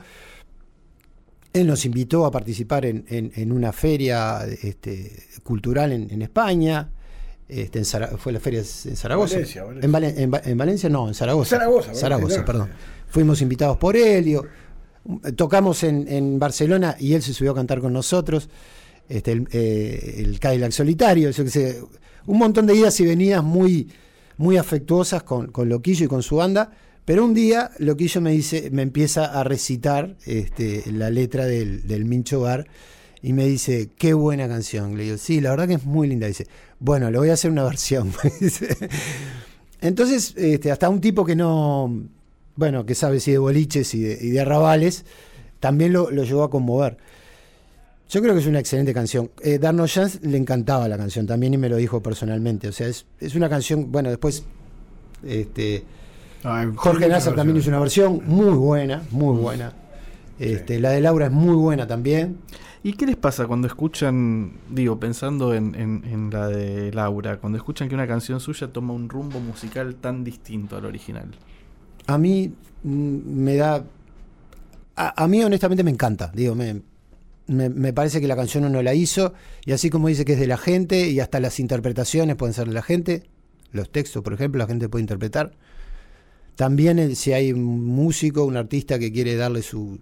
Él 1.53 1.67
nos 1.67 1.85
invitó 1.85 2.25
a 2.25 2.31
participar 2.31 2.85
en, 2.85 3.03
en- 3.09 3.31
en 3.35 3.51
una 3.51 3.73
feria 3.73 4.45
este, 4.45 5.11
cultural 5.43 5.91
en, 5.91 6.09
en 6.11 6.21
España. 6.21 6.89
Este, 7.47 7.79
en 7.79 7.85
Zara- 7.85 8.17
fue 8.17 8.31
la 8.31 8.39
feria 8.39 8.59
en 8.59 8.95
Zaragoza. 8.95 9.35
Valencia, 9.35 9.63
Valencia. 9.65 9.85
En, 9.85 9.91
Valen- 9.93 10.13
en 10.17 10.33
Va- 10.33 10.41
en 10.45 10.57
Valencia 10.57 10.89
no, 10.89 11.07
en 11.09 11.13
Zaragoza. 11.13 11.57
Zaragoza, 11.57 11.93
Zaragoza, 11.93 12.45
perdón. 12.45 12.69
Fuimos 13.07 13.41
invitados 13.41 13.77
por 13.77 13.97
Helio. 13.97 14.45
Tocamos 15.35 15.83
en, 15.83 16.39
Barcelona 16.39 16.95
y 16.99 17.13
él 17.13 17.21
se 17.21 17.33
subió 17.33 17.51
a 17.51 17.55
cantar 17.55 17.81
con 17.81 17.91
nosotros. 17.91 18.49
Este, 19.09 19.33
el, 19.33 19.47
eh, 19.51 20.15
el 20.19 20.39
Cadillac 20.39 20.71
Solitario, 20.71 21.29
un 22.27 22.37
montón 22.37 22.65
de 22.65 22.75
idas 22.75 22.97
y 23.01 23.05
venidas 23.05 23.43
muy, 23.43 23.91
muy 24.37 24.57
afectuosas 24.57 25.23
con, 25.23 25.47
con 25.47 25.69
Loquillo 25.69 26.05
y 26.05 26.09
con 26.09 26.23
su 26.23 26.37
banda. 26.37 26.71
Pero 27.05 27.25
un 27.25 27.33
día 27.33 27.71
Loquillo 27.79 28.21
me 28.21 28.31
dice, 28.31 28.69
me 28.71 28.83
empieza 28.83 29.25
a 29.25 29.43
recitar 29.43 30.15
este, 30.25 30.83
la 30.91 31.09
letra 31.09 31.45
del, 31.45 31.87
del 31.87 32.05
Mincho 32.05 32.41
Bar 32.41 32.67
y 33.23 33.33
me 33.33 33.45
dice, 33.45 33.89
qué 33.97 34.13
buena 34.13 34.47
canción. 34.47 34.97
Le 34.97 35.03
digo, 35.03 35.17
sí, 35.17 35.41
la 35.41 35.51
verdad 35.51 35.67
que 35.67 35.75
es 35.75 35.85
muy 35.85 36.07
linda. 36.07 36.27
Dice, 36.27 36.47
bueno, 36.79 37.11
le 37.11 37.17
voy 37.17 37.29
a 37.29 37.33
hacer 37.33 37.51
una 37.51 37.63
versión. 37.63 38.11
Entonces, 39.81 40.33
este, 40.37 40.71
hasta 40.71 40.89
un 40.89 41.01
tipo 41.01 41.25
que 41.25 41.35
no, 41.35 42.03
bueno, 42.55 42.85
que 42.85 42.95
sabe 42.95 43.19
sí 43.19 43.31
de 43.31 43.37
boliches 43.37 43.93
y 43.93 44.01
de, 44.01 44.39
arrabales, 44.39 45.05
también 45.59 45.93
lo, 45.93 46.09
lo 46.11 46.23
llegó 46.23 46.43
a 46.43 46.49
conmover. 46.49 46.97
Yo 48.11 48.21
creo 48.21 48.33
que 48.33 48.41
es 48.41 48.45
una 48.47 48.59
excelente 48.59 48.93
canción. 48.93 49.31
Eh, 49.41 49.57
Darno 49.57 49.85
Jans 49.87 50.19
le 50.21 50.37
encantaba 50.37 50.87
la 50.89 50.97
canción 50.97 51.25
también 51.25 51.53
y 51.53 51.57
me 51.57 51.69
lo 51.69 51.77
dijo 51.77 52.03
personalmente. 52.03 52.67
O 52.67 52.71
sea, 52.73 52.87
es, 52.87 53.05
es 53.21 53.35
una 53.35 53.47
canción, 53.49 53.89
bueno, 53.91 54.09
después 54.09 54.43
este, 55.25 55.83
Ay, 56.43 56.67
Jorge 56.75 57.07
Nasser 57.07 57.35
también 57.35 57.55
hizo 57.57 57.69
una 57.69 57.79
versión 57.79 58.21
muy 58.25 58.49
buena, 58.53 59.01
muy 59.11 59.37
buena. 59.37 59.71
Este, 60.39 60.79
La 60.79 60.89
de 60.89 60.99
Laura 61.01 61.27
es 61.27 61.31
muy 61.31 61.55
buena 61.55 61.87
también. 61.87 62.37
¿Y 62.83 62.93
qué 62.93 63.05
les 63.05 63.15
pasa 63.15 63.45
cuando 63.47 63.67
escuchan, 63.67 64.53
digo, 64.69 64.99
pensando 64.99 65.53
en, 65.53 65.75
en- 65.75 66.03
en 66.11 66.29
la 66.31 66.47
de 66.47 66.91
Laura, 66.91 67.37
cuando 67.37 67.57
escuchan 67.57 67.87
que 67.87 67.95
una 67.95 68.07
canción 68.07 68.39
suya 68.41 68.67
toma 68.73 68.91
un 68.93 69.07
rumbo 69.07 69.39
musical 69.39 69.95
tan 69.95 70.23
distinto 70.25 70.75
al 70.75 70.85
original? 70.85 71.27
A 72.07 72.17
mí 72.17 72.51
mm, 72.83 73.17
me 73.25 73.55
da. 73.55 73.85
A, 74.95 75.23
a 75.23 75.27
mí, 75.27 75.43
honestamente, 75.43 75.83
me 75.83 75.91
encanta. 75.91 76.31
Digo, 76.33 76.55
me, 76.55 76.81
me, 77.51 77.93
parece 77.93 78.21
que 78.21 78.27
la 78.27 78.35
canción 78.35 78.65
uno 78.65 78.81
la 78.81 78.93
hizo, 78.93 79.33
y 79.65 79.73
así 79.73 79.89
como 79.89 80.07
dice 80.07 80.25
que 80.25 80.33
es 80.33 80.39
de 80.39 80.47
la 80.47 80.57
gente, 80.57 81.09
y 81.09 81.19
hasta 81.19 81.39
las 81.39 81.59
interpretaciones 81.59 82.35
pueden 82.35 82.53
ser 82.53 82.67
de 82.67 82.73
la 82.73 82.81
gente, 82.81 83.23
los 83.71 83.91
textos, 83.91 84.23
por 84.23 84.33
ejemplo, 84.33 84.59
la 84.59 84.67
gente 84.67 84.89
puede 84.89 85.01
interpretar. 85.01 85.53
También 86.55 86.99
eh, 86.99 87.15
si 87.15 87.33
hay 87.33 87.53
un 87.53 87.85
músico, 87.85 88.43
un 88.45 88.57
artista 88.57 88.99
que 88.99 89.11
quiere 89.11 89.35
darle 89.35 89.61
su, 89.61 89.99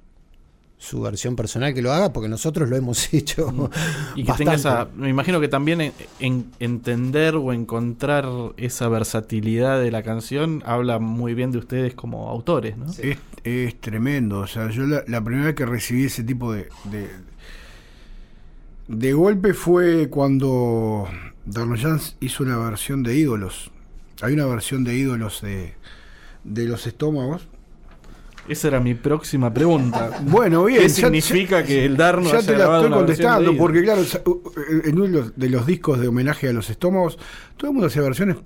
su 0.82 1.02
versión 1.02 1.36
personal, 1.36 1.74
que 1.74 1.82
lo 1.82 1.92
haga, 1.92 2.14
porque 2.14 2.30
nosotros 2.30 2.70
lo 2.70 2.76
hemos 2.78 3.14
hecho. 3.14 3.52
Mm. 3.52 3.66
Y 4.16 4.24
que 4.24 4.32
tenga 4.34 4.54
bastante. 4.54 4.56
esa, 4.56 4.88
me 4.96 5.10
imagino 5.10 5.40
que 5.42 5.50
también 5.50 5.82
en, 5.82 5.94
en- 6.20 6.46
entender 6.60 7.36
o 7.36 7.52
encontrar 7.54 8.26
esa 8.58 8.88
versatilidad 8.88 9.80
de 9.82 9.92
la 9.92 10.04
canción 10.04 10.64
habla 10.66 10.98
muy 11.00 11.34
bien 11.34 11.52
de 11.52 11.58
ustedes 11.58 11.94
como 11.96 12.30
autores, 12.30 12.78
¿no? 12.78 12.86
Es, 12.98 13.18
es 13.44 13.80
tremendo. 13.82 14.40
O 14.40 14.48
sea, 14.48 14.70
yo 14.72 14.84
la, 14.88 15.04
la 15.06 15.22
primera 15.24 15.48
vez 15.48 15.56
que 15.56 15.66
recibí 15.66 16.06
ese 16.06 16.24
tipo 16.24 16.54
de, 16.54 16.70
de, 16.86 17.08
de 18.88 19.14
golpe 19.14 19.54
fue 19.54 20.10
cuando 20.10 21.08
Darno 21.46 21.76
Jans 21.78 22.16
hizo 22.22 22.44
una 22.44 22.58
versión 22.58 23.04
de 23.04 23.16
ídolos. 23.18 23.72
Hay 24.22 24.34
una 24.34 24.46
versión 24.46 24.84
de 24.84 24.96
ídolos 24.96 25.42
de, 25.42 25.74
de 26.44 26.66
los 26.66 26.88
estómagos. 26.88 27.48
Esa 28.50 28.68
era 28.70 28.80
mi 28.80 28.96
próxima 28.96 29.54
pregunta. 29.54 30.10
Bueno, 30.24 30.66
bien. 30.66 30.82
¿Qué 30.82 30.88
ya- 30.90 30.96
significa 30.96 31.62
ya- 31.62 31.66
que 31.68 31.86
el 31.86 31.96
Darno 31.96 32.30
Ya 32.32 32.38
haya 32.40 32.48
te 32.54 32.58
la 32.58 32.76
estoy 32.78 32.92
contestando, 32.92 33.56
porque 33.58 33.84
claro, 33.84 34.02
en 34.84 35.00
uno 35.00 35.32
de 35.36 35.50
los, 35.50 35.66
discos 35.66 36.00
de 36.00 36.08
homenaje 36.08 36.50
a 36.50 36.54
los 36.54 36.70
estómagos, 36.70 37.18
todo 37.58 37.68
el 37.70 37.74
mundo 37.74 37.88
hace 37.88 38.02
versiones 38.02 38.38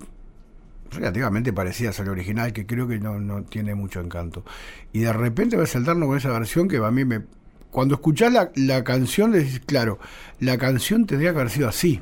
relativamente 0.92 1.52
parecidas 1.52 1.98
al 2.00 2.08
original, 2.08 2.52
que 2.52 2.66
creo 2.66 2.86
que 2.86 2.98
no, 3.00 3.18
no 3.18 3.42
tiene 3.42 3.74
mucho 3.74 4.00
encanto. 4.00 4.44
Y 4.92 5.00
de 5.00 5.12
repente 5.12 5.56
ves 5.56 5.74
el 5.74 5.84
Darno 5.84 6.06
con 6.06 6.16
esa 6.18 6.30
versión 6.30 6.68
que 6.68 6.76
a 6.76 6.90
mí 6.90 7.04
me... 7.04 7.22
Cuando 7.70 7.94
escuchás 7.94 8.32
la, 8.32 8.52
la 8.54 8.84
canción, 8.84 9.32
le 9.32 9.38
decís, 9.38 9.60
claro, 9.66 9.98
la 10.38 10.56
canción 10.58 11.06
tendría 11.06 11.32
que 11.32 11.38
haber 11.40 11.50
sido 11.50 11.68
así. 11.68 12.00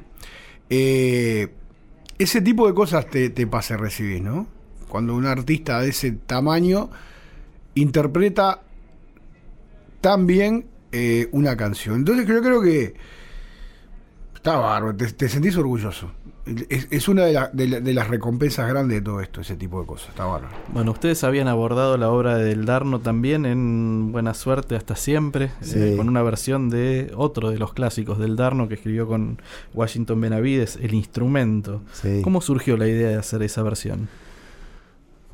Eh, 0.69 1.49
ese 2.19 2.43
tipo 2.43 2.67
de 2.67 2.75
cosas 2.75 3.07
te, 3.09 3.31
te 3.31 3.47
pasa 3.47 3.75
a 3.75 3.77
recibir, 3.79 4.21
¿no? 4.23 4.47
Cuando 4.89 5.15
un 5.15 5.25
artista 5.25 5.81
de 5.81 5.89
ese 5.89 6.13
tamaño 6.13 6.91
interpreta 7.75 8.61
tan 10.01 10.27
bien 10.27 10.67
eh, 10.93 11.29
una 11.33 11.57
canción. 11.57 11.97
Entonces 11.97 12.27
yo 12.27 12.41
creo 12.43 12.61
que 12.61 12.95
está 14.35 14.57
bárbaro, 14.57 14.95
te, 14.97 15.07
te 15.13 15.29
sentís 15.29 15.57
orgulloso. 15.57 16.11
Es, 16.69 16.89
es 16.91 17.07
una 17.07 17.25
de, 17.25 17.33
la- 17.35 17.51
de 17.53 17.69
la- 17.69 17.79
de 17.81 17.95
las 17.95 18.09
recompensas 18.09 18.69
grandes 18.69 18.99
de 18.99 19.03
todo 19.03 19.21
esto, 19.21 19.41
ese 19.41 19.55
tipo 19.55 19.81
de 19.81 19.87
cosas. 19.87 20.09
Está 20.09 20.25
bárbaro. 20.25 20.53
Bueno, 20.73 20.91
ustedes 20.91 21.23
habían 21.23 21.47
abordado 21.47 21.97
la 21.97 22.11
obra 22.11 22.37
del 22.37 22.65
Darno 22.65 22.99
también 22.99 23.47
en 23.47 24.11
Buena 24.11 24.35
Suerte 24.35 24.75
hasta 24.75 24.97
siempre, 24.97 25.53
Sí. 25.61 25.79
eh, 25.79 25.95
con 25.97 26.09
una 26.09 26.23
versión 26.25 26.69
de 26.69 27.13
otro 27.15 27.51
de 27.53 27.59
los 27.59 27.73
clásicos 27.73 28.19
del 28.19 28.35
Darno 28.35 28.67
que 28.67 28.75
escribió 28.75 29.07
con 29.07 29.41
Washington 29.73 30.21
Benavides, 30.21 30.77
El 30.83 30.95
Instrumento. 30.95 31.81
Sí. 31.93 32.21
¿Cómo 32.25 32.41
surgió 32.41 32.77
la 32.77 32.89
idea 32.89 33.11
de 33.11 33.17
hacer 33.17 33.41
esa 33.45 33.63
versión? 33.63 34.09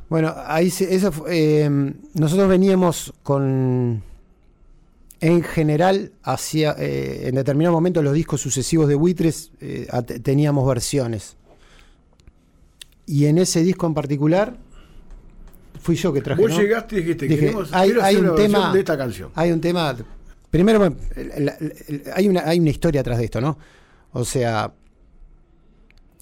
Bueno, 0.08 0.34
ahí 0.46 0.70
se- 0.70 0.94
eso 0.94 1.12
eh, 1.28 1.68
nosotros 2.14 2.48
veníamos 2.48 3.12
con 3.22 4.02
en 5.20 5.42
general 5.42 6.12
hacia 6.22 6.76
eh, 6.78 7.28
en 7.28 7.34
determinado 7.34 7.74
momento 7.74 8.02
los 8.02 8.14
discos 8.14 8.40
sucesivos 8.40 8.88
de 8.88 8.94
Buitres 8.94 9.50
eh, 9.60 9.86
teníamos 10.22 10.66
versiones. 10.66 11.36
Y 13.04 13.26
en 13.26 13.38
ese 13.38 13.62
disco 13.62 13.86
en 13.86 13.94
particular 13.94 14.56
fui 15.80 15.96
yo 15.96 16.12
que 16.12 16.20
traje. 16.20 16.40
Vos 16.40 16.52
¿no? 16.52 16.60
llegaste 16.60 16.96
y 16.96 16.98
dijiste, 17.00 17.26
Dije, 17.26 17.40
queremos, 17.40 17.72
hay, 17.72 17.90
hacer 17.90 18.30
un 18.30 18.36
tema 18.36 18.72
de 18.72 18.78
esta 18.78 18.96
canción. 18.96 19.30
Hay 19.34 19.50
un 19.50 19.60
tema. 19.60 19.96
Primero, 20.50 20.78
bueno, 20.78 20.96
hay, 22.14 22.28
una, 22.28 22.42
hay 22.46 22.60
una 22.60 22.70
historia 22.70 23.02
atrás 23.02 23.18
de 23.18 23.24
esto, 23.24 23.40
¿no? 23.40 23.58
O 24.12 24.24
sea, 24.24 24.72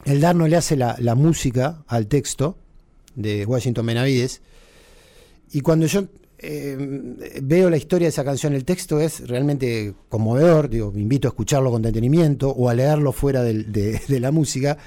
el 0.05 0.21
Darno 0.21 0.49
le 0.49 0.57
hace 0.57 0.77
la 0.77 1.15
música 1.15 1.85
al 1.87 2.09
texto 2.09 2.59
de 3.17 3.45
Washington 3.45 3.85
Benavides. 3.85 4.41
Y 5.53 5.63
cuando 5.63 5.87
yo 5.87 6.05
eh, 6.39 6.77
veo 7.43 7.71
la 7.71 7.77
historia 7.77 8.07
de 8.07 8.11
esa 8.11 8.25
canción, 8.25 8.53
el 8.55 8.65
texto 8.65 9.01
es 9.01 9.27
realmente 9.27 9.95
conmovedor. 10.09 10.69
Digo, 10.69 10.93
me 10.93 11.01
invito 11.01 11.27
a 11.29 11.31
escucharlo 11.31 11.71
con 11.71 11.83
detenimiento 11.83 12.51
o 12.51 12.69
a 12.69 12.75
leerlo 12.75 13.13
fuera 13.13 13.43
de, 13.43 14.01
la 14.21 14.31
música. 14.31 14.79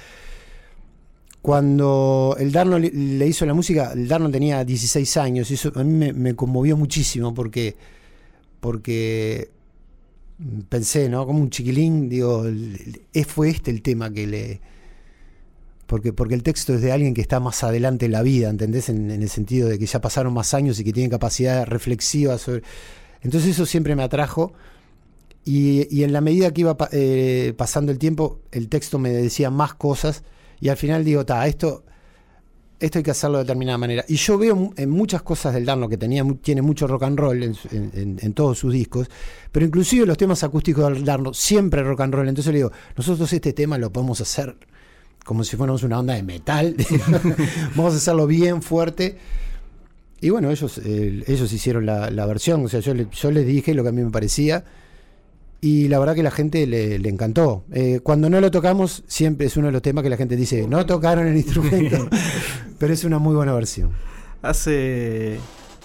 Cuando 1.42 2.36
el 2.38 2.52
Darno 2.52 2.78
le, 2.78 3.26
hizo 3.26 3.46
la 3.46 3.54
música, 3.54 3.92
el 3.92 4.06
Darno 4.06 4.30
tenía 4.30 4.64
16 4.64 5.16
años 5.16 5.50
y 5.50 5.54
eso 5.54 5.72
a 5.74 5.82
mí 5.82 6.12
me, 6.12 6.34
conmovió 6.34 6.76
muchísimo 6.76 7.32
porque, 7.32 7.76
porque 8.60 9.50
pensé, 10.68 11.08
¿no? 11.08 11.26
Como 11.26 11.40
un 11.40 11.48
chiquilín, 11.48 12.10
digo, 12.10 12.44
fue 13.26 13.48
este 13.48 13.70
el 13.70 13.80
tema 13.80 14.12
que 14.12 14.26
le, 14.26 14.60
porque, 15.90 16.12
porque 16.12 16.36
el 16.36 16.44
texto 16.44 16.72
es 16.72 16.82
de 16.82 16.92
alguien 16.92 17.14
que 17.14 17.20
está 17.20 17.40
más 17.40 17.64
adelante 17.64 18.06
en 18.06 18.12
la 18.12 18.22
vida, 18.22 18.48
¿entendés? 18.48 18.88
En, 18.88 19.10
el 19.10 19.28
sentido 19.28 19.68
de 19.68 19.76
que 19.76 19.86
ya 19.86 20.00
pasaron 20.00 20.32
más 20.32 20.54
años 20.54 20.78
y 20.78 20.84
que 20.84 20.92
tiene 20.92 21.10
capacidad 21.10 21.66
reflexiva. 21.66 22.36
Entonces 23.22 23.50
eso 23.50 23.66
siempre 23.66 23.96
me 23.96 24.04
atrajo. 24.04 24.52
Y, 25.44 25.88
y 25.92 26.04
en 26.04 26.12
la 26.12 26.20
medida 26.20 26.52
que 26.52 26.60
iba 26.60 26.76
eh, 26.92 27.54
pasando 27.56 27.90
el 27.90 27.98
tiempo, 27.98 28.40
el 28.52 28.68
texto 28.68 29.00
me 29.00 29.10
decía 29.10 29.50
más 29.50 29.74
cosas. 29.74 30.22
Y 30.60 30.68
al 30.68 30.76
final 30.76 31.04
digo, 31.04 31.26
ta, 31.26 31.44
esto, 31.48 31.82
esto 32.78 32.98
hay 32.98 33.02
que 33.02 33.10
hacerlo 33.10 33.38
de 33.38 33.44
determinada 33.44 33.78
manera. 33.78 34.04
Y 34.06 34.14
yo 34.14 34.38
veo 34.38 34.72
en 34.76 34.90
muchas 34.90 35.22
cosas 35.22 35.54
del 35.54 35.64
Darno 35.64 35.88
que 35.88 35.98
tenía, 35.98 36.24
tiene 36.40 36.62
mucho 36.62 36.86
rock 36.86 37.02
and 37.02 37.18
roll 37.18 37.42
en 37.42 38.32
todos 38.34 38.60
sus 38.60 38.72
discos, 38.72 39.10
pero 39.50 39.66
inclusive 39.66 40.06
los 40.06 40.16
temas 40.16 40.44
acústicos 40.44 40.92
del 40.92 41.04
Darno, 41.04 41.34
siempre 41.34 41.82
rock 41.82 42.02
and 42.02 42.14
roll. 42.14 42.28
Entonces 42.28 42.52
le 42.52 42.58
digo, 42.58 42.70
nosotros 42.96 43.32
este 43.32 43.52
tema 43.52 43.76
lo 43.76 43.92
podemos 43.92 44.20
hacer 44.20 44.56
como 45.24 45.44
si 45.44 45.56
fuéramos 45.56 45.82
una 45.82 45.98
onda 45.98 46.14
de 46.14 46.22
metal. 46.22 46.76
Vamos 47.76 47.94
a 47.94 47.96
hacerlo 47.96 48.26
bien 48.26 48.62
fuerte. 48.62 49.18
Y 50.20 50.30
bueno, 50.30 50.50
ellos, 50.50 50.78
eh, 50.84 51.24
ellos 51.26 51.52
hicieron 51.52 51.86
la, 51.86 52.10
la 52.10 52.26
versión, 52.26 52.64
o 52.64 52.68
sea, 52.68 52.80
yo, 52.80 52.92
le- 52.94 53.06
yo 53.10 53.30
les 53.30 53.46
dije 53.46 53.72
lo 53.74 53.82
que 53.82 53.88
a 53.88 53.92
mí 53.92 54.02
me 54.02 54.10
parecía. 54.10 54.64
Y 55.62 55.88
la 55.88 55.98
verdad 55.98 56.14
que 56.14 56.22
la 56.22 56.30
gente 56.30 56.66
le, 56.66 56.98
le 56.98 57.08
encantó. 57.10 57.64
Eh, 57.72 58.00
cuando 58.02 58.30
no 58.30 58.40
lo 58.40 58.50
tocamos, 58.50 59.02
siempre 59.06 59.46
es 59.46 59.56
uno 59.58 59.66
de 59.66 59.72
los 59.72 59.82
temas 59.82 60.02
que 60.02 60.10
la 60.10 60.16
gente 60.16 60.36
dice, 60.36 60.66
no 60.66 60.84
tocaron 60.86 61.26
el 61.26 61.36
instrumento, 61.36 62.08
pero 62.78 62.92
es 62.94 63.04
una 63.04 63.18
muy 63.18 63.34
buena 63.34 63.52
versión. 63.52 63.90
Hace, 64.42 65.38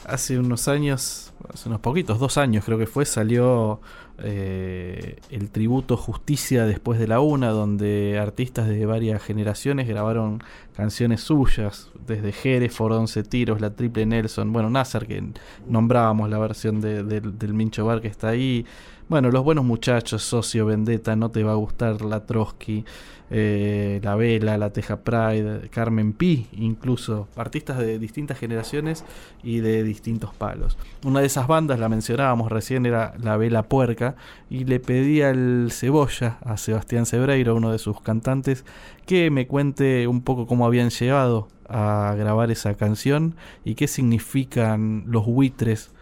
hace 0.06 0.40
unos 0.40 0.70
años, 0.70 1.34
hace 1.54 1.68
unos 1.68 1.82
poquitos, 1.82 2.20
dos 2.20 2.38
años 2.38 2.64
creo 2.66 2.78
que 2.78 2.88
fue, 2.88 3.06
salió 3.06 3.82
eh, 4.20 5.18
el 5.30 5.50
tributo 5.50 5.98
Justicia 5.98 6.66
después 6.66 7.00
de 7.00 7.08
la 7.08 7.20
una, 7.20 7.50
donde 7.50 8.18
artistas 8.20 8.68
de 8.68 8.86
varias 8.86 9.22
generaciones 9.24 9.88
grabaron 9.88 10.42
canciones 10.76 11.22
suyas, 11.22 11.90
desde 12.08 12.32
Jerez, 12.32 12.74
For 12.74 12.92
11 12.92 13.24
Tiros, 13.24 13.62
La 13.62 13.72
Triple 13.76 14.06
Nelson, 14.06 14.52
bueno, 14.54 14.70
Nasser, 14.70 15.06
que 15.08 15.24
nombrábamos 15.68 16.30
la 16.30 16.38
versión 16.40 16.82
de- 16.82 17.04
del- 17.04 17.38
del 17.38 17.54
Mincho 17.54 17.86
Bar 17.86 18.02
que 18.02 18.08
está 18.08 18.30
ahí. 18.30 18.66
Bueno, 19.08 19.30
Los 19.30 19.44
Buenos 19.44 19.66
Muchachos, 19.66 20.24
Socio, 20.24 20.66
Vendetta, 20.66 21.16
No 21.16 21.30
Te 21.30 21.44
Va 21.44 21.52
a 21.52 21.56
Gustar, 21.56 22.02
La 22.02 22.26
Trotsky, 22.26 22.84
eh, 23.32 24.00
La 24.04 24.16
Vela, 24.16 24.58
La 24.58 24.72
Teja 24.72 24.98
Pride, 24.98 25.70
Carmen 25.70 26.14
Pi, 26.14 26.48
incluso 26.54 27.28
artistas 27.36 27.78
de 27.80 28.00
distintas 28.00 28.38
generaciones 28.38 29.04
y 29.44 29.60
de 29.60 29.84
distintos 29.84 30.34
palos. 30.34 30.78
Una 31.04 31.22
de 31.22 31.28
esas 31.28 31.48
bandas, 31.48 31.80
la 31.80 31.90
mencionábamos 31.90 32.52
recién, 32.52 32.86
era 32.86 33.14
La 33.22 33.38
Vela 33.38 33.64
Puerca, 33.64 34.16
y 34.50 34.66
le 34.66 34.80
pedí 34.80 35.22
al 35.22 35.70
Cebolla, 35.72 36.38
a 36.44 36.58
Sebastián 36.58 37.06
Sebreiro, 37.06 37.56
uno 37.56 37.72
de 37.72 37.80
sus 37.80 38.02
cantantes, 38.02 38.66
que 39.06 39.32
me 39.32 39.48
cuente 39.48 40.08
un 40.08 40.22
poco 40.22 40.48
cómo 40.48 40.66
habían 40.66 40.90
llegado 40.90 41.48
a 41.68 42.14
grabar 42.18 42.52
esa 42.52 42.76
canción 42.76 43.36
y 43.64 43.76
qué 43.76 43.88
significan 43.88 45.04
los 45.08 45.26
buitres 45.26 45.95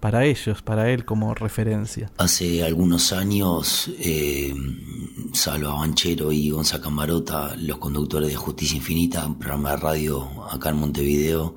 para 0.00 0.24
ellos, 0.24 0.62
para 0.62 0.90
él 0.90 1.04
como 1.04 1.34
referencia. 1.34 2.10
Hace 2.18 2.62
algunos 2.64 3.12
años, 3.12 3.90
eh, 3.98 4.54
Salva 5.32 5.74
Banchero 5.74 6.32
y 6.32 6.50
Gonza 6.50 6.80
Camarota, 6.80 7.56
los 7.56 7.78
conductores 7.78 8.30
de 8.30 8.36
Justicia 8.36 8.76
Infinita, 8.76 9.28
programa 9.38 9.70
de 9.70 9.76
radio 9.76 10.44
acá 10.50 10.70
en 10.70 10.76
Montevideo, 10.76 11.54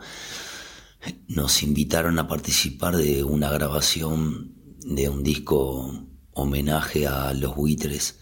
nos 1.28 1.64
invitaron 1.64 2.20
a 2.20 2.28
participar 2.28 2.98
de 2.98 3.24
una 3.24 3.50
grabación 3.50 4.54
de 4.80 5.10
un 5.10 5.24
disco 5.24 6.08
homenaje 6.34 7.08
a 7.08 7.34
los 7.34 7.56
buitres. 7.56 8.20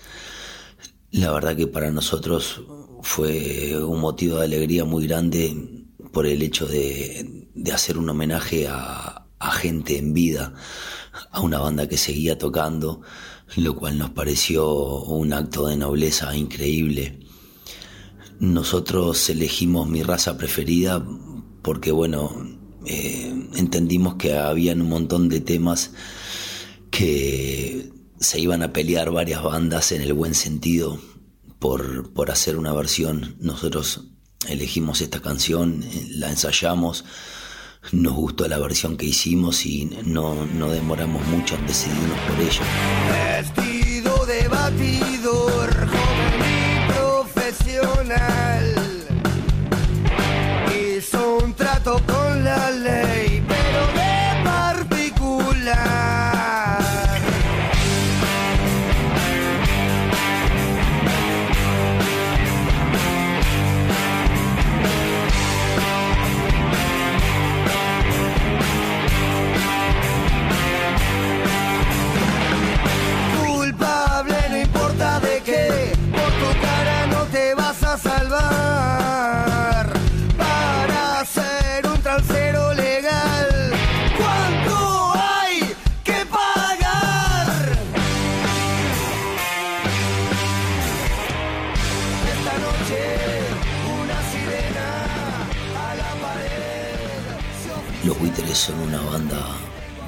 La 1.12 1.32
verdad 1.32 1.56
que 1.56 1.68
para 1.68 1.92
nosotros 1.92 2.64
fue 3.02 3.82
un 3.84 4.02
motivo 4.02 4.38
de 4.38 4.46
alegría 4.46 4.84
muy 4.86 5.08
grande 5.08 5.88
por 6.12 6.26
el 6.26 6.42
hecho 6.42 6.68
de, 6.68 7.50
de 7.54 7.72
hacer 7.72 7.98
un 7.98 8.10
homenaje 8.10 8.68
a, 8.68 9.27
a 9.40 9.52
gente 9.52 9.98
en 9.98 10.14
vida, 10.14 10.54
a 11.32 11.42
una 11.42 11.60
banda 11.60 11.88
que 11.88 11.98
seguía 11.98 12.38
tocando, 12.38 13.02
lo 13.56 13.76
cual 13.76 13.98
nos 13.98 14.12
pareció 14.12 14.70
un 15.04 15.34
acto 15.34 15.68
de 15.68 15.78
nobleza 15.78 16.36
increíble. 16.36 17.20
Nosotros 18.40 19.30
elegimos 19.30 19.88
mi 19.88 20.04
raza 20.04 20.38
preferida 20.38 21.06
porque, 21.62 21.92
bueno, 21.92 22.32
eh, 22.86 23.34
entendimos 23.56 24.16
que 24.16 24.38
habían 24.38 24.82
un 24.82 24.90
montón 24.90 25.30
de 25.30 25.40
temas 25.40 25.92
que 26.92 27.92
se 28.20 28.40
iban 28.40 28.64
a 28.64 28.74
pelear 28.74 29.12
varias 29.12 29.44
bandas 29.44 29.92
en 29.92 30.02
el 30.02 30.14
buen 30.14 30.34
sentido 30.34 31.00
por, 31.60 32.14
por 32.14 32.32
hacer 32.32 32.58
una 32.58 32.74
versión. 32.74 33.36
Nosotros 33.40 34.06
elegimos 34.48 35.02
esta 35.02 35.22
canción, 35.22 35.84
la 36.10 36.30
ensayamos, 36.30 37.06
nos 37.92 38.14
gustó 38.14 38.48
la 38.48 38.58
versión 38.58 38.98
que 38.98 39.06
hicimos 39.06 39.66
y 39.66 39.90
no, 40.06 40.46
no 40.46 40.70
demoramos 40.70 41.26
mucho 41.28 41.56
en 41.56 41.68
decidirnos 41.68 42.20
por 42.20 42.40
ella. 42.40 42.62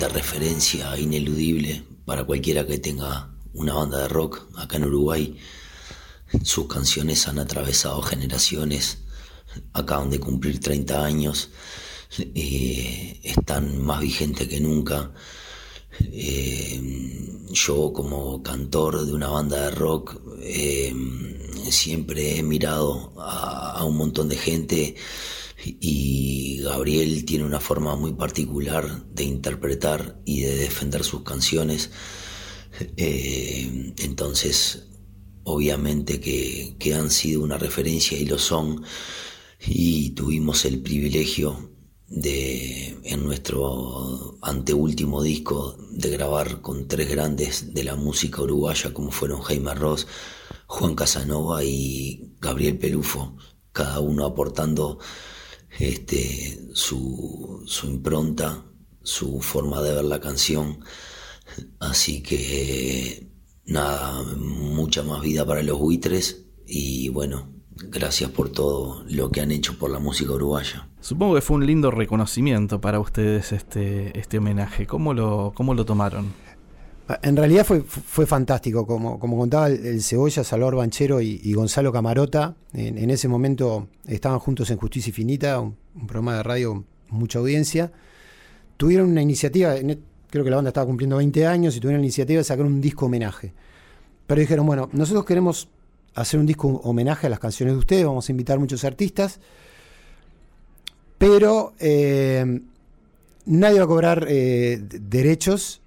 Referencia 0.10 0.98
ineludible 0.98 1.84
para 2.06 2.24
cualquiera 2.24 2.66
que 2.66 2.80
tenga 2.80 3.30
una 3.54 3.74
banda 3.74 4.00
de 4.00 4.08
rock 4.08 4.48
acá 4.58 4.78
en 4.78 4.86
Uruguay. 4.86 5.38
Sus 6.44 6.68
canciones 6.68 7.28
han 7.28 7.40
atravesado 7.40 8.02
generaciones, 8.02 9.00
acaban 9.74 10.10
de 10.10 10.20
cumplir 10.20 10.60
30 10.60 11.06
años, 11.06 11.50
eh, 12.18 13.20
están 13.24 13.82
más 13.84 14.02
vigentes 14.02 14.48
que 14.48 14.60
nunca. 14.60 15.12
Eh, 16.00 16.82
yo 17.52 17.92
como 17.94 18.42
cantor 18.44 19.06
de 19.06 19.14
una 19.14 19.28
banda 19.28 19.66
de 19.66 19.72
rock 19.72 20.22
eh, 20.42 20.94
siempre 21.70 22.38
he 22.38 22.44
mirado 22.44 23.14
a, 23.18 23.80
a 23.80 23.84
un 23.84 23.98
montón 23.98 24.30
de 24.30 24.38
gente 24.38 24.96
y 25.64 26.62
Gabriel 26.62 27.26
tiene 27.26 27.44
una 27.44 27.60
forma 27.60 27.96
muy 27.96 28.14
particular 28.14 29.06
de 29.08 29.24
interpretar 29.24 30.22
y 30.26 30.42
de 30.42 30.56
defender 30.56 31.04
sus 31.04 31.24
canciones. 31.24 31.92
Eh, 32.98 33.94
entonces, 33.98 34.88
obviamente 35.44 36.20
que, 36.20 36.76
que 36.80 36.94
han 36.94 37.10
sido 37.10 37.42
una 37.44 37.58
referencia 37.58 38.18
y 38.18 38.26
lo 38.26 38.38
son. 38.38 38.84
Y 39.68 40.12
tuvimos 40.12 40.64
el 40.66 40.82
privilegio 40.82 41.70
de, 42.08 42.98
en 43.04 43.24
nuestro 43.24 44.38
anteúltimo 44.42 45.22
disco, 45.22 45.76
de 45.92 46.10
grabar 46.10 46.62
con 46.62 46.88
tres 46.88 47.10
grandes 47.10 47.74
de 47.74 47.84
la 47.84 47.96
música 47.96 48.42
uruguaya, 48.42 48.94
como 48.94 49.12
fueron 49.12 49.42
Jaime 49.42 49.76
Ross, 49.76 50.08
Juan 50.68 50.96
Casanova 50.96 51.64
y 51.64 52.36
Gabriel 52.40 52.78
Pelufo, 52.78 53.36
cada 53.72 54.00
uno 54.00 54.26
aportando 54.26 55.00
este, 55.78 56.60
su, 56.74 57.64
su 57.66 57.88
impronta, 57.88 58.66
su 59.04 59.42
forma 59.42 59.82
de 59.82 59.94
ver 59.94 60.06
la 60.06 60.20
canción. 60.20 60.80
Así 61.80 62.22
que 62.22 63.30
nada, 63.66 64.24
mucha 64.38 65.04
más 65.04 65.22
vida 65.22 65.46
para 65.46 65.64
los 65.64 65.80
buitres 65.80 66.46
y 66.66 67.10
bueno, 67.10 67.50
gracias 67.76 68.30
por 68.32 68.50
todo 68.50 69.04
lo 69.08 69.32
que 69.32 69.42
han 69.42 69.52
hecho 69.52 69.78
por 69.78 69.90
la 69.90 70.00
música 70.00 70.34
uruguaya. 70.34 70.88
Supongo 71.02 71.36
que 71.36 71.42
fue 71.42 71.58
un 71.58 71.66
lindo 71.66 71.92
reconocimiento 71.92 72.82
para 72.82 73.00
ustedes 73.00 73.52
este, 73.52 74.18
este 74.20 74.38
homenaje. 74.38 74.86
¿Cómo 74.86 75.14
lo, 75.14 75.54
cómo 75.56 75.74
lo 75.74 75.86
tomaron? 75.86 76.34
En 77.24 77.36
realidad 77.36 77.66
fue, 77.66 77.82
fue 77.82 78.28
fantástico, 78.28 78.86
como, 78.86 79.18
como 79.18 79.36
contaba 79.36 79.68
el, 79.68 80.04
Cebolla, 80.04 80.44
Salvador 80.44 80.76
Banchero 80.76 81.22
y, 81.22 81.54
Gonzalo 81.54 81.92
Camarota, 81.92 82.56
en, 82.74 83.10
ese 83.10 83.28
momento 83.28 83.88
estaban 84.06 84.38
juntos 84.38 84.70
en 84.70 84.78
Justicia 84.78 85.10
Infinita, 85.10 85.60
un, 85.60 85.76
programa 86.06 86.38
de 86.38 86.44
radio 86.44 86.84
mucha 87.10 87.40
audiencia, 87.40 87.92
tuvieron 88.78 89.10
una 89.10 89.24
iniciativa, 89.24 89.76
e- 89.76 90.00
creo 90.30 90.44
que 90.44 90.52
la 90.52 90.58
banda 90.58 90.70
estaba 90.70 90.86
cumpliendo 90.86 91.18
20 91.18 91.48
años 91.48 91.76
y 91.76 91.80
tuvieron 91.80 92.02
la 92.02 92.06
iniciativa 92.06 92.38
de 92.38 92.44
sacar 92.44 92.66
un 92.66 92.80
disco 92.80 93.08
homenaje. 93.08 93.54
Pero 94.28 94.42
dijeron, 94.42 94.68
bueno, 94.68 94.88
nosotros 94.94 95.26
queremos 95.26 95.68
hacer 96.14 96.40
un 96.40 96.46
disco 96.46 96.68
homenaje 96.84 97.26
a 97.26 97.32
las 97.32 97.40
canciones 97.40 97.74
de 97.74 97.80
ustedes, 97.80 98.06
vamos 98.06 98.30
a 98.30 98.32
invitar 98.32 98.60
muchos 98.60 98.84
artistas, 98.84 99.40
pero 101.18 101.74
eh, 101.80 102.62
nadie 103.46 103.80
va 103.80 103.86
a 103.86 103.88
cobrar 103.88 104.28
eh, 104.30 104.80
derechos 104.80 105.82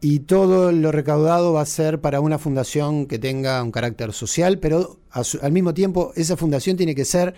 y 0.00 0.20
todo 0.20 0.72
lo 0.72 0.92
recaudado 0.92 1.52
va 1.54 1.62
a 1.62 1.66
ser 1.66 2.00
para 2.00 2.20
una 2.20 2.38
fundación 2.38 3.06
que 3.06 3.18
tenga 3.18 3.62
un 3.62 3.70
carácter 3.72 4.12
social, 4.12 4.58
pero 4.58 4.98
su- 5.24 5.38
al 5.42 5.52
mismo 5.52 5.72
tiempo 5.74 6.12
esa 6.16 6.36
fundación 6.36 6.76
tiene 6.76 6.94
que 6.94 7.04
ser 7.04 7.34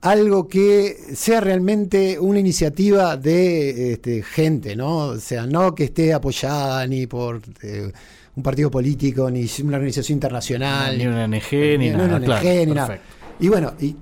algo 0.00 0.48
que 0.48 0.96
sea 1.14 1.40
realmente 1.40 2.18
una 2.18 2.38
iniciativa 2.38 3.16
de 3.18 3.92
este, 3.92 4.22
gente, 4.22 4.74
¿no? 4.74 4.96
O 5.08 5.18
sea, 5.18 5.46
no 5.46 5.74
que 5.74 5.84
esté 5.84 6.14
apoyada 6.14 6.86
ni 6.86 7.06
por 7.06 7.42
eh, 7.62 7.92
un 8.34 8.42
partido 8.42 8.70
político, 8.70 9.30
ni 9.30 9.46
una 9.62 9.76
organización 9.76 10.16
internacional, 10.16 10.96
Ni 10.96 11.06
una 11.06 11.24
ONG, 11.24 11.78
ni 11.78 11.90
no, 11.90 11.98
nada. 11.98 12.18
no, 12.18 12.24
claro, 12.24 12.48
NG, 12.48 12.66
ni 12.66 12.72
nada. 12.74 12.98
Y 13.40 13.48
bueno, 13.48 13.74
y 13.78 13.94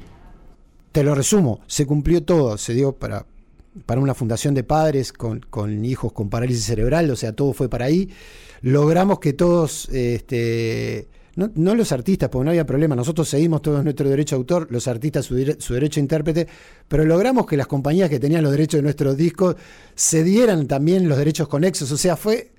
te 0.92 1.02
lo 1.02 1.14
resumo, 1.16 1.60
se 1.66 1.84
cumplió 1.84 2.22
todo, 2.22 2.56
se 2.56 2.74
dio 2.74 2.92
para, 2.92 3.26
para 3.86 4.00
una 4.00 4.14
fundación 4.14 4.54
de 4.54 4.64
padres 4.64 5.12
con, 5.12 5.40
con 5.40 5.84
hijos 5.84 6.12
con 6.12 6.28
parálisis 6.30 6.64
cerebral, 6.64 7.10
o 7.10 7.16
sea, 7.16 7.32
todo 7.32 7.52
fue 7.52 7.68
para 7.68 7.86
ahí. 7.86 8.08
Logramos 8.62 9.18
que 9.20 9.32
todos, 9.32 9.88
este, 9.90 11.08
no, 11.36 11.50
no 11.54 11.74
los 11.74 11.92
artistas, 11.92 12.28
porque 12.28 12.44
no 12.44 12.50
había 12.50 12.66
problema, 12.66 12.96
nosotros 12.96 13.28
seguimos 13.28 13.62
todo 13.62 13.82
nuestro 13.82 14.08
derecho 14.08 14.36
de 14.36 14.40
autor, 14.40 14.66
los 14.70 14.88
artistas 14.88 15.24
su, 15.26 15.36
su 15.58 15.74
derecho 15.74 16.00
a 16.00 16.02
intérprete, 16.02 16.48
pero 16.88 17.04
logramos 17.04 17.46
que 17.46 17.56
las 17.56 17.66
compañías 17.66 18.10
que 18.10 18.18
tenían 18.18 18.42
los 18.42 18.52
derechos 18.52 18.78
de 18.78 18.82
nuestros 18.82 19.16
discos 19.16 19.56
se 19.94 20.24
dieran 20.24 20.66
también 20.66 21.08
los 21.08 21.18
derechos 21.18 21.48
conexos, 21.48 21.90
o 21.92 21.96
sea, 21.96 22.16
fue, 22.16 22.50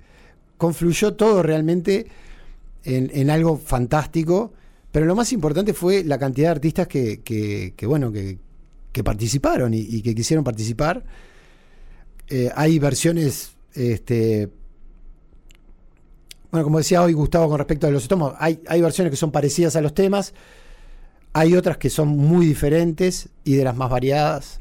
confluyó 0.56 1.14
todo 1.14 1.42
realmente 1.42 2.06
en, 2.84 3.10
en 3.14 3.30
algo 3.30 3.56
fantástico. 3.58 4.52
Pero 4.92 5.06
lo 5.06 5.14
más 5.14 5.32
importante 5.32 5.72
fue 5.72 6.02
la 6.02 6.18
cantidad 6.18 6.48
de 6.48 6.52
artistas 6.52 6.88
que, 6.88 7.20
que- 7.20 7.74
que, 7.76 7.86
bueno, 7.86 8.10
que, 8.10 8.38
que 8.92 9.04
participaron 9.04 9.74
y, 9.74 9.80
y 9.80 10.02
que 10.02 10.14
quisieron 10.14 10.44
participar. 10.44 11.04
Eh, 12.30 12.48
hay 12.54 12.78
versiones, 12.78 13.56
este, 13.74 14.48
bueno, 16.52 16.64
como 16.64 16.78
decía 16.78 17.02
hoy 17.02 17.12
Gustavo 17.12 17.48
con 17.48 17.58
respecto 17.58 17.88
a 17.88 17.90
los 17.90 18.04
estómagos, 18.04 18.36
hay, 18.38 18.60
hay 18.68 18.80
versiones 18.80 19.10
que 19.10 19.16
son 19.16 19.32
parecidas 19.32 19.74
a 19.74 19.80
los 19.80 19.94
temas, 19.94 20.32
hay 21.32 21.56
otras 21.56 21.76
que 21.76 21.90
son 21.90 22.08
muy 22.08 22.46
diferentes 22.46 23.28
y 23.44 23.54
de 23.54 23.64
las 23.64 23.76
más 23.76 23.90
variadas. 23.90 24.60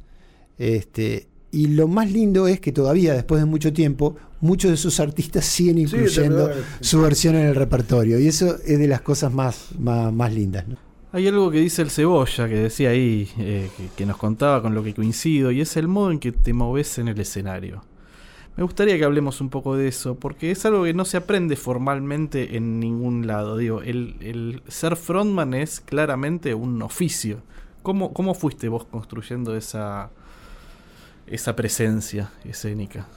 Este, 0.57 1.27
y 1.51 1.67
lo 1.67 1.87
más 1.87 2.11
lindo 2.11 2.47
es 2.47 2.59
que 2.59 2.71
todavía, 2.71 3.13
después 3.13 3.39
de 3.39 3.45
mucho 3.45 3.71
tiempo, 3.71 4.15
muchos 4.41 4.69
de 4.69 4.75
esos 4.75 4.99
artistas 4.99 5.45
siguen 5.45 5.77
incluyendo 5.77 6.51
su 6.81 7.01
versión 7.01 7.35
en 7.35 7.45
el 7.45 7.55
repertorio. 7.55 8.19
Y 8.19 8.27
eso 8.27 8.57
es 8.65 8.79
de 8.79 8.87
las 8.87 9.01
cosas 9.01 9.31
más, 9.31 9.69
más, 9.77 10.11
más 10.11 10.33
lindas. 10.33 10.67
¿no? 10.67 10.88
Hay 11.11 11.27
algo 11.27 11.49
que 11.49 11.59
dice 11.59 11.81
el 11.81 11.89
Cebolla, 11.89 12.47
que 12.47 12.55
decía 12.55 12.89
ahí, 12.89 13.27
eh, 13.39 13.69
que, 13.97 14.05
nos 14.05 14.17
contaba 14.17 14.61
con 14.61 14.75
lo 14.75 14.83
que 14.83 14.93
coincido, 14.93 15.49
y 15.49 15.59
es 15.59 15.75
el 15.75 15.87
modo 15.87 16.11
en 16.11 16.19
que 16.19 16.31
te 16.31 16.53
moves 16.53 16.99
en 16.99 17.07
el 17.07 17.19
escenario. 17.19 17.83
Me 18.55 18.63
gustaría 18.63 18.95
que 18.95 19.05
hablemos 19.05 19.41
un 19.41 19.49
poco 19.49 19.75
de 19.75 19.87
eso, 19.87 20.15
porque 20.15 20.51
es 20.51 20.63
algo 20.65 20.83
que 20.83 20.93
no 20.93 21.05
se 21.05 21.17
aprende 21.17 21.55
formalmente 21.55 22.55
en 22.57 22.79
ningún 22.79 23.25
lado. 23.25 23.57
Digo, 23.57 23.81
el, 23.81 24.17
el 24.21 24.61
ser 24.67 24.95
frontman 24.95 25.55
es 25.55 25.79
claramente 25.79 26.53
un 26.53 26.79
oficio. 26.83 27.41
¿Cómo, 27.81 28.13
cómo 28.13 28.35
fuiste 28.35 28.67
vos 28.67 28.85
construyendo 28.85 29.55
esa, 29.55 30.11
esa 31.25 31.55
presencia 31.55 32.31
escénica? 32.43 33.07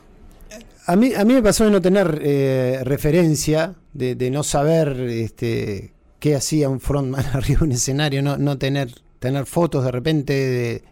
A 0.87 0.97
mí, 0.97 1.13
a 1.15 1.27
mí 1.27 1.35
me 1.35 1.43
pasó 1.43 1.65
de 1.65 1.71
no 1.71 1.83
tener 1.83 2.21
eh, 2.23 2.81
referencia, 2.85 3.75
de, 3.93 4.15
de 4.15 4.31
no 4.31 4.43
saber 4.43 4.99
este, 4.99 5.93
qué 6.23 6.37
hacía 6.37 6.69
un 6.69 6.79
frontman 6.79 7.27
arriba 7.35 7.59
de 7.59 7.65
un 7.65 7.73
escenario, 7.73 8.23
no, 8.23 8.57
tener, 8.57 8.95
tener 9.19 9.45
fotos 9.45 9.85
de 9.85 9.91
repente 9.91 10.33
de 10.33 10.85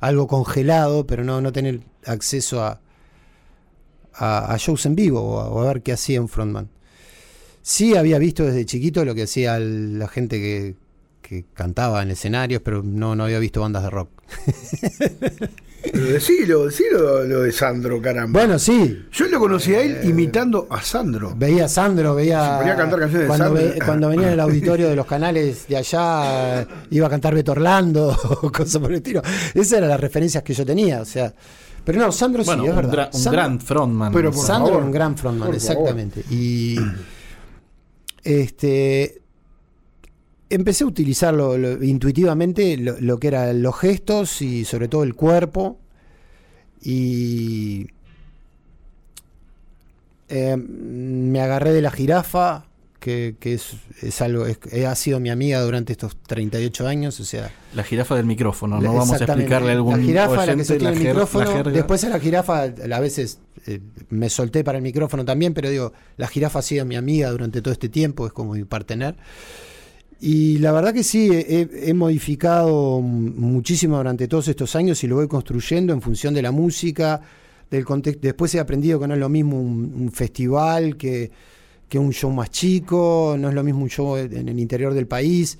algo 0.00 0.26
congelado, 0.26 1.06
pero 1.06 1.22
no, 1.22 1.40
no 1.40 1.52
tener 1.52 1.82
acceso 2.04 2.64
a, 2.64 2.80
a, 4.12 4.56
shows 4.58 4.84
en 4.86 4.96
vivo 4.96 5.20
o 5.20 5.60
a, 5.60 5.66
ver 5.68 5.82
qué 5.82 5.92
hacía 5.92 6.20
un 6.20 6.28
frontman. 6.28 6.68
Sí 7.62 7.94
había 7.94 8.18
visto 8.18 8.44
desde 8.44 8.66
chiquito 8.66 9.04
lo 9.04 9.14
que 9.14 9.22
hacía 9.22 9.56
la 9.60 10.08
gente 10.08 10.40
que, 10.40 10.74
que 11.22 11.44
cantaba 11.54 12.02
en 12.02 12.10
escenarios, 12.10 12.60
pero 12.64 12.82
no, 12.82 13.14
no 13.14 13.22
había 13.22 13.38
visto 13.38 13.60
bandas 13.60 13.84
de 13.84 13.90
rock. 13.90 14.10
Pero 15.92 16.06
decilo, 16.06 16.66
decilo 16.66 17.24
lo 17.24 17.42
de 17.42 17.52
Sandro, 17.52 18.00
caramba. 18.00 18.40
Bueno, 18.40 18.58
sí, 18.58 19.04
Yo 19.12 19.26
lo 19.28 19.38
conocí 19.38 19.74
a 19.74 19.82
él 19.82 19.98
imitando 20.04 20.66
a 20.70 20.80
Sandro. 20.82 21.34
Veía 21.36 21.66
a 21.66 21.68
Sandro, 21.68 22.14
veía. 22.14 22.52
Se 22.52 22.58
ponía 22.58 22.72
a 22.72 22.76
cantar 22.76 22.98
canciones 23.00 23.22
de 23.22 23.26
cuando, 23.28 23.44
Sandro. 23.46 23.62
ve- 23.74 23.78
cuando 23.84 24.08
venía 24.08 24.26
en 24.28 24.32
el 24.34 24.40
auditorio 24.46 24.88
de 24.88 24.96
los 24.96 25.06
canales 25.06 25.66
de 25.68 25.76
allá, 25.76 26.60
eh, 26.62 26.66
iba 26.90 27.06
a 27.06 27.10
cantar 27.10 27.34
Beto 27.34 27.52
Orlando 27.52 28.16
cosas 28.52 28.78
por 28.80 28.90
el 28.90 28.96
estilo. 28.98 29.22
Esas 29.54 29.72
eran 29.78 29.88
las 29.90 30.00
referencias 30.00 30.42
que 30.42 30.54
yo 30.54 30.64
tenía, 30.66 31.00
o 31.00 31.04
sea. 31.04 31.32
Pero 31.84 32.00
no, 32.00 32.10
Sandro 32.10 32.42
Bueno, 32.42 32.62
sí, 32.64 32.68
es 32.68 32.74
un, 32.74 32.76
verdad. 32.82 32.92
gra- 32.94 33.14
un 33.14 33.20
Sandro- 33.20 33.32
gran 33.32 33.60
frontman. 33.60 34.12
Pero 34.12 34.32
Sandro 34.32 34.54
favor. 34.66 34.72
era 34.74 34.84
un 34.86 34.92
gran 34.92 35.16
frontman, 35.16 35.48
favor. 35.48 35.54
exactamente. 35.54 36.24
Y. 36.30 36.76
Este. 38.24 39.22
Empecé 40.48 40.84
a 40.84 40.86
utilizarlo 40.86 41.58
lo- 41.58 41.82
intuitivamente, 41.82 42.76
lo, 42.76 43.00
lo 43.00 43.18
que 43.18 43.28
eran 43.28 43.62
los 43.62 43.76
gestos 43.78 44.40
y 44.42 44.64
sobre 44.64 44.88
todo 44.88 45.02
el 45.02 45.14
cuerpo. 45.14 45.78
Y. 46.82 47.88
eh, 50.28 50.56
me 50.56 51.40
agarré 51.40 51.72
de 51.72 51.82
la 51.82 51.90
jirafa, 51.90 52.66
que, 53.00 53.36
que 53.38 53.54
es, 53.54 53.72
es 54.02 54.20
algo, 54.22 54.46
es- 54.46 54.58
ha 54.84 54.94
sido 54.94 55.20
mi 55.20 55.30
amiga 55.30 55.60
durante 55.60 55.92
estos 55.92 56.16
38 56.26 56.86
años, 56.86 57.18
o 57.20 57.24
sea, 57.24 57.50
La 57.74 57.84
jirafa 57.84 58.14
del 58.16 58.26
micrófono, 58.26 58.76
no 58.80 58.82
vamos 58.94 59.12
a 59.12 59.18
explicarle 59.24 59.72
algún 59.72 59.92
La 59.98 60.02
jirafa, 60.04 60.46
la 60.46 60.52
que 60.56 60.64
sostiene 60.64 60.92
el 60.92 60.98
micrófono. 61.14 61.44
Después 61.76 62.04
a 62.04 62.08
la 62.08 62.18
jirafa, 62.20 62.62
a 62.62 63.00
veces 63.00 63.38
eh, 63.66 63.80
me 64.10 64.28
solté 64.30 64.64
para 64.64 64.78
el 64.78 64.82
micrófono 64.82 65.24
también, 65.24 65.54
pero 65.54 65.70
digo, 65.70 65.92
la 66.16 66.26
jirafa 66.26 66.58
ha 66.60 66.62
sido 66.62 66.84
mi 66.84 66.96
amiga 66.96 67.30
durante 67.30 67.62
todo 67.62 67.72
este 67.72 67.88
tiempo, 67.88 68.26
es 68.26 68.32
como 68.32 68.54
mi 68.54 68.64
partener. 68.64 69.16
Y 70.20 70.58
la 70.58 70.72
verdad 70.72 70.94
que 70.94 71.04
sí, 71.04 71.28
he, 71.32 71.92
modificado 71.92 73.00
muchísimo 73.00 73.98
durante 73.98 74.28
todos 74.28 74.48
estos 74.48 74.74
años 74.74 75.02
y 75.04 75.06
lo 75.06 75.16
voy 75.16 75.28
construyendo 75.28 75.92
en 75.92 76.00
función 76.00 76.32
de 76.32 76.42
la 76.42 76.52
música, 76.52 77.20
del 77.70 77.84
contexto. 77.84 78.20
Después 78.22 78.54
he 78.54 78.60
aprendido 78.60 78.98
que 78.98 79.08
no 79.08 79.14
es 79.14 79.20
lo 79.20 79.28
mismo 79.28 79.60
un, 79.60 79.92
un 79.94 80.12
festival 80.12 80.96
que, 80.96 81.30
que 81.88 81.98
un 81.98 82.12
show 82.12 82.30
más 82.30 82.50
chico, 82.50 83.36
no 83.38 83.48
es 83.48 83.54
lo 83.54 83.62
mismo 83.62 83.82
un 83.82 83.90
show 83.90 84.16
en 84.16 84.48
el 84.48 84.58
interior 84.58 84.94
del 84.94 85.06
país, 85.06 85.58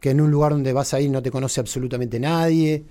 que 0.00 0.10
en 0.10 0.20
un 0.20 0.30
lugar 0.30 0.52
donde 0.52 0.72
vas 0.72 0.92
a 0.94 1.00
ir 1.00 1.10
no 1.10 1.22
te 1.22 1.30
conoce 1.30 1.60
absolutamente 1.60 2.18
nadie. 2.18 2.82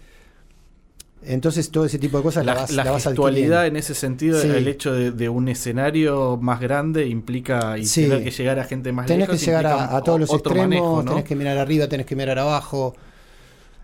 Entonces 1.24 1.70
todo 1.70 1.86
ese 1.86 2.00
tipo 2.00 2.18
de 2.18 2.24
cosas 2.24 2.44
la, 2.46 2.56
La, 2.56 2.62
vas, 2.62 2.72
la 2.72 2.84
la 2.84 2.92
vas 2.92 3.04
gestualidad 3.04 3.60
adquiriendo. 3.60 3.66
en 3.68 3.76
ese 3.76 3.94
sentido, 3.94 4.42
Sí. 4.42 4.48
el 4.48 4.68
hecho 4.68 4.92
de, 4.94 5.12
de 5.12 5.30
un 5.30 5.48
escenario 5.50 6.38
más 6.42 6.60
grande 6.60 7.06
implica 7.08 7.78
y 7.78 7.86
Sí. 7.86 8.04
tener 8.04 8.24
que 8.24 8.32
llegar 8.32 8.58
a 8.60 8.64
gente 8.64 8.92
más 8.92 9.06
Tenés 9.06 9.28
lejos. 9.28 9.40
que 9.40 9.46
llegar 9.46 9.68
a, 9.68 10.02
todos 10.02 10.20
los 10.20 10.34
extremos, 10.34 10.64
manejo, 10.68 11.04
¿no? 11.04 11.12
tenés 11.12 11.26
que 11.26 11.36
mirar 11.36 11.58
arriba, 11.60 11.88
tenés 11.88 12.08
que 12.08 12.16
mirar 12.16 12.40
abajo, 12.40 12.96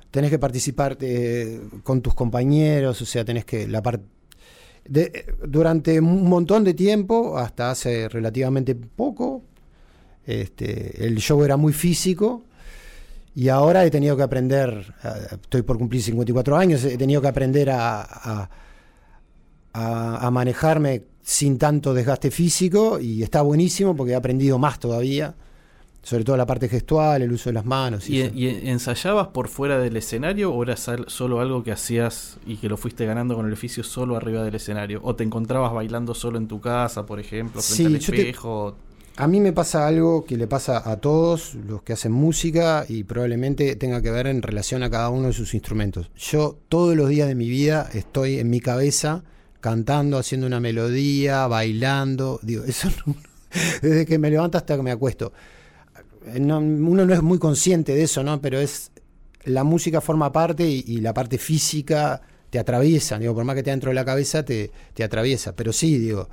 tenés 0.09 0.31
que 0.31 0.39
participar 0.39 0.97
eh, 1.01 1.61
con 1.83 2.01
tus 2.01 2.15
compañeros, 2.15 3.01
o 3.01 3.05
sea, 3.05 3.23
tenés 3.23 3.45
que 3.45 3.67
la 3.67 3.83
parte 3.83 4.03
durante 5.45 5.99
un 5.99 6.29
montón 6.29 6.63
de 6.63 6.73
tiempo, 6.73 7.37
hasta 7.37 7.71
hace 7.71 8.07
relativamente 8.09 8.73
poco, 8.73 9.43
este, 10.25 11.05
el 11.05 11.17
show 11.17 11.43
era 11.43 11.57
muy 11.57 11.73
físico 11.73 12.43
y 13.37 13.49
ahora 13.49 13.85
he 13.85 13.91
tenido 13.91 14.17
que 14.17 14.23
aprender, 14.23 14.95
eh, 15.03 15.09
estoy 15.43 15.61
por 15.61 15.77
cumplir 15.77 16.01
54 16.01 16.57
años, 16.57 16.83
he 16.83 16.97
tenido 16.97 17.21
que 17.21 17.27
aprender 17.27 17.69
a, 17.69 18.01
a- 18.01 18.49
a- 19.73 20.27
a 20.27 20.31
manejarme 20.31 21.03
sin 21.21 21.57
tanto 21.57 21.93
desgaste 21.93 22.31
físico 22.31 22.99
y 22.99 23.21
está 23.21 23.41
buenísimo 23.41 23.95
porque 23.95 24.13
he 24.13 24.15
aprendido 24.15 24.57
más 24.57 24.79
todavía, 24.79 25.35
sobre 26.01 26.23
todo 26.23 26.37
la 26.37 26.45
parte 26.45 26.69
gestual, 26.69 27.21
el 27.21 27.31
uso 27.33 27.49
de 27.49 27.53
las 27.53 27.65
manos. 27.65 28.09
¿Y, 28.09 28.21
y 28.33 28.69
ensayabas 28.69 29.27
por 29.27 29.49
fuera 29.49 29.77
del 29.77 29.97
escenario 29.97 30.53
o 30.53 30.63
era 30.63 30.75
solo 30.77 31.41
algo 31.41 31.63
que 31.63 31.71
hacías 31.73 32.37
y 32.45 32.55
que 32.57 32.69
lo 32.69 32.77
fuiste 32.77 33.05
ganando 33.05 33.35
con 33.35 33.45
el 33.45 33.53
oficio 33.53 33.83
solo 33.83 34.15
arriba 34.15 34.41
del 34.43 34.55
escenario? 34.55 35.01
¿O 35.03 35.15
te 35.15 35.23
encontrabas 35.25 35.73
bailando 35.73 36.13
solo 36.15 36.37
en 36.37 36.47
tu 36.47 36.61
casa, 36.61 37.05
por 37.05 37.19
ejemplo, 37.19 37.61
frente 37.61 37.75
Sí, 37.75 37.85
al 37.85 38.15
te- 38.15 38.21
espejo? 38.29 38.77
A 39.19 39.27
mí 39.27 39.39
me 39.39 39.51
pasa 39.51 39.87
algo 39.87 40.25
que 40.25 40.37
le 40.37 40.45
pasa 40.47 40.89
a 40.89 40.97
todos 40.97 41.55
los 41.55 41.81
que 41.81 41.93
hacen 41.93 42.11
música 42.11 42.85
y 42.87 43.03
probablemente 43.03 43.75
tenga 43.75 43.99
que 43.99 44.11
ver 44.11 44.27
en 44.27 44.43
relación 44.43 44.83
a 44.83 44.91
cada 44.91 45.09
uno 45.09 45.27
de 45.29 45.33
sus 45.33 45.55
instrumentos. 45.55 46.11
Yo 46.15 46.59
todos 46.69 46.95
los 46.95 47.09
días 47.09 47.27
de 47.27 47.33
mi 47.33 47.49
vida 47.49 47.89
estoy 47.93 48.37
en 48.37 48.51
mi 48.51 48.59
cabeza 48.59 49.23
cantando, 49.59 50.19
haciendo 50.19 50.45
una 50.45 50.59
melodía, 50.59 51.47
bailando. 51.47 52.39
Digo, 52.43 52.63
eso 52.67 52.89
no- 53.07 53.15
desde 53.81 54.05
que 54.05 54.19
me 54.19 54.29
levanto 54.29 54.59
hasta 54.59 54.75
que 54.77 54.83
me 54.83 54.91
acuesto. 54.91 55.33
Eh, 56.27 56.39
no- 56.39 56.59
uno 56.59 57.03
no 57.03 57.13
es 57.15 57.23
muy 57.23 57.39
consciente 57.39 57.95
de 57.95 58.03
eso, 58.03 58.21
¿no? 58.21 58.39
Pero 58.39 58.59
es 58.59 58.91
la 59.45 59.63
música 59.63 59.99
forma 59.99 60.31
parte 60.31 60.67
y, 60.67 60.97
la 61.01 61.13
parte 61.15 61.39
física 61.39 62.21
te 62.51 62.59
atraviesa, 62.59 63.17
digo, 63.17 63.33
por 63.33 63.45
más 63.45 63.55
que 63.55 63.59
esté 63.61 63.71
dentro 63.71 63.89
de 63.89 63.95
la 63.95 64.05
cabeza, 64.05 64.45
te, 64.45 64.69
te 64.93 65.03
atraviesa. 65.03 65.55
Pero 65.55 65.73
sí, 65.73 65.97
digo, 65.97 66.29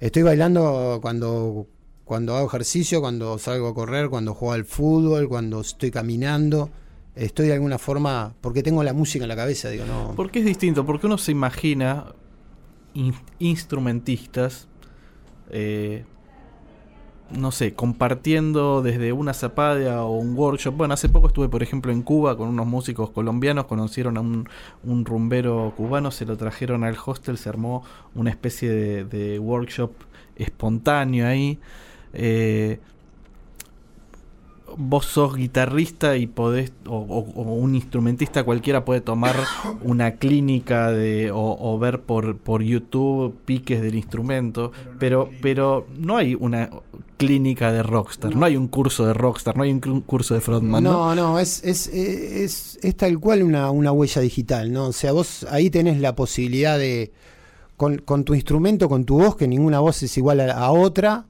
estoy 0.00 0.22
bailando 0.22 0.98
cuando, 1.00 1.66
cuando 2.12 2.36
hago 2.36 2.46
ejercicio, 2.46 3.00
cuando 3.00 3.38
salgo 3.38 3.68
a 3.68 3.74
correr, 3.74 4.10
cuando 4.10 4.34
juego 4.34 4.52
al 4.52 4.66
fútbol, 4.66 5.30
cuando 5.30 5.62
estoy 5.62 5.90
caminando. 5.90 6.68
Estoy 7.16 7.46
de 7.46 7.54
alguna 7.54 7.78
forma, 7.78 8.34
porque 8.42 8.62
tengo 8.62 8.82
la 8.82 8.92
música 8.92 9.24
en 9.24 9.28
la 9.28 9.36
cabeza, 9.36 9.70
digo, 9.70 9.86
no. 9.86 10.12
Porque 10.14 10.40
es 10.40 10.44
distinto, 10.44 10.84
porque 10.84 11.06
uno 11.06 11.16
se 11.16 11.32
imagina 11.32 12.04
in- 12.92 13.14
instrumentistas, 13.38 14.68
eh, 15.48 16.04
no 17.30 17.50
sé, 17.50 17.72
compartiendo 17.72 18.82
desde 18.82 19.14
una 19.14 19.32
zapadia 19.32 20.02
o 20.04 20.18
un 20.18 20.36
workshop. 20.36 20.76
Bueno, 20.76 20.92
hace 20.92 21.08
poco 21.08 21.28
estuve, 21.28 21.48
por 21.48 21.62
ejemplo, 21.62 21.92
en 21.92 22.02
Cuba 22.02 22.36
con 22.36 22.48
unos 22.48 22.66
músicos 22.66 23.08
colombianos, 23.08 23.64
conocieron 23.64 24.18
a 24.18 24.20
un, 24.20 24.46
un 24.84 25.06
rumbero 25.06 25.72
cubano, 25.78 26.10
se 26.10 26.26
lo 26.26 26.36
trajeron 26.36 26.84
al 26.84 26.98
hostel, 27.06 27.38
se 27.38 27.48
armó 27.48 27.84
una 28.14 28.28
especie 28.28 29.04
de 29.06 29.38
workshop 29.38 29.92
espontáneo 30.36 31.26
ahí. 31.26 31.58
Eh, 32.14 32.78
vos 34.76 35.04
sos 35.04 35.36
guitarrista 35.36 36.16
y 36.16 36.26
podés, 36.26 36.72
o, 36.86 36.96
o- 36.96 37.30
o 37.42 37.42
un 37.54 37.74
instrumentista 37.74 38.42
cualquiera 38.42 38.84
puede 38.86 39.02
tomar 39.02 39.36
una 39.82 40.12
clínica 40.12 40.90
de, 40.90 41.30
o, 41.30 41.56
o 41.60 41.78
ver 41.78 42.00
por, 42.00 42.38
por 42.38 42.62
YouTube 42.62 43.34
piques 43.44 43.82
del 43.82 43.96
instrumento, 43.96 44.72
pero, 44.98 45.28
pero 45.42 45.86
no 45.98 46.16
hay 46.16 46.34
una 46.34 46.70
clínica 47.18 47.70
de 47.70 47.82
rockstar, 47.82 48.34
no 48.34 48.46
hay 48.46 48.56
un 48.56 48.66
curso 48.66 49.06
de 49.06 49.12
rockstar, 49.12 49.56
no 49.58 49.62
hay 49.64 49.72
un 49.72 50.00
curso 50.00 50.32
de 50.34 50.40
frontman, 50.40 50.82
¿no? 50.84 50.92
No, 50.92 51.14
no, 51.14 51.38
es, 51.38 51.62
es, 51.64 51.86
es, 51.88 52.78
es 52.82 52.96
tal 52.96 53.18
cual 53.20 53.42
una, 53.42 53.70
una 53.70 53.92
huella 53.92 54.22
digital, 54.22 54.72
¿no? 54.72 54.86
O 54.86 54.92
sea, 54.92 55.12
vos 55.12 55.46
ahí 55.50 55.68
tenés 55.68 56.00
la 56.00 56.16
posibilidad 56.16 56.78
de, 56.78 57.12
con, 57.76 57.98
con 57.98 58.24
tu 58.24 58.32
instrumento, 58.34 58.88
con 58.88 59.04
tu 59.04 59.18
voz, 59.20 59.36
que 59.36 59.46
ninguna 59.46 59.80
voz 59.80 60.02
es 60.02 60.16
igual 60.16 60.40
a, 60.40 60.52
a 60.52 60.72
otra, 60.72 61.26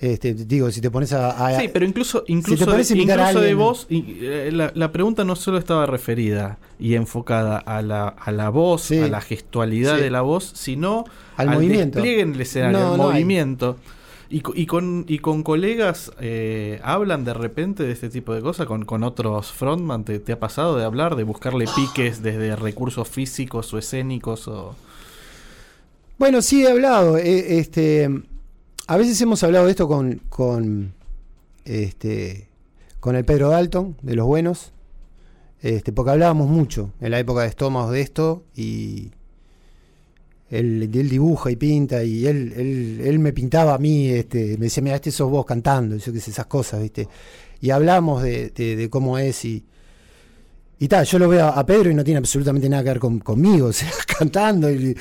este, 0.00 0.32
digo, 0.34 0.70
si 0.70 0.80
te 0.80 0.90
pones 0.90 1.12
a... 1.12 1.46
a- 1.46 1.58
Sí, 1.60 1.68
pero 1.72 1.84
incluso, 1.84 2.22
incluso, 2.28 2.66
de, 2.66 2.82
incluso 3.00 3.40
de 3.40 3.54
voz, 3.54 3.86
y, 3.90 4.18
eh, 4.22 4.50
la, 4.52 4.70
la 4.74 4.92
pregunta 4.92 5.24
no 5.24 5.34
solo 5.34 5.58
estaba 5.58 5.86
referida 5.86 6.58
y 6.78 6.94
enfocada 6.94 7.58
a 7.58 7.82
la, 7.82 8.08
a 8.08 8.30
la 8.30 8.48
voz, 8.50 8.82
Sí. 8.82 8.98
a 8.98 9.08
la 9.08 9.20
gestualidad 9.20 9.96
Sí. 9.96 10.02
de 10.02 10.10
la 10.10 10.20
voz, 10.20 10.52
sino 10.54 11.04
Al 11.36 11.50
movimiento. 11.50 11.96
despliegue 11.98 12.20
en 12.22 12.34
el 12.34 12.40
escenario, 12.40 12.78
No, 12.78 12.90
al 12.92 12.96
no 12.98 13.02
hay. 13.08 13.12
movimiento. 13.14 13.76
Y, 14.30 14.42
co- 14.42 14.52
y 14.54 14.66
con, 14.66 15.06
y 15.08 15.20
con 15.20 15.42
colegas 15.42 16.12
eh, 16.20 16.80
hablan 16.84 17.24
de 17.24 17.32
repente 17.32 17.82
de 17.82 17.92
este 17.92 18.10
tipo 18.10 18.34
de 18.34 18.42
cosas, 18.42 18.66
con, 18.66 18.84
con 18.84 19.02
otros 19.02 19.50
frontman, 19.50 20.04
¿te, 20.04 20.18
te 20.18 20.32
ha 20.32 20.38
pasado 20.38 20.76
de 20.76 20.84
hablar, 20.84 21.16
de 21.16 21.24
buscarle 21.24 21.64
piques 21.74 22.22
desde 22.22 22.54
recursos 22.54 23.08
físicos 23.08 23.72
o 23.72 23.78
escénicos? 23.78 24.46
O... 24.46 24.76
Bueno, 26.18 26.42
sí 26.42 26.64
he 26.64 26.70
hablado. 26.70 27.16
eh, 27.16 27.58
este, 27.58 28.10
a 28.88 28.96
veces 28.96 29.20
hemos 29.20 29.42
hablado 29.44 29.66
de 29.66 29.70
esto 29.72 29.86
con, 29.86 30.20
con, 30.28 30.94
este, 31.64 32.48
con 33.00 33.14
el 33.16 33.24
Pedro 33.24 33.50
Dalton, 33.50 33.96
de 34.02 34.16
los 34.16 34.26
buenos, 34.26 34.72
este, 35.60 35.92
porque 35.92 36.10
hablábamos 36.12 36.48
mucho 36.48 36.92
en 37.00 37.10
la 37.10 37.18
época 37.18 37.42
de 37.42 37.48
estómagos 37.48 37.92
de 37.92 38.00
esto 38.00 38.44
y 38.56 39.10
él, 40.50 40.90
dibuja 40.90 41.50
y 41.50 41.56
pinta 41.56 42.02
y 42.02 42.26
él, 42.26 42.54
él, 42.56 43.00
él 43.04 43.18
me 43.18 43.32
pintaba 43.32 43.74
a 43.74 43.78
mí, 43.78 44.08
este, 44.08 44.56
me 44.56 44.64
decía, 44.66 44.82
mira, 44.82 44.96
este 44.96 45.10
sos 45.10 45.30
vos 45.30 45.44
cantando, 45.44 45.94
y 45.94 45.98
yo 45.98 46.12
qué 46.12 46.20
sé, 46.20 46.30
esas 46.30 46.46
cosas, 46.46 46.80
¿viste? 46.80 47.06
Y 47.60 47.70
hablamos 47.70 48.22
de, 48.22 48.50
de- 48.50 48.88
cómo 48.90 49.18
es 49.18 49.44
y... 49.44 49.64
Y 50.80 50.86
tal, 50.86 51.04
yo 51.04 51.18
lo 51.18 51.28
veo 51.28 51.44
a 51.48 51.66
Pedro 51.66 51.90
y 51.90 51.94
no 51.94 52.04
tiene 52.04 52.18
absolutamente 52.18 52.68
nada 52.68 52.84
que 52.84 52.90
ver 52.90 52.98
con- 53.00 53.18
conmigo, 53.18 53.66
o 53.68 53.72
sea, 53.72 53.90
cantando. 54.18 54.70
y- 54.70 54.96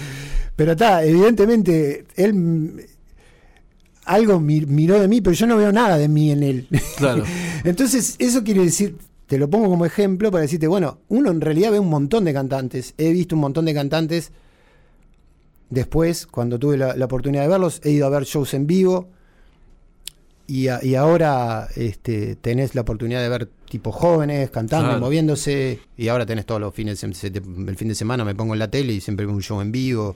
pero 0.56 0.72
está, 0.72 1.06
evidentemente, 1.06 2.06
él 2.16 2.84
algo 4.08 4.39
mi- 4.39 4.66
miró 4.66 4.99
de 4.99 5.08
mí, 5.08 5.22
pero 5.22 5.34
yo 5.36 5.45
no 5.47 5.58
veo 5.58 5.72
nada 5.72 5.97
de 5.97 6.08
mí 6.08 6.32
en 6.32 6.43
él. 6.43 6.68
Claro. 6.97 7.24
Entonces, 7.64 8.16
eso 8.20 8.43
quiere 8.43 8.64
decir, 8.64 8.95
te 9.28 9.38
lo 9.38 9.49
pongo 9.49 9.70
como 9.70 9.86
ejemplo 9.86 10.32
para 10.32 10.41
decirte, 10.43 10.68
bueno, 10.68 10.99
uno 11.10 11.30
en 11.32 11.41
realidad 11.41 11.72
ve 11.72 11.80
un 11.80 11.89
montón 11.89 12.24
de 12.26 12.34
cantantes. 12.34 12.93
He 12.97 13.12
visto 13.12 13.36
un 13.36 13.41
montón 13.41 13.66
de 13.66 13.74
cantantes. 13.74 14.32
Después, 15.70 16.26
cuando 16.28 16.58
tuve 16.58 16.78
la, 16.78 16.95
la 16.95 17.05
oportunidad 17.05 17.41
de 17.43 17.49
verlos, 17.49 17.82
he 17.84 17.91
ido 17.91 18.08
a 18.08 18.10
ver 18.10 18.24
shows 18.24 18.53
en 18.53 18.68
vivo. 18.68 19.10
Y, 20.49 20.70
a- 20.70 20.80
y 20.82 20.95
ahora 20.95 21.68
este, 21.76 22.38
tenés 22.38 22.74
la 22.74 22.82
oportunidad 22.82 23.22
de 23.22 23.28
ver 23.28 23.49
tipos 23.70 23.93
jóvenes 23.93 24.49
cantando, 24.49 24.88
Claro. 24.91 25.01
moviéndose. 25.01 25.82
Y 25.97 26.08
ahora 26.08 26.26
tenés 26.26 26.45
todos 26.45 26.62
los 26.62 26.74
fines, 26.74 27.03
el 27.03 27.14
fin 27.76 27.88
de 27.89 27.95
semana 27.95 28.24
me 28.24 28.34
pongo 28.34 28.53
en 28.53 28.60
la 28.60 28.70
tele 28.72 28.93
y 28.93 29.01
siempre 29.01 29.26
veo 29.26 29.36
un 29.36 29.41
show 29.41 29.60
en 29.60 29.74
vivo. 29.74 30.16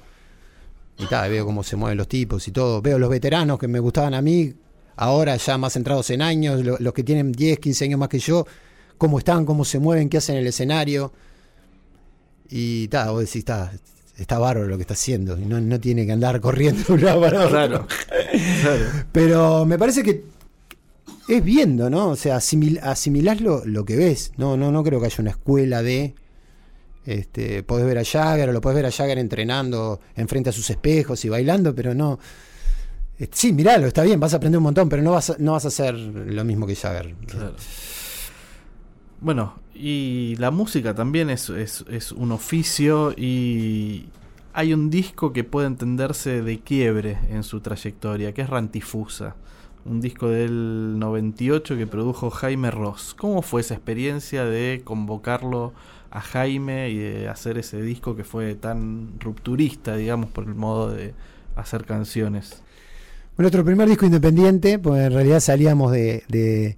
Y 0.97 1.05
tal, 1.07 1.29
veo 1.31 1.45
cómo 1.45 1.63
se 1.63 1.75
mueven 1.75 1.97
los 1.97 2.07
tipos 2.07 2.47
y 2.47 2.51
todo. 2.51 2.81
Veo 2.81 2.99
los 2.99 3.09
veteranos 3.09 3.57
que 3.57 3.67
me 3.67 3.79
gustaban 3.79 4.13
a 4.13 4.21
mí, 4.21 4.53
ahora 4.97 5.35
ya 5.37 5.57
más 5.57 5.73
centrados 5.73 6.09
en 6.11 6.21
años, 6.21 6.63
lo- 6.63 6.77
los 6.79 6.93
que 6.93 7.03
tienen 7.03 7.31
10, 7.31 7.59
15 7.59 7.85
años 7.85 7.99
más 7.99 8.09
que 8.09 8.19
yo, 8.19 8.45
cómo 8.97 9.17
están, 9.17 9.45
cómo 9.45 9.65
se 9.65 9.79
mueven, 9.79 10.09
qué 10.09 10.17
hacen 10.17 10.35
en 10.35 10.41
el 10.41 10.47
escenario. 10.47 11.11
Y 12.49 12.87
tal, 12.89 13.11
vos 13.11 13.19
decís, 13.21 13.37
está, 13.37 13.71
está 14.17 14.37
bárbaro 14.37 14.67
lo 14.67 14.77
que 14.77 14.81
está 14.81 14.93
haciendo. 14.93 15.37
Y 15.39 15.45
no, 15.45 15.59
no 15.61 15.79
tiene 15.79 16.05
que 16.05 16.11
andar 16.11 16.39
corriendo 16.41 16.83
de 16.83 16.93
un 16.93 17.01
lado 17.03 17.21
para 17.21 17.37
otro. 17.45 17.49
Claro, 17.49 17.87
claro. 18.61 18.85
Pero 19.11 19.65
me 19.65 19.77
parece 19.79 20.03
que 20.03 20.23
es 21.29 21.43
viendo, 21.43 21.89
¿no? 21.89 22.09
O 22.09 22.15
sea, 22.15 22.35
asimil, 22.35 22.79
asimilás 22.83 23.41
lo, 23.41 23.65
lo 23.65 23.85
que 23.85 23.95
ves. 23.95 24.33
No, 24.37 24.57
no, 24.57 24.71
no 24.71 24.83
creo 24.83 24.99
que 24.99 25.05
haya 25.07 25.15
una 25.19 25.31
escuela 25.31 25.81
de. 25.81 26.13
Este, 27.05 27.63
podés 27.63 27.85
ver 27.85 27.97
a 27.97 28.03
Jagger 28.05 28.49
o 28.49 28.51
lo 28.53 28.61
podés 28.61 28.75
ver 28.75 28.85
a 28.85 28.91
Jagger 28.91 29.17
entrenando 29.17 29.99
enfrente 30.15 30.49
a 30.51 30.53
sus 30.53 30.69
espejos 30.69 31.23
y 31.25 31.29
bailando, 31.29 31.73
pero 31.73 31.93
no. 31.95 32.19
eh, 33.19 33.27
Sí, 33.31 33.53
miralo, 33.53 33.87
está 33.87 34.03
bien, 34.03 34.19
vas 34.19 34.33
a 34.33 34.37
aprender 34.37 34.57
un 34.59 34.63
montón, 34.65 34.87
pero 34.89 35.01
no 35.01 35.11
vas 35.11 35.31
a, 35.31 35.35
no 35.39 35.53
vas 35.53 35.65
a 35.65 35.69
hacer 35.69 35.95
lo 35.95 36.43
mismo 36.45 36.67
que 36.67 36.75
Jagger. 36.75 37.15
Bueno, 39.19 39.55
y 39.75 40.35
la 40.37 40.51
música 40.51 40.95
también 40.95 41.29
es, 41.29 41.49
es, 41.49 41.85
es 41.89 42.11
un 42.11 42.31
oficio 42.31 43.13
y 43.15 44.05
hay 44.53 44.73
un 44.73 44.89
disco 44.89 45.31
que 45.31 45.43
puede 45.43 45.67
entenderse 45.67 46.41
de 46.41 46.59
quiebre 46.59 47.17
en 47.29 47.43
su 47.43 47.61
trayectoria, 47.61 48.33
que 48.33 48.41
es 48.41 48.49
Rantifusa, 48.49 49.35
un 49.85 50.01
disco 50.01 50.27
del 50.27 50.97
98 50.99 51.77
que 51.77 51.87
produjo 51.87 52.29
Jaime 52.31 52.71
Ross. 52.71 53.15
¿Cómo 53.17 53.41
fue 53.43 53.61
esa 53.61 53.75
experiencia 53.75 54.43
de 54.45 54.81
convocarlo 54.83 55.73
a 56.11 56.21
Jaime 56.21 56.89
y 56.89 56.97
de 56.97 57.27
hacer 57.29 57.57
ese 57.57 57.81
disco 57.81 58.15
que 58.15 58.23
fue 58.23 58.55
tan 58.55 59.19
rupturista, 59.19 59.95
digamos, 59.95 60.29
por 60.29 60.43
el 60.43 60.55
modo 60.55 60.91
de 60.91 61.13
hacer 61.55 61.85
canciones? 61.85 62.61
Nuestro 63.37 63.63
primer 63.65 63.87
disco 63.87 64.05
independiente, 64.05 64.77
pues 64.77 65.01
en 65.05 65.13
realidad 65.13 65.39
salíamos 65.39 65.91
de, 65.91 66.23
de- 66.27 66.77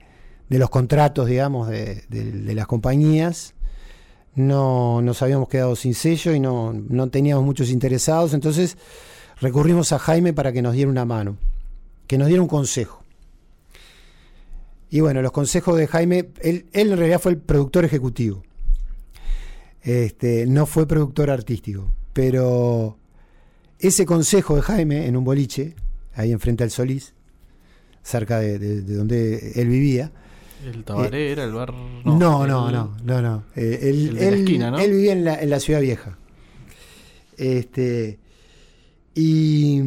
los 0.49 0.69
contratos, 0.69 1.27
digamos, 1.27 1.67
de, 1.67 2.03
de- 2.09 2.31
de 2.31 2.53
las 2.55 2.67
compañías. 2.67 3.55
No 4.35 5.01
nos 5.01 5.21
habíamos 5.23 5.49
quedado 5.49 5.75
sin 5.75 5.93
sello 5.95 6.33
y 6.33 6.39
no, 6.39 6.71
no 6.73 7.09
teníamos 7.09 7.43
muchos 7.43 7.69
interesados. 7.69 8.33
Entonces 8.35 8.77
recurrimos 9.41 9.91
a 9.93 9.99
Jaime 9.99 10.31
para 10.31 10.51
que 10.53 10.61
nos 10.61 10.73
diera 10.73 10.89
una 10.91 11.05
mano, 11.05 11.37
que 12.07 12.17
nos 12.19 12.27
diera 12.27 12.41
un 12.41 12.47
consejo. 12.47 13.03
Y 14.91 15.01
bueno, 15.01 15.23
los 15.23 15.31
consejos 15.31 15.75
de 15.75 15.87
Jaime, 15.87 16.29
él, 16.41 16.67
él 16.71 16.91
en 16.91 16.97
realidad 16.97 17.19
fue 17.19 17.31
el 17.31 17.37
productor 17.39 17.83
ejecutivo. 17.83 18.43
Este, 19.83 20.45
no 20.47 20.65
fue 20.65 20.87
productor 20.87 21.29
artístico. 21.29 21.91
Pero 22.13 22.97
ese 23.79 24.05
consejo 24.05 24.55
de 24.55 24.61
Jaime 24.61 25.07
en 25.07 25.17
un 25.17 25.23
boliche, 25.23 25.75
ahí 26.13 26.31
enfrente 26.31 26.63
al 26.63 26.71
Solís, 26.71 27.13
cerca 28.01 28.39
de, 28.39 28.59
de- 28.59 28.81
de 28.81 28.95
donde 28.95 29.51
él 29.55 29.67
vivía. 29.67 30.11
¿El 30.65 30.83
Tabaré 30.85 31.31
era 31.31 31.43
el 31.43 31.51
bar? 31.53 31.73
No, 31.73 32.17
no, 32.17 32.47
no, 32.47 32.67
el- 32.69 32.73
no, 32.75 32.95
no. 33.03 33.21
no. 33.21 33.43
Eh, 33.55 33.79
él, 33.83 34.09
el 34.09 34.15
de 34.15 34.31
la 34.31 34.37
esquina, 34.37 34.71
¿no? 34.71 34.79
él 34.79 34.91
vivía 34.91 35.11
en 35.13 35.25
la, 35.25 35.41
en 35.41 35.49
la 35.49 35.59
ciudad 35.59 35.81
vieja. 35.81 36.17
Este, 37.37 38.19
y 39.15 39.81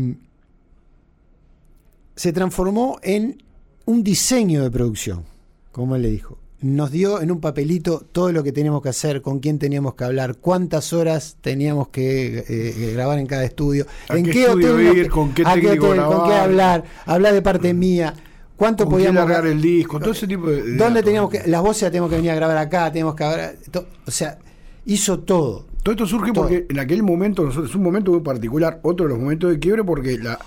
se 2.15 2.33
transformó 2.33 2.99
en 3.03 3.43
un 3.85 4.03
diseño 4.03 4.63
de 4.63 4.71
producción, 4.71 5.25
como 5.73 5.97
él 5.97 6.03
le 6.03 6.11
dijo. 6.11 6.39
Nos 6.63 6.91
dio 6.91 7.21
en 7.21 7.31
un 7.31 7.41
papelito 7.41 8.03
todo 8.13 8.33
lo 8.33 8.43
que 8.43 8.51
teníamos 8.51 8.81
que 8.83 8.89
hacer, 8.89 9.21
con 9.21 9.41
quién 9.41 9.59
teníamos 9.59 9.95
que 9.95 10.05
hablar, 10.05 10.37
cuántas 10.37 10.93
horas 10.95 11.37
teníamos 11.43 11.89
que 11.89 12.45
eh, 12.49 12.93
grabar 12.95 13.19
en 13.19 13.27
cada 13.27 13.45
estudio, 13.45 13.87
¿A 14.09 14.17
en 14.17 14.25
qué 14.25 14.49
hotel, 14.49 14.97
ir? 14.97 15.11
¿Con 15.11 15.35
qué 15.35 15.45
técnico 15.45 15.89
hotel, 15.89 16.03
con 16.05 16.11
qué 16.23 16.29
grabar? 16.31 16.41
hablar, 16.41 16.85
hablar 17.05 17.35
de 17.35 17.43
parte 17.43 17.75
mía, 17.75 18.15
cuánto 18.57 18.85
¿Con 18.87 18.95
quién 18.95 19.09
podíamos 19.11 19.29
largar 19.31 19.47
el 19.53 19.61
disco? 19.61 20.01
Todo 20.01 20.13
ese 20.13 20.27
tipo 20.27 20.47
de. 20.49 20.63
de 20.63 20.71
¿Dónde 20.77 20.85
datos. 21.01 21.05
teníamos 21.05 21.31
que.? 21.31 21.43
Las 21.47 21.61
voces 21.61 21.83
las 21.83 21.91
tenemos 21.93 22.09
que 22.09 22.17
venir 22.17 22.31
a 22.31 22.35
grabar 22.37 22.57
acá, 22.57 22.91
tenemos 22.91 23.15
que 23.15 23.25
grabar. 23.25 23.55
to- 23.71 23.87
O 24.07 24.11
sea, 24.11 24.39
hizo 24.87 25.19
todo. 25.21 25.67
Todo 25.83 25.93
esto 25.93 26.07
surge 26.07 26.33
Todo. 26.33 26.45
porque 26.45 26.67
en 26.71 26.79
aquel 26.81 27.03
momento, 27.03 27.45
nosotros, 27.45 27.69
es 27.71 27.77
un 27.77 27.83
momento 27.83 28.13
muy 28.13 28.21
particular, 28.23 28.81
otro 28.83 29.05
de 29.07 29.11
los 29.13 29.21
momentos 29.21 29.51
de 29.51 29.59
quiebre, 29.59 29.85
porque 29.85 30.19
la, 30.19 30.39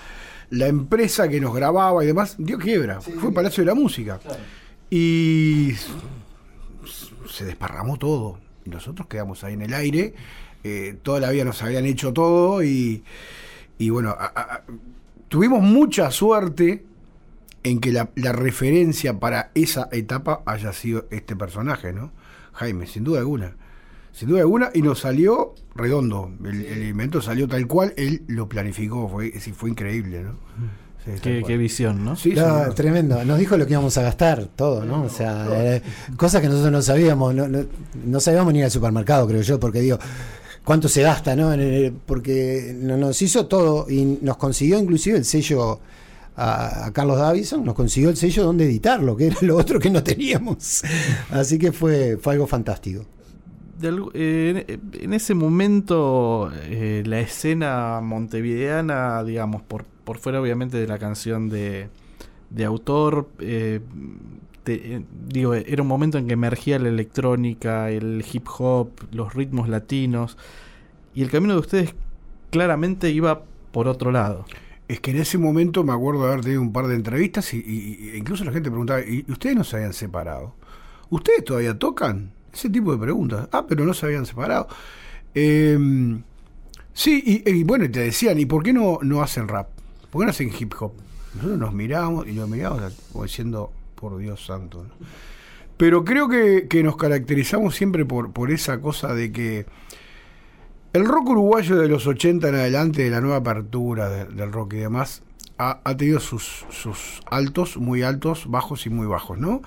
la 0.50 0.68
empresa 0.68 1.30
que 1.30 1.40
nos 1.40 1.54
grababa 1.56 2.04
y 2.04 2.08
demás 2.08 2.34
dio 2.40 2.58
quiebra. 2.58 3.00
Fue 3.00 3.32
Palacio 3.32 3.62
de 3.62 3.68
la 3.68 3.76
Música. 3.76 4.20
Y 4.90 5.74
se 7.28 7.46
desparramó 7.46 7.98
todo. 7.98 8.40
Y 8.66 8.70
nosotros 8.70 9.08
quedamos 9.08 9.44
ahí 9.44 9.54
en 9.54 9.62
el 9.62 9.74
aire. 9.74 10.14
eh, 10.64 10.98
toda 11.04 11.20
la 11.20 11.30
vida 11.32 11.46
nos 11.46 11.62
habían 11.64 11.86
hecho 11.86 12.12
todo 12.12 12.64
y, 12.64 13.04
y 13.78 13.90
bueno, 13.92 14.10
a- 14.10 14.64
tuvimos 15.30 15.62
mucha 15.62 16.12
suerte 16.12 16.84
en 17.64 17.80
que 17.80 17.92
la, 17.94 18.10
la 18.16 18.32
referencia 18.34 19.20
para 19.20 19.52
esa 19.56 19.88
etapa 19.92 20.42
haya 20.46 20.74
sido 20.74 21.06
este 21.12 21.36
personaje, 21.36 21.94
¿no? 21.94 22.12
Jaime, 22.54 22.88
sin 22.88 23.04
duda 23.06 23.20
alguna. 23.20 23.56
Sin 24.12 24.28
duda 24.30 24.42
alguna, 24.42 24.70
y 24.74 24.82
nos 24.82 25.00
salió 25.00 25.54
redondo. 25.76 26.32
El, 26.44 26.66
el 26.66 26.84
invento 26.90 27.22
salió 27.22 27.48
tal 27.48 27.68
cual, 27.68 27.94
él 27.96 28.24
lo 28.28 28.50
planificó, 28.50 29.08
fue, 29.08 29.32
sí, 29.40 29.54
fue 29.54 29.70
increíble, 29.70 30.24
¿no? 30.24 30.36
Sí, 31.06 31.12
Qué, 31.22 31.58
visión, 31.58 32.04
¿no? 32.04 32.16
Sí, 32.16 32.34
tremendo. 32.76 33.24
Nos 33.26 33.40
dijo 33.40 33.58
lo 33.58 33.66
que 33.66 33.72
íbamos 33.74 33.98
a 33.98 34.02
gastar, 34.04 34.46
todo, 34.56 34.86
¿no? 34.86 35.04
O 35.04 35.10
sea, 35.10 35.48
eh, 35.52 35.82
cosas 36.18 36.42
que 36.42 36.48
nosotros 36.48 36.72
no 36.72 36.82
sabíamos. 36.82 37.34
No, 37.34 37.48
no, 37.48 37.66
no 38.06 38.20
sabíamos 38.20 38.54
ni 38.54 38.60
ir 38.60 38.66
al 38.66 38.72
supermercado, 38.72 39.26
creo 39.28 39.42
yo, 39.42 39.60
porque 39.60 39.80
digo, 39.80 39.98
¿cuánto 40.64 40.88
se 40.88 41.02
gasta, 41.02 41.36
no? 41.36 41.52
En 41.54 41.62
el- 41.62 41.94
porque 42.06 42.76
no- 42.80 42.98
nos 42.98 43.22
hizo 43.22 43.48
todo 43.48 43.90
y 43.90 44.20
nos 44.22 44.38
consiguió 44.38 44.78
inclusive 44.78 45.18
el 45.18 45.26
sello 45.26 45.80
a, 46.36 46.86
a 46.86 46.94
Carlos 46.94 47.18
Davison, 47.18 47.64
nos 47.66 47.74
consiguió 47.76 48.10
el 48.10 48.18
sello 48.18 48.44
donde 48.44 48.66
editarlo, 48.66 49.16
que 49.16 49.28
era 49.28 49.38
lo 49.42 49.58
otro 49.58 49.80
que 49.80 49.90
no 49.90 50.04
teníamos. 50.04 50.84
Así 51.32 51.58
que 51.58 51.72
fue, 51.72 52.18
fue 52.22 52.34
algo 52.34 52.46
fantástico. 52.46 53.06
Eh, 53.82 54.66
en, 54.68 55.02
en 55.04 55.14
ese 55.14 55.34
momento, 55.34 56.52
eh, 56.66 57.02
la 57.06 57.22
escena 57.22 58.00
montevideana, 58.02 59.24
digamos, 59.24 59.62
por, 59.62 59.86
por 60.10 60.18
fuera 60.18 60.42
obviamente 60.42 60.76
de 60.78 60.88
la 60.88 60.98
canción 60.98 61.50
de, 61.50 61.88
autor, 62.66 63.30
eh, 63.38 63.80
eh, 64.66 65.04
digo, 65.28 65.54
era 65.54 65.84
un 65.84 65.88
momento 65.88 66.18
en 66.18 66.26
que 66.26 66.34
emergía 66.34 66.80
la 66.80 66.90
electrónica, 66.90 67.92
el 67.92 68.26
hip 68.34 68.48
hop, 68.58 68.90
los 69.12 69.36
ritmos 69.36 69.70
latinos, 69.70 70.36
y 71.14 71.22
el 71.22 71.30
camino 71.30 71.54
de 71.54 71.60
ustedes 71.60 71.94
claramente 72.50 73.12
iba 73.12 73.44
por 73.72 73.88
otro 73.88 74.12
lado. 74.12 74.46
Es 74.88 75.00
que 75.00 75.12
en 75.12 75.18
ese 75.18 75.38
momento 75.38 75.84
me 75.84 75.94
acuerdo 75.94 76.24
de 76.24 76.32
haber 76.32 76.42
tenido 76.42 76.64
un 76.64 76.74
par 76.74 76.88
de 76.88 76.96
entrevistas 76.96 77.54
y, 77.54 78.14
incluso 78.16 78.44
la 78.44 78.52
gente 78.52 78.72
preguntaba, 78.72 79.02
¿y 79.02 79.28
ustedes 79.28 79.56
no 79.56 79.64
se 79.64 79.76
habían 79.76 79.94
separado? 79.94 80.56
¿Ustedes 81.12 81.44
todavía 81.44 81.78
tocan? 81.78 82.32
Ese 82.52 82.72
tipo 82.72 82.92
de 82.92 82.98
preguntas. 82.98 83.48
Ah, 83.52 83.68
pero 83.68 83.86
no 83.86 83.94
se 83.94 84.08
habían 84.08 84.26
separado. 84.26 84.70
Eh, 85.36 85.78
sí, 86.94 87.44
y, 87.46 87.48
y 87.48 87.64
bueno, 87.64 87.88
te 87.92 88.00
decían, 88.00 88.40
¿y 88.40 88.48
por 88.48 88.64
qué 88.64 88.74
no, 88.74 88.98
no 89.04 89.22
hacen 89.22 89.48
rap? 89.48 89.78
¿Por 90.12 90.22
qué 90.22 90.26
no 90.26 90.32
hacen 90.32 90.52
hip 90.58 90.74
hop? 90.80 90.94
Nosotros 91.36 91.60
nos 91.60 91.74
miramos 91.74 92.28
y 92.28 92.34
nos 92.34 92.50
como 93.12 93.24
diciendo, 93.24 93.72
por 93.96 94.18
Dios 94.18 94.44
santo. 94.46 94.84
¿no? 94.84 95.06
Pero 95.78 96.04
creo 96.04 96.28
que, 96.28 96.68
que 96.68 96.84
nos 96.84 96.98
caracterizamos 96.98 97.76
siempre 97.76 98.06
por, 98.06 98.32
por 98.32 98.52
esa 98.52 98.82
cosa 98.82 99.14
de 99.14 99.32
que 99.32 99.66
el 100.94 101.06
rock 101.06 101.30
uruguayo 101.30 101.76
de 101.78 101.88
los 101.88 102.08
80 102.08 102.50
en 102.50 102.56
adelante, 102.56 103.04
de 103.04 103.10
la 103.12 103.22
nueva 103.22 103.38
apertura 103.38 104.10
de- 104.10 104.26
del 104.26 104.52
rock 104.52 104.74
y 104.74 104.78
demás, 104.78 105.22
ha, 105.58 105.80
ha 105.84 105.96
tenido 105.98 106.20
sus, 106.20 106.66
sus 106.70 107.22
altos, 107.30 107.78
muy 107.78 108.02
altos, 108.02 108.46
bajos 108.50 108.86
y 108.88 108.90
muy 108.90 109.06
bajos, 109.06 109.38
¿no? 109.38 109.62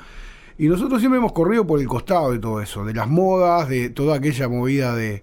Y 0.58 0.66
nosotros 0.68 1.00
siempre 1.00 1.18
hemos 1.18 1.32
corrido 1.32 1.66
por 1.66 1.80
el 1.80 1.86
costado 1.88 2.32
de 2.32 2.38
todo 2.38 2.60
eso, 2.60 2.84
de 2.84 2.92
las 2.94 3.08
modas, 3.08 3.68
de 3.68 3.88
toda 3.90 4.16
aquella 4.16 4.48
movida 4.48 4.94
de, 4.94 5.22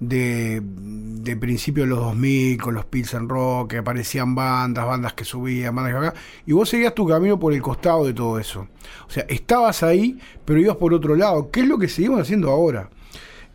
de, 0.00 0.60
de 0.62 1.36
principios 1.36 1.86
de 1.88 1.94
los 1.94 2.00
2000 2.04 2.60
con 2.60 2.74
los 2.74 2.84
Pilsen 2.84 3.28
Rock, 3.28 3.70
que 3.70 3.78
aparecían 3.78 4.34
bandas, 4.34 4.86
bandas 4.86 5.14
que 5.14 5.24
subían, 5.24 5.74
bandas 5.74 5.92
que 5.92 6.06
acá, 6.08 6.14
y 6.46 6.52
vos 6.52 6.68
seguías 6.68 6.94
tu 6.94 7.06
camino 7.06 7.38
por 7.38 7.52
el 7.52 7.62
costado 7.62 8.04
de 8.04 8.12
todo 8.14 8.38
eso. 8.38 8.68
O 9.08 9.10
sea, 9.10 9.24
estabas 9.28 9.82
ahí, 9.82 10.18
pero 10.44 10.60
ibas 10.60 10.76
por 10.76 10.92
otro 10.94 11.14
lado, 11.16 11.50
¿qué 11.50 11.60
es 11.60 11.66
lo 11.68 11.78
que 11.78 11.88
seguimos 11.88 12.20
haciendo 12.20 12.50
ahora? 12.50 12.90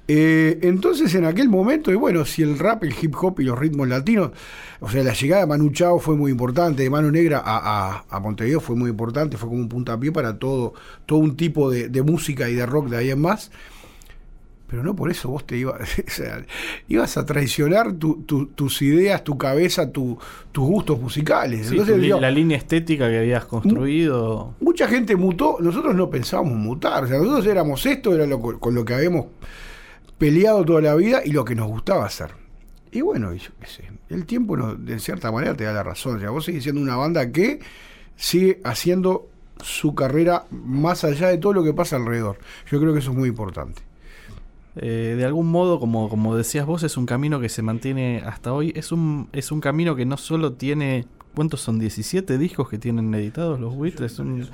Eh, 0.08 0.60
entonces 0.64 1.14
en 1.16 1.24
aquel 1.26 1.48
momento, 1.48 1.90
y 1.92 1.96
bueno, 1.96 2.26
si 2.26 2.42
el 2.42 2.60
rap, 2.60 2.84
el 2.84 2.94
hip 3.02 3.16
hop 3.22 3.40
y 3.40 3.44
los 3.46 3.58
ritmos 3.58 3.88
latinos, 3.88 4.32
o 4.82 4.90
sea, 4.90 5.04
la 5.04 5.14
llegada 5.14 5.44
de 5.44 5.48
Manu 5.48 5.70
Chao 5.72 6.00
fue 6.00 6.18
muy 6.18 6.32
importante, 6.32 6.84
de 6.84 6.90
Mano 6.90 7.12
Negra 7.12 7.42
a, 7.46 7.92
a- 8.00 8.06
a 8.10 8.20
Montevideo 8.20 8.60
fue 8.60 8.76
muy 8.76 8.90
importante, 8.90 9.38
fue 9.38 9.48
como 9.48 9.62
un 9.62 9.70
puntapié 9.70 10.12
para 10.12 10.38
todo, 10.38 10.74
todo 11.06 11.20
un 11.20 11.38
tipo 11.38 11.70
de, 11.70 11.88
de 11.88 12.02
música 12.02 12.50
y 12.50 12.56
de 12.56 12.66
rock 12.66 12.90
de 12.90 12.98
ahí 12.98 13.12
en 13.12 13.22
más. 13.22 13.52
Pero 14.72 14.84
no 14.84 14.96
por 14.96 15.12
eso 15.12 15.28
vos 15.30 15.46
te 15.46 15.58
ibas, 15.58 15.82
o 16.08 16.10
sea, 16.10 16.44
ibas 16.88 17.18
a 17.18 17.26
traicionar 17.26 17.92
tu- 17.94 18.24
tu- 18.24 18.48
tus 18.48 18.82
ideas, 18.82 19.24
tu 19.24 19.38
cabeza, 19.38 19.92
tu- 19.92 20.18
tus 20.54 20.66
gustos 20.66 21.00
musicales. 21.00 21.68
Sí, 21.68 21.74
Entonces, 21.74 21.96
tu 21.96 22.00
li- 22.02 22.08
digo, 22.08 22.20
la 22.22 22.32
línea 22.32 22.58
estética 22.58 23.10
que 23.10 23.18
habías 23.20 23.44
construido. 23.46 24.56
mucha 24.62 24.88
gente 24.88 25.16
mutó, 25.18 25.58
nosotros 25.60 25.94
no 25.94 26.10
pensábamos 26.10 26.54
mutar, 26.58 27.04
o 27.04 27.08
sea, 27.08 27.18
nosotros 27.18 27.46
éramos 27.46 27.86
esto, 27.86 28.16
era 28.16 28.26
lo, 28.26 28.40
co- 28.40 28.60
con 28.60 28.74
lo 28.74 28.84
que 28.86 28.94
habíamos 28.94 29.26
peleado 30.18 30.64
toda 30.66 30.82
la 30.82 30.96
vida 30.96 31.22
y 31.26 31.32
lo 31.32 31.44
que 31.46 31.56
nos 31.56 31.68
gustaba 31.68 32.06
hacer. 32.06 32.30
Y 32.92 33.02
bueno, 33.02 33.34
y 33.34 33.40
yo 33.40 33.52
qué 33.60 33.68
sé, 33.68 33.84
el 34.10 34.26
tiempo 34.26 34.58
no- 34.58 34.76
de 34.76 35.00
cierta 35.00 35.32
manera 35.32 35.54
te 35.56 35.64
da 35.64 35.74
la 35.74 35.84
razón, 35.84 36.18
o 36.18 36.20
sea, 36.20 36.30
vos 36.30 36.46
seguís 36.46 36.64
siendo 36.64 36.82
una 36.82 36.96
banda 36.96 37.32
que 37.32 37.60
sigue 38.16 38.60
haciendo 38.64 39.28
su 39.62 39.94
carrera 39.96 40.46
más 40.50 41.04
allá 41.04 41.28
de 41.28 41.38
todo 41.38 41.54
lo 41.54 41.64
que 41.64 41.74
pasa 41.74 41.96
alrededor. 41.96 42.38
Yo 42.70 42.80
creo 42.80 42.94
que 42.94 43.00
eso 43.00 43.12
es 43.12 43.18
muy 43.18 43.30
importante. 43.30 43.82
Eh, 44.78 45.16
de 45.18 45.26
algún 45.26 45.48
modo, 45.52 45.80
como, 45.80 46.08
como 46.10 46.36
decías 46.38 46.66
vos, 46.66 46.84
es 46.84 46.96
un 46.98 47.06
camino 47.06 47.40
que 47.42 47.50
se 47.50 47.62
mantiene 47.62 48.24
hasta 48.26 48.54
hoy. 48.54 48.72
Es 48.76 48.92
un, 48.92 49.28
es 49.34 49.52
un 49.52 49.60
camino 49.62 49.96
que 49.96 50.06
no 50.06 50.18
solo 50.18 50.54
tiene. 50.54 51.06
¿Cuántos 51.36 51.62
son? 51.62 51.80
17 51.80 52.38
discos 52.38 52.68
que 52.70 52.78
tienen 52.78 53.14
editados 53.16 53.58
los 53.60 53.74
buitres. 53.74 54.12
Son 54.12 54.46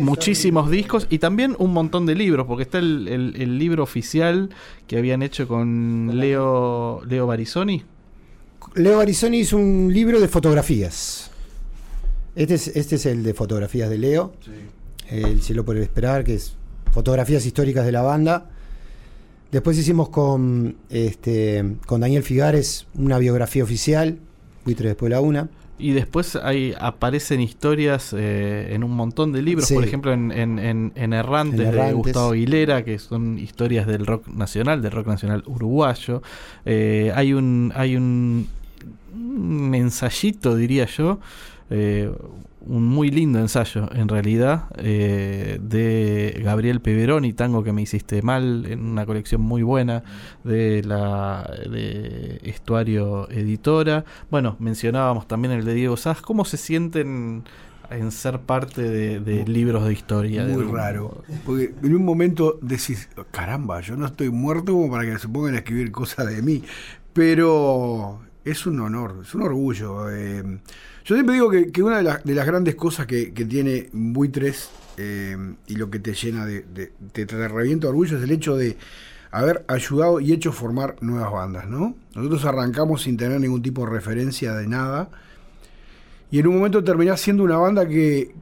muchísimos 0.00 0.70
discos 0.70 1.06
y 1.10 1.18
también 1.18 1.54
un 1.58 1.72
montón 1.72 2.06
de 2.06 2.14
libros, 2.14 2.46
porque 2.46 2.62
está 2.62 2.78
el, 2.78 3.08
el- 3.08 3.34
el 3.40 3.58
libro 3.58 3.82
oficial 3.82 4.48
que 4.86 4.96
habían 4.98 5.22
hecho 5.22 5.46
con 5.46 6.10
Leo, 6.14 7.02
Leo 7.06 7.26
Barisoni. 7.26 7.84
Leo 8.74 9.00
Arizoni 9.00 9.40
hizo 9.40 9.56
un 9.58 9.90
libro 9.92 10.18
de 10.20 10.28
fotografías. 10.28 11.30
Este 12.36 12.54
es, 12.54 12.68
este 12.68 12.94
es 12.96 13.04
el 13.06 13.22
de 13.22 13.34
fotografías 13.34 13.90
de 13.90 13.98
Leo. 13.98 14.32
El 15.10 15.42
cielo 15.42 15.62
por 15.64 15.76
esperar, 15.76 16.24
que 16.24 16.34
es 16.34 16.56
fotografías 16.90 17.44
históricas 17.44 17.84
de 17.84 17.92
la 17.92 18.00
banda. 18.00 18.48
Después 19.52 19.78
hicimos 19.78 20.08
con, 20.08 20.76
este, 20.90 21.76
con 21.86 22.00
Daniel 22.00 22.22
Figares 22.24 22.86
una 22.94 23.18
biografía 23.18 23.62
oficial, 23.62 24.18
Buitre 24.64 24.88
después 24.88 25.10
de 25.10 25.14
la 25.16 25.20
una. 25.20 25.48
Y 25.78 25.92
después 25.92 26.36
hay, 26.36 26.74
aparecen 26.78 27.40
historias 27.40 28.14
eh, 28.16 28.68
en 28.72 28.84
un 28.84 28.92
montón 28.92 29.32
de 29.32 29.42
libros, 29.42 29.66
Sí. 29.66 29.74
por 29.74 29.82
ejemplo 29.84 30.12
en, 30.12 30.30
en, 30.30 30.58
en- 30.60 30.92
en 30.94 31.12
Errantes, 31.12 31.72
de. 31.72 31.92
Gustavo 31.92 32.30
Aguilera, 32.32 32.84
que 32.84 32.98
son 33.00 33.36
historias 33.38 33.86
del 33.86 34.06
rock 34.06 34.28
nacional, 34.28 34.80
del 34.80 34.92
rock 34.92 35.08
nacional 35.08 35.42
uruguayo. 35.46 36.22
Eh, 36.64 37.10
hay 37.16 37.32
un 37.32 37.72
hay 37.74 37.96
un, 37.96 38.46
un 39.14 39.74
ensayito, 39.74 40.54
diría 40.56 40.86
yo, 40.86 41.18
eh, 41.74 42.12
un 42.66 42.84
muy 42.84 43.10
lindo 43.10 43.38
ensayo 43.38 43.88
en 43.94 44.08
realidad, 44.08 44.66
eh, 44.76 45.58
de 45.60 46.40
Gabriel 46.44 46.80
Peveroni, 46.80 47.32
Tango 47.32 47.64
que 47.64 47.72
me 47.72 47.80
hiciste 47.80 48.20
mal, 48.20 48.66
en 48.66 48.84
una 48.84 49.06
colección 49.06 49.40
muy 49.40 49.62
buena 49.62 50.04
de 50.44 50.82
la 50.84 51.50
de 51.70 52.40
Estuario 52.42 53.28
Editora. 53.30 54.04
Bueno, 54.30 54.56
mencionábamos 54.58 55.26
también 55.26 55.54
el 55.54 55.64
de 55.64 55.72
Diego 55.74 55.96
Sass. 55.96 56.20
¿Cómo 56.20 56.44
se 56.44 56.58
sienten 56.58 57.42
en 57.90 58.12
ser 58.12 58.40
parte 58.40 58.82
de, 58.82 59.20
de 59.20 59.46
libros 59.46 59.86
de 59.86 59.94
historia? 59.94 60.44
de 60.44 60.52
Muy 60.52 60.70
raro. 60.70 61.24
Porque 61.46 61.74
en 61.82 61.96
un 61.96 62.04
momento 62.04 62.58
decís, 62.60 63.08
caramba, 63.30 63.80
yo 63.80 63.96
no 63.96 64.04
estoy 64.04 64.28
muerto 64.30 64.72
como 64.72 64.90
para 64.90 65.04
que 65.04 65.18
se 65.18 65.26
pongan 65.26 65.54
a 65.54 65.58
escribir 65.58 65.90
cosas 65.90 66.26
de 66.26 66.42
mí. 66.42 66.62
Pero 67.14 68.20
es 68.44 68.66
un 68.66 68.80
honor, 68.80 69.20
es 69.22 69.34
un 69.34 69.42
orgullo. 69.42 70.10
eh. 70.10 70.42
yo 71.04 71.14
siempre 71.14 71.34
digo 71.34 71.50
que, 71.50 71.82
una 71.82 72.02
de, 72.02 72.18
de 72.24 72.34
las 72.34 72.46
grandes 72.46 72.74
cosas 72.74 73.06
que, 73.06 73.32
que 73.32 73.44
tiene 73.44 73.88
Buitres 73.92 74.70
eh, 74.96 75.36
y 75.68 75.76
lo 75.76 75.90
que 75.90 75.98
te 76.00 76.12
llena 76.14 76.44
de, 76.44 76.62
de- 76.62 76.92
te, 77.12 77.24
revienta 77.48 77.88
orgullo 77.88 78.18
es 78.18 78.24
el 78.24 78.30
hecho 78.30 78.56
de 78.56 78.76
haber 79.30 79.64
ayudado 79.68 80.20
y 80.20 80.32
hecho 80.32 80.52
formar 80.52 80.96
nuevas 81.00 81.32
bandas, 81.32 81.66
¿no? 81.68 81.94
Nosotros 82.14 82.44
arrancamos 82.44 83.02
sin 83.02 83.16
tener 83.16 83.40
ningún 83.40 83.62
tipo 83.62 83.84
de 83.86 83.90
referencia 83.92 84.54
de 84.54 84.66
nada. 84.66 85.08
Y 86.30 86.38
en 86.38 86.46
un 86.48 86.56
momento 86.56 86.82
terminás 86.84 87.20
siendo 87.20 87.42
una 87.44 87.56
banda 87.56 87.86
que, 87.88 88.34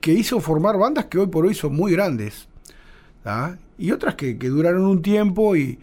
que 0.00 0.12
hizo 0.12 0.40
formar 0.40 0.78
bandas 0.78 1.06
que 1.06 1.18
hoy 1.18 1.26
por 1.26 1.44
hoy 1.46 1.54
son 1.54 1.74
muy 1.74 1.92
grandes. 1.92 2.48
Y 3.78 3.90
otras 3.90 4.14
que 4.14 4.34
duraron 4.34 4.84
un 4.86 5.02
tiempo 5.02 5.54
y... 5.56 5.78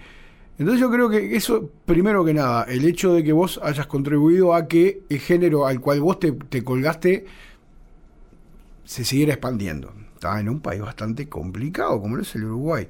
Entonces 0.58 0.80
yo 0.80 0.90
creo 0.90 1.10
que 1.10 1.36
eso, 1.36 1.70
primero 1.86 2.24
que 2.24 2.34
nada, 2.34 2.64
el 2.64 2.86
hecho 2.86 3.14
de 3.14 3.24
que 3.24 3.34
vos 3.34 3.60
hayas 3.62 3.88
contribuido 3.88 4.54
a 4.54 4.68
que 4.68 5.02
el 5.10 5.20
género 5.20 5.66
al 5.66 5.82
cual 5.82 6.00
vos 6.00 6.20
te, 6.20 6.32
te 6.32 6.64
colgaste 6.64 7.26
se 8.86 9.04
siguiera 9.04 9.34
expandiendo. 9.34 9.94
Está 10.14 10.40
en 10.40 10.48
un 10.48 10.62
país 10.62 10.82
bastante 10.82 11.28
complicado 11.28 12.00
como 12.00 12.16
lo 12.16 12.22
es 12.22 12.34
el 12.36 12.46
Uruguay. 12.46 12.88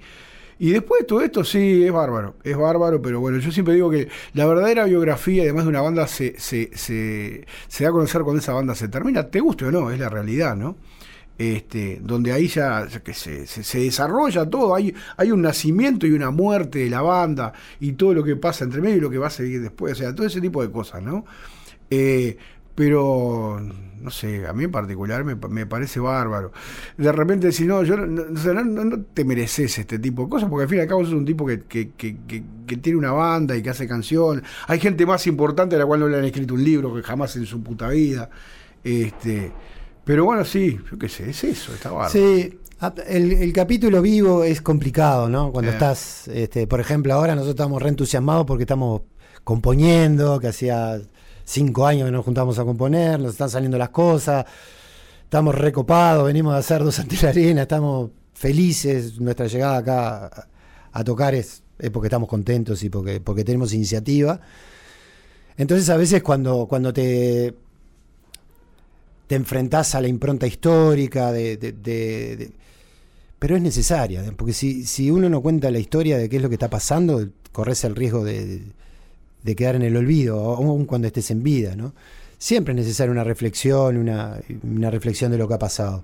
Y 0.58 0.72
después 0.72 1.02
de 1.02 1.08
todo 1.08 1.22
esto, 1.22 1.44
sí, 1.44 1.84
es 1.84 1.92
bárbaro, 1.92 2.36
es 2.44 2.56
bárbaro, 2.56 3.02
pero 3.02 3.20
bueno, 3.20 3.40
yo 3.40 3.52
siempre 3.52 3.74
digo 3.74 3.90
que 3.90 4.08
la 4.34 4.46
verdadera 4.46 4.86
biografía, 4.86 5.44
además 5.44 5.66
de 5.66 5.70
una 5.70 5.82
banda, 5.82 6.08
se, 6.08 6.40
se, 6.40 6.70
se, 6.74 7.46
se 7.68 7.84
da 7.84 7.90
a 7.90 7.94
conocer 7.94 8.22
cuando 8.22 8.40
esa 8.40 8.54
banda 8.54 8.74
se 8.74 8.88
termina, 8.88 9.28
te 9.28 9.42
guste 9.42 9.66
o 9.66 9.72
no, 9.72 9.92
es 9.92 10.00
la 10.00 10.08
realidad, 10.08 10.56
¿no? 10.56 10.78
Este, 11.38 12.00
donde 12.02 12.32
ahí 12.32 12.48
ya 12.48 12.88
que 13.04 13.14
se, 13.14 13.46
se, 13.46 13.80
desarrolla 13.80 14.50
todo, 14.50 14.74
hay, 14.74 14.96
hay 15.18 15.32
un 15.32 15.42
nacimiento 15.42 16.08
y 16.08 16.12
una 16.14 16.32
muerte 16.32 16.80
de 16.80 16.90
la 16.90 17.02
banda 17.02 17.52
y 17.82 17.92
todo 17.94 18.14
lo 18.14 18.24
que 18.24 18.38
pasa 18.38 18.64
entre 18.64 18.82
medio 18.82 18.96
y 18.98 19.02
lo 19.02 19.10
que 19.10 19.18
va 19.18 19.28
a 19.28 19.30
seguir 19.32 19.62
después, 19.62 19.92
o 19.94 19.96
sea, 19.96 20.16
todo 20.16 20.26
ese 20.26 20.40
tipo 20.40 20.62
de 20.64 20.72
cosas, 20.72 21.04
¿no? 21.04 21.26
Eh, 21.90 22.38
pero, 22.74 23.60
no 24.02 24.10
sé, 24.12 24.46
a 24.48 24.54
mí 24.54 24.66
en 24.66 24.72
particular 24.72 25.24
me, 25.24 25.36
me 25.36 25.66
parece 25.66 26.00
bárbaro. 26.00 26.52
De 26.98 27.12
repente, 27.12 27.52
si 27.54 27.66
no, 27.66 27.84
yo 27.84 27.96
no, 27.98 28.06
no, 28.24 28.64
no- 28.86 29.02
te 29.14 29.24
mereces 29.24 29.78
este 29.80 29.98
tipo 30.00 30.24
de 30.24 30.30
cosas, 30.30 30.50
porque 30.50 30.64
al 30.64 30.70
fin 30.70 30.78
y 30.80 30.82
al 30.82 30.88
cabo 30.88 31.04
sos 31.06 31.14
un 31.14 31.26
tipo 31.26 31.46
que, 31.46 31.62
que, 31.64 31.92
que, 31.98 32.18
que- 32.68 32.78
tiene 32.78 32.98
una 33.00 33.12
banda 33.14 33.56
y 33.56 33.62
que 33.62 33.70
hace 33.70 33.88
canciones. 33.88 34.44
Hay 34.68 34.80
gente 34.80 35.06
más 35.06 35.26
importante 35.28 35.76
a 35.76 35.80
la 35.80 35.86
cual 35.86 36.02
no 36.02 36.08
le 36.10 36.18
han 36.18 36.26
escrito 36.26 36.54
un 36.54 36.64
libro 36.64 36.94
que 36.94 37.02
jamás 37.04 37.36
en 37.38 37.46
su 37.46 37.62
puta 37.64 37.88
vida. 37.90 38.30
Este, 38.84 39.52
pero 40.06 40.24
bueno, 40.26 40.46
sí, 40.46 40.80
yo 40.92 40.98
qué 40.98 41.10
sé, 41.10 41.30
es 41.32 41.44
eso, 41.44 41.74
está 41.74 41.90
bárbaro. 41.92 42.12
Sí, 42.12 42.58
el, 43.08 43.32
el 43.34 43.54
capítulo 43.54 44.02
vivo 44.02 44.44
es 44.44 44.62
complicado, 44.62 45.28
¿no? 45.30 45.52
Cuando 45.52 45.72
Eh. 45.72 45.74
estás, 45.74 46.28
este, 46.28 46.68
por 46.68 46.80
ejemplo, 46.80 47.14
ahora 47.14 47.34
nosotros 47.36 47.56
estamos 47.56 47.82
re 47.82 47.90
entusiasmados 47.90 48.46
porque 48.46 48.64
estamos 48.64 49.02
componiendo, 49.44 50.40
que 50.40 50.48
hacía 50.48 51.00
cinco 51.44 51.86
años 51.86 52.06
que 52.06 52.12
nos 52.12 52.26
juntamos 52.26 52.58
a 52.60 52.64
componer, 52.66 53.20
nos 53.20 53.32
están 53.34 53.50
saliendo 53.50 53.78
las 53.78 53.90
cosas, 53.90 54.46
estamos 55.24 55.54
recopados, 55.56 56.26
venimos 56.26 56.54
de 56.54 56.60
hacer 56.60 56.84
dos 56.84 57.00
ante 57.00 57.18
la 57.22 57.30
arena, 57.30 57.62
estamos 57.64 58.10
felices, 58.34 59.20
nuestra 59.20 59.48
llegada 59.48 59.78
acá 59.78 60.26
a, 60.26 60.48
a 60.92 61.04
tocar 61.04 61.34
es, 61.36 61.64
es 61.80 61.90
porque 61.90 62.08
estamos 62.08 62.28
contentos 62.30 62.84
y 62.84 62.90
porque, 62.90 63.20
porque 63.22 63.44
tenemos 63.44 63.74
iniciativa. 63.74 64.40
Entonces 65.58 65.90
a 65.90 65.98
veces 65.98 66.22
cuando, 66.22 66.66
cuando 66.68 66.92
te, 66.92 67.54
te 69.28 69.36
enfrentás 69.36 69.96
a 69.96 70.02
la 70.02 70.08
impronta 70.08 70.48
histórica 70.48 71.32
de, 71.32 71.58
de- 71.58 71.72
de- 71.72 72.36
de- 72.38 72.52
pero 73.40 73.56
es 73.56 73.62
necesaria, 73.62 74.24
porque 74.38 74.54
si, 74.54 74.86
si 74.86 75.12
uno 75.12 75.30
no 75.30 75.42
cuenta 75.42 75.70
la 75.72 75.80
historia 75.80 76.18
de 76.18 76.30
qué 76.30 76.38
es 76.38 76.42
lo 76.42 76.50
que 76.50 76.56
está 76.56 76.70
pasando, 76.70 77.28
corres 77.52 77.84
el 77.84 77.96
riesgo 77.96 78.24
de, 78.24 78.64
de 79.44 79.56
quedar 79.56 79.76
en 79.76 79.82
el 79.84 79.96
olvido, 79.98 80.40
aun 80.56 80.86
cuando 80.86 81.08
estés 81.08 81.30
en 81.32 81.44
vida, 81.44 81.76
¿no? 81.76 81.94
Siempre 82.38 82.74
es 82.74 82.78
necesaria 82.78 83.12
una 83.12 83.24
reflexión, 83.24 83.98
una, 83.98 84.40
una 84.64 84.90
reflexión 84.92 85.32
de 85.32 85.38
lo 85.38 85.48
que 85.48 85.54
ha 85.56 85.60
pasado. 85.60 86.04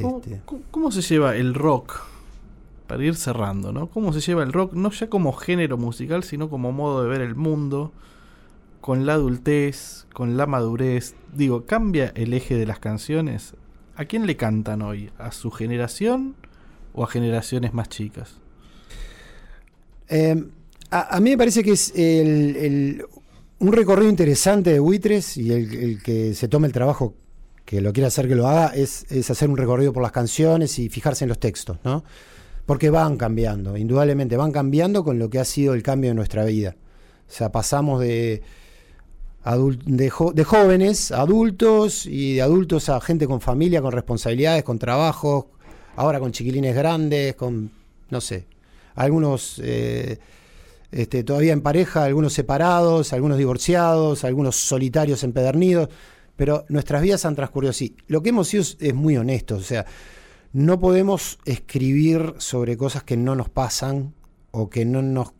¿Cómo, 0.00 0.18
Este, 0.18 0.40
cómo- 0.44 0.62
cómo 0.70 0.90
se 0.92 1.02
lleva 1.02 1.36
el 1.36 1.54
rock? 1.54 2.00
Para 2.86 3.04
ir 3.04 3.16
cerrando, 3.16 3.72
¿no? 3.72 3.88
¿Cómo 3.88 4.12
se 4.14 4.20
lleva 4.20 4.42
el 4.42 4.52
rock 4.52 4.72
no 4.72 4.90
ya 4.90 5.08
como 5.10 5.32
género 5.34 5.76
musical, 5.76 6.24
sino 6.24 6.48
como 6.48 6.72
modo 6.72 7.02
de 7.02 7.08
ver 7.10 7.20
el 7.20 7.34
mundo, 7.34 7.92
con 8.80 9.06
la 9.06 9.14
adultez, 9.14 10.06
con 10.12 10.36
la 10.36 10.46
madurez? 10.46 11.14
Digo, 11.34 11.66
¿cambia 11.66 12.12
el 12.14 12.32
eje 12.32 12.56
de 12.56 12.66
las 12.66 12.78
canciones? 12.78 13.54
¿A 13.96 14.04
quién 14.04 14.26
le 14.26 14.36
cantan 14.36 14.82
hoy? 14.82 15.10
¿A 15.18 15.32
su 15.32 15.50
generación 15.50 16.36
o 16.92 17.04
a 17.04 17.08
generaciones 17.08 17.74
más 17.74 17.88
chicas? 17.88 18.40
Eh, 20.08 20.44
a, 20.90 21.20
mí 21.20 21.30
me 21.30 21.38
parece 21.38 21.62
que 21.62 21.72
es 21.72 21.92
el- 21.94 23.04
un 23.60 23.72
recorrido 23.72 24.08
interesante 24.08 24.72
de 24.72 24.78
Buitres 24.78 25.36
y 25.36 25.52
el, 25.52 26.02
que 26.02 26.34
se 26.34 26.48
tome 26.48 26.66
el 26.68 26.72
trabajo 26.72 27.14
que 27.64 27.80
lo 27.80 27.92
quiera 27.92 28.06
hacer 28.08 28.28
que 28.28 28.34
lo 28.34 28.46
haga 28.46 28.68
es, 28.74 29.04
es 29.10 29.30
hacer 29.30 29.50
un 29.50 29.56
recorrido 29.56 29.92
por 29.92 30.02
las 30.02 30.12
canciones 30.12 30.78
y 30.78 30.88
fijarse 30.88 31.24
en 31.24 31.28
los 31.28 31.38
textos, 31.38 31.78
¿no? 31.84 32.04
Porque 32.64 32.88
van 32.88 33.16
cambiando, 33.16 33.76
indudablemente 33.76 34.36
van 34.36 34.52
cambiando 34.52 35.04
con 35.04 35.18
lo 35.18 35.28
que 35.28 35.38
ha 35.38 35.44
sido 35.44 35.74
el 35.74 35.82
cambio 35.82 36.10
de 36.10 36.14
nuestra 36.14 36.44
vida. 36.44 36.76
O 37.28 37.32
sea, 37.32 37.52
pasamos 37.52 38.00
de, 38.00 38.42
de, 39.56 40.12
de 40.34 40.44
jóvenes 40.44 41.10
adultos 41.12 42.06
y 42.06 42.34
de 42.34 42.42
adultos 42.42 42.88
a 42.88 43.00
gente 43.00 43.26
con 43.26 43.40
familia, 43.40 43.80
con 43.80 43.92
responsabilidades, 43.92 44.62
con 44.62 44.78
trabajos, 44.78 45.46
ahora 45.96 46.20
con 46.20 46.32
chiquilines 46.32 46.74
grandes, 46.74 47.34
con, 47.34 47.70
no 48.10 48.20
sé, 48.20 48.46
algunos 48.94 49.60
eh, 49.64 50.18
este, 50.90 51.24
todavía 51.24 51.52
en 51.52 51.62
pareja, 51.62 52.04
algunos 52.04 52.32
separados, 52.32 53.12
algunos 53.12 53.38
divorciados, 53.38 54.24
algunos 54.24 54.56
solitarios 54.56 55.22
empedernidos, 55.22 55.88
pero 56.36 56.64
nuestras 56.68 57.02
vidas 57.02 57.24
han 57.24 57.34
transcurrido 57.34 57.70
así. 57.70 57.96
Lo 58.06 58.22
que 58.22 58.30
hemos 58.30 58.48
sido 58.48 58.62
es, 58.62 58.76
es 58.80 58.94
muy 58.94 59.16
honesto, 59.16 59.56
o 59.56 59.60
sea, 59.60 59.86
no 60.52 60.78
podemos 60.80 61.38
escribir 61.44 62.34
sobre 62.38 62.76
cosas 62.76 63.02
que 63.02 63.16
no 63.16 63.34
nos 63.34 63.48
pasan 63.48 64.14
o 64.50 64.70
que 64.70 64.84
no 64.84 65.02
nos 65.02 65.32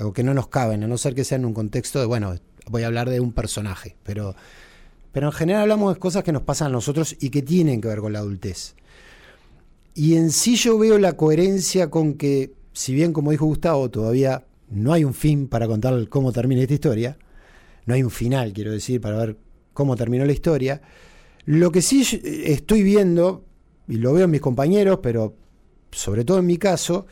o 0.00 0.12
que 0.12 0.22
no 0.22 0.34
nos 0.34 0.48
caben, 0.48 0.84
a 0.84 0.86
no 0.86 0.96
ser 0.98 1.14
que 1.14 1.24
sea 1.24 1.36
en 1.36 1.44
un 1.44 1.54
contexto 1.54 1.98
de, 1.98 2.06
bueno, 2.06 2.34
voy 2.70 2.82
a 2.84 2.86
hablar 2.86 3.10
de 3.10 3.20
un 3.20 3.32
personaje, 3.32 3.96
pero, 4.04 4.34
pero 5.12 5.26
en 5.26 5.32
general 5.32 5.62
hablamos 5.62 5.94
de 5.94 6.00
cosas 6.00 6.22
que 6.24 6.32
nos 6.32 6.42
pasan 6.42 6.68
a 6.68 6.70
nosotros 6.70 7.16
y 7.20 7.30
que 7.30 7.42
tienen 7.42 7.80
que 7.80 7.88
ver 7.88 7.98
con 8.00 8.12
la 8.12 8.20
adultez. 8.20 8.74
Y 9.94 10.14
en 10.16 10.30
sí 10.30 10.54
yo 10.56 10.78
veo 10.78 10.98
la 10.98 11.14
coherencia 11.14 11.90
con 11.90 12.14
que, 12.14 12.52
si 12.72 12.94
bien 12.94 13.12
como 13.12 13.32
dijo 13.32 13.44
Gustavo, 13.44 13.90
todavía 13.90 14.44
no 14.70 14.92
hay 14.92 15.04
un 15.04 15.14
fin 15.14 15.48
para 15.48 15.66
contar 15.66 16.08
cómo 16.08 16.32
termina 16.32 16.62
esta 16.62 16.74
historia, 16.74 17.18
no 17.86 17.94
hay 17.94 18.02
un 18.04 18.10
final, 18.10 18.52
quiero 18.52 18.70
decir, 18.70 19.00
para 19.00 19.18
ver 19.18 19.36
cómo 19.72 19.96
terminó 19.96 20.24
la 20.24 20.32
historia, 20.32 20.80
lo 21.44 21.72
que 21.72 21.82
sí 21.82 22.04
yo- 22.04 22.18
estoy 22.22 22.82
viendo, 22.84 23.44
y 23.88 23.96
lo 23.96 24.12
veo 24.12 24.26
en 24.26 24.30
mis 24.30 24.40
compañeros, 24.40 25.00
pero 25.02 25.34
sobre 25.90 26.24
todo 26.24 26.38
en 26.38 26.46
mi 26.46 26.56
caso, 26.56 27.06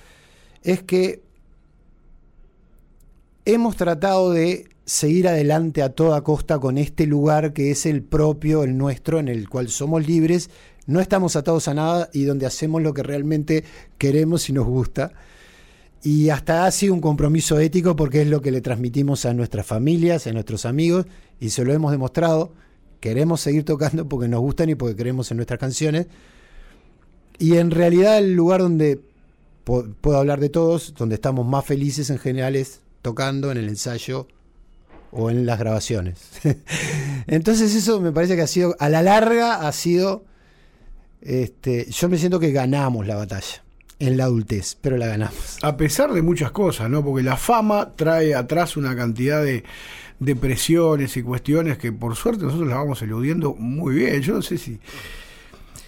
es 0.62 0.84
que 0.84 1.22
hemos 3.44 3.74
tratado 3.76 4.30
de 4.32 4.68
seguir 4.88 5.28
adelante 5.28 5.82
a 5.82 5.90
toda 5.90 6.22
costa 6.22 6.58
con 6.58 6.78
este 6.78 7.06
lugar 7.06 7.52
que 7.52 7.70
es 7.70 7.84
el 7.84 8.02
propio, 8.02 8.64
el 8.64 8.78
nuestro, 8.78 9.18
en 9.18 9.28
el 9.28 9.46
cual 9.46 9.68
somos 9.68 10.06
libres, 10.06 10.48
no 10.86 11.00
estamos 11.00 11.36
atados 11.36 11.68
a 11.68 11.74
nada 11.74 12.08
y 12.14 12.24
donde 12.24 12.46
hacemos 12.46 12.80
lo 12.80 12.94
que 12.94 13.02
realmente 13.02 13.64
queremos 13.98 14.48
y 14.48 14.54
nos 14.54 14.66
gusta. 14.66 15.12
Y 16.02 16.30
hasta 16.30 16.64
ha 16.64 16.70
sido 16.70 16.94
un 16.94 17.02
compromiso 17.02 17.60
ético 17.60 17.96
porque 17.96 18.22
es 18.22 18.28
lo 18.28 18.40
que 18.40 18.50
le 18.50 18.62
transmitimos 18.62 19.26
a 19.26 19.34
nuestras 19.34 19.66
familias, 19.66 20.26
a 20.26 20.32
nuestros 20.32 20.64
amigos, 20.64 21.04
y 21.38 21.50
se 21.50 21.66
lo 21.66 21.74
hemos 21.74 21.92
demostrado. 21.92 22.54
Queremos 23.00 23.42
seguir 23.42 23.66
tocando 23.66 24.08
porque 24.08 24.26
nos 24.26 24.40
gustan 24.40 24.70
y 24.70 24.74
porque 24.74 24.96
creemos 24.96 25.30
en 25.30 25.36
nuestras 25.36 25.60
canciones. 25.60 26.06
Y 27.38 27.58
en 27.58 27.70
realidad 27.70 28.16
el 28.16 28.32
lugar 28.32 28.62
donde 28.62 29.02
puedo 29.64 30.16
hablar 30.16 30.40
de 30.40 30.48
todos, 30.48 30.94
donde 30.94 31.16
estamos 31.16 31.46
más 31.46 31.66
felices 31.66 32.08
en 32.08 32.18
general 32.18 32.56
es 32.56 32.80
tocando 33.02 33.52
en 33.52 33.58
el 33.58 33.68
ensayo 33.68 34.28
o 35.10 35.30
en 35.30 35.46
las 35.46 35.58
grabaciones. 35.58 36.30
Entonces 37.26 37.74
eso 37.74 38.00
me 38.00 38.12
parece 38.12 38.36
que 38.36 38.42
ha 38.42 38.46
sido, 38.46 38.76
a 38.78 38.88
la 38.88 39.02
larga 39.02 39.66
ha 39.66 39.72
sido, 39.72 40.24
este, 41.20 41.90
yo 41.90 42.08
me 42.08 42.18
siento 42.18 42.40
que 42.40 42.52
ganamos 42.52 43.06
la 43.06 43.16
batalla 43.16 43.62
en 43.98 44.16
la 44.16 44.24
adultez, 44.24 44.76
pero 44.80 44.96
la 44.96 45.06
ganamos. 45.06 45.58
A 45.62 45.76
pesar 45.76 46.12
de 46.12 46.22
muchas 46.22 46.52
cosas, 46.52 46.88
¿no? 46.88 47.04
Porque 47.04 47.22
la 47.22 47.36
fama 47.36 47.92
trae 47.96 48.34
atrás 48.34 48.76
una 48.76 48.94
cantidad 48.94 49.42
de, 49.42 49.64
de 50.20 50.36
presiones 50.36 51.16
y 51.16 51.22
cuestiones 51.22 51.78
que 51.78 51.92
por 51.92 52.16
suerte 52.16 52.44
nosotros 52.44 52.68
las 52.68 52.78
vamos 52.78 53.02
eludiendo 53.02 53.54
muy 53.54 53.96
bien. 53.96 54.20
Yo 54.20 54.34
no 54.34 54.42
sé 54.42 54.58
si. 54.58 54.78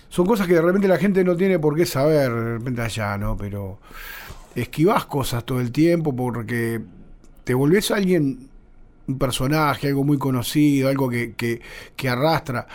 Son 0.08 0.26
cosas 0.26 0.48
que 0.48 0.54
de 0.54 0.62
repente 0.62 0.88
la 0.88 0.98
gente 0.98 1.22
no 1.22 1.36
tiene 1.36 1.58
por 1.60 1.76
qué 1.76 1.86
saber, 1.86 2.32
de 2.32 2.58
repente 2.58 2.82
allá, 2.82 3.16
¿no? 3.16 3.36
Pero 3.36 3.78
esquivás 4.56 5.06
cosas 5.06 5.44
todo 5.44 5.60
el 5.60 5.70
tiempo 5.70 6.14
porque 6.14 6.80
te 7.44 7.54
volvés 7.54 7.92
alguien, 7.92 8.49
un 9.12 9.18
personaje, 9.18 9.88
algo 9.88 10.04
muy 10.04 10.18
conocido, 10.18 10.88
algo 10.88 11.08
que, 11.08 11.60
arrastra. 12.08 12.66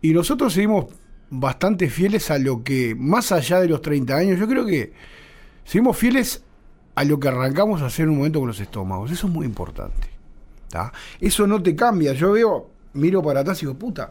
Y 0.00 0.12
nosotros 0.12 0.52
seguimos 0.52 0.86
bastante 1.30 1.90
fieles 1.90 2.30
a 2.30 2.38
lo 2.38 2.62
que, 2.62 2.94
más 2.94 3.32
allá 3.32 3.60
de 3.60 3.68
los 3.68 3.82
30 3.82 4.16
años, 4.16 4.38
yo 4.38 4.46
creo 4.46 4.64
que 4.64 4.92
seguimos 5.64 5.96
fieles 5.96 6.44
a 6.94 7.04
lo 7.04 7.20
que 7.20 7.28
arrancamos 7.28 7.82
a 7.82 7.86
hacer 7.86 8.04
en 8.04 8.10
un 8.10 8.16
momento 8.18 8.38
con 8.40 8.48
los 8.48 8.60
estómagos. 8.60 9.10
Eso 9.10 9.26
es 9.26 9.32
muy 9.32 9.46
importante. 9.46 10.16
Eso 11.20 11.46
no 11.46 11.62
te 11.62 11.74
cambia. 11.74 12.12
Yo 12.12 12.32
veo, 12.32 12.70
miro 12.94 13.22
para 13.22 13.40
atrás 13.40 13.62
y 13.62 13.66
digo, 13.66 13.78
puta, 13.78 14.10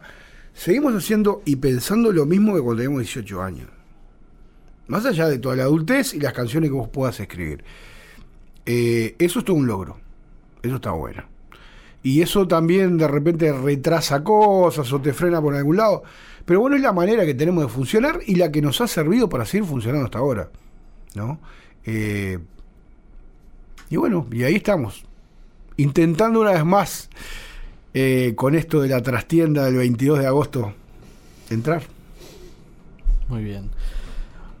seguimos 0.52 0.94
haciendo 0.94 1.42
y 1.44 1.56
pensando 1.56 2.12
lo 2.12 2.26
mismo 2.26 2.54
que 2.54 2.60
cuando 2.60 2.82
teníamos 2.82 3.02
18 3.02 3.42
años. 3.42 3.68
Más 4.88 5.04
allá 5.04 5.28
de 5.28 5.38
toda 5.38 5.56
la 5.56 5.64
adultez 5.64 6.14
y 6.14 6.20
las 6.20 6.32
canciones 6.32 6.70
que 6.70 6.76
vos 6.76 6.88
puedas 6.88 7.18
escribir. 7.18 7.64
Eh, 8.64 9.16
eso 9.18 9.40
es 9.40 9.44
todo 9.44 9.56
un 9.56 9.66
logro. 9.66 9.98
Eso 10.62 10.76
está 10.76 10.90
bueno. 10.90 11.24
Y 12.06 12.22
eso 12.22 12.46
también 12.46 12.98
de 12.98 13.08
repente 13.08 13.52
retrasa 13.52 14.22
cosas 14.22 14.92
o 14.92 15.00
te 15.00 15.12
frena 15.12 15.42
por 15.42 15.56
algún 15.56 15.76
lado. 15.76 16.04
Pero 16.44 16.60
bueno, 16.60 16.76
es 16.76 16.82
la 16.82 16.92
manera 16.92 17.26
que 17.26 17.34
tenemos 17.34 17.64
de 17.64 17.68
funcionar 17.68 18.20
y 18.24 18.36
la 18.36 18.52
que 18.52 18.62
nos 18.62 18.80
ha 18.80 18.86
servido 18.86 19.28
para 19.28 19.44
seguir 19.44 19.66
funcionando 19.66 20.04
hasta 20.04 20.20
ahora. 20.20 20.48
¿No? 21.16 21.40
Eh, 21.84 22.38
y 23.90 23.96
bueno, 23.96 24.24
y 24.30 24.44
ahí 24.44 24.54
estamos. 24.54 25.04
Intentando 25.78 26.42
una 26.42 26.52
vez 26.52 26.64
más 26.64 27.10
eh, 27.92 28.34
con 28.36 28.54
esto 28.54 28.80
de 28.80 28.88
la 28.88 29.02
trastienda 29.02 29.64
del 29.64 29.74
22 29.74 30.20
de 30.20 30.26
agosto 30.28 30.74
entrar. 31.50 31.82
Muy 33.28 33.42
bien. 33.42 33.70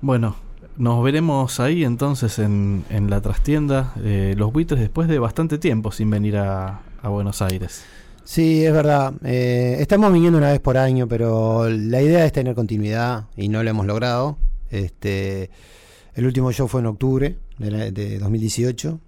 Bueno, 0.00 0.34
Nos 0.78 1.00
veremos 1.04 1.60
ahí 1.60 1.84
entonces 1.84 2.40
en, 2.40 2.84
en 2.90 3.08
la 3.08 3.20
trastienda 3.20 3.92
eh, 4.02 4.34
Los 4.36 4.52
Buitres 4.52 4.80
después 4.80 5.06
de 5.06 5.20
bastante 5.20 5.58
tiempo 5.58 5.92
sin 5.92 6.10
venir 6.10 6.38
a, 6.38 6.80
a 7.06 7.10
Buenos 7.10 7.40
Aires. 7.42 7.84
Sí, 8.24 8.64
es 8.66 8.72
verdad. 8.72 9.12
Eh, 9.24 9.76
estamos 9.78 10.12
viniendo 10.12 10.36
una 10.38 10.50
vez 10.50 10.58
por 10.60 10.76
año, 10.76 11.06
pero 11.06 11.68
la 11.70 12.02
idea 12.02 12.24
es 12.26 12.32
tener 12.32 12.54
continuidad 12.56 13.26
y 13.36 13.48
no 13.48 13.62
lo 13.62 13.70
hemos 13.70 13.86
logrado. 13.86 14.36
Este, 14.70 15.48
el 16.14 16.26
último 16.26 16.50
show 16.50 16.66
fue 16.66 16.80
en 16.80 16.86
octubre 16.86 17.36
de, 17.58 17.70
la- 17.70 17.90
de 17.92 18.18
2018. 18.18 18.98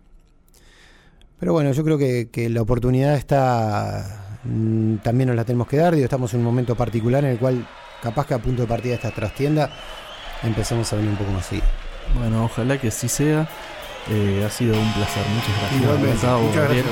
Pero 1.40 1.53
bueno, 1.53 1.72
yo 1.72 1.82
creo 1.84 1.99
que, 1.99 2.28
que 2.30 2.49
la 2.49 2.62
oportunidad 2.62 3.14
está. 3.16 4.38
mm, 4.44 4.96
también 4.99 5.26
nos 5.28 5.36
la 5.36 5.44
tenemos 5.44 5.66
que 5.66 5.76
dar. 5.78 5.94
Digo, 5.94 6.05
estamos 6.05 6.32
en 6.34 6.40
un 6.40 6.46
momento 6.46 6.76
particular 6.76 7.24
en 7.24 7.32
el 7.32 7.38
cual, 7.38 7.66
capaz 8.03 8.26
que 8.26 8.34
a 8.34 8.38
punto 8.38 8.62
de 8.62 8.68
partida 8.68 8.90
de 8.90 8.96
esta 8.96 9.11
trastienda, 9.11 9.70
empezamos 10.44 10.92
a 10.92 10.96
venir 10.96 11.11
un 11.11 11.16
poco 11.16 11.32
más 11.32 11.46
seguido. 11.46 11.66
Bueno, 12.18 12.44
ojalá 12.44 12.80
que 12.80 12.88
así 12.88 13.09
sea. 13.09 13.49
Eh, 14.11 14.44
ha 14.46 14.51
sido 14.51 14.78
un 14.78 14.92
placer. 14.94 15.24
Muchas 15.34 15.59
gracias. 15.61 15.82
Igualmente, 15.82 16.12
Gustavo, 16.12 16.42
muchas 16.42 16.64
gracias. 16.64 16.86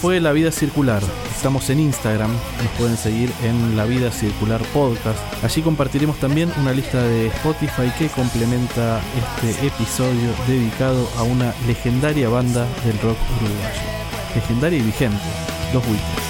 Fue 0.00 0.18
La 0.18 0.32
Vida 0.32 0.50
Circular. 0.50 1.02
Estamos 1.30 1.68
en 1.68 1.78
Instagram, 1.78 2.30
nos 2.30 2.72
pueden 2.78 2.96
seguir 2.96 3.30
en 3.42 3.76
La 3.76 3.84
Vida 3.84 4.10
Circular 4.10 4.62
Podcast. 4.72 5.18
Allí 5.44 5.60
compartiremos 5.60 6.18
también 6.18 6.50
una 6.58 6.72
lista 6.72 7.02
de 7.02 7.26
Spotify 7.26 7.92
que 7.98 8.08
complementa 8.08 9.00
este 9.42 9.66
episodio 9.66 10.30
dedicado 10.46 11.06
a 11.18 11.22
una 11.22 11.52
legendaria 11.66 12.30
banda 12.30 12.66
del 12.84 12.98
rock 13.00 13.18
uruguayo. 13.42 13.80
Legendaria 14.34 14.78
y 14.78 14.82
vigente, 14.82 15.18
Los 15.74 15.86
Buitres. 15.86 16.29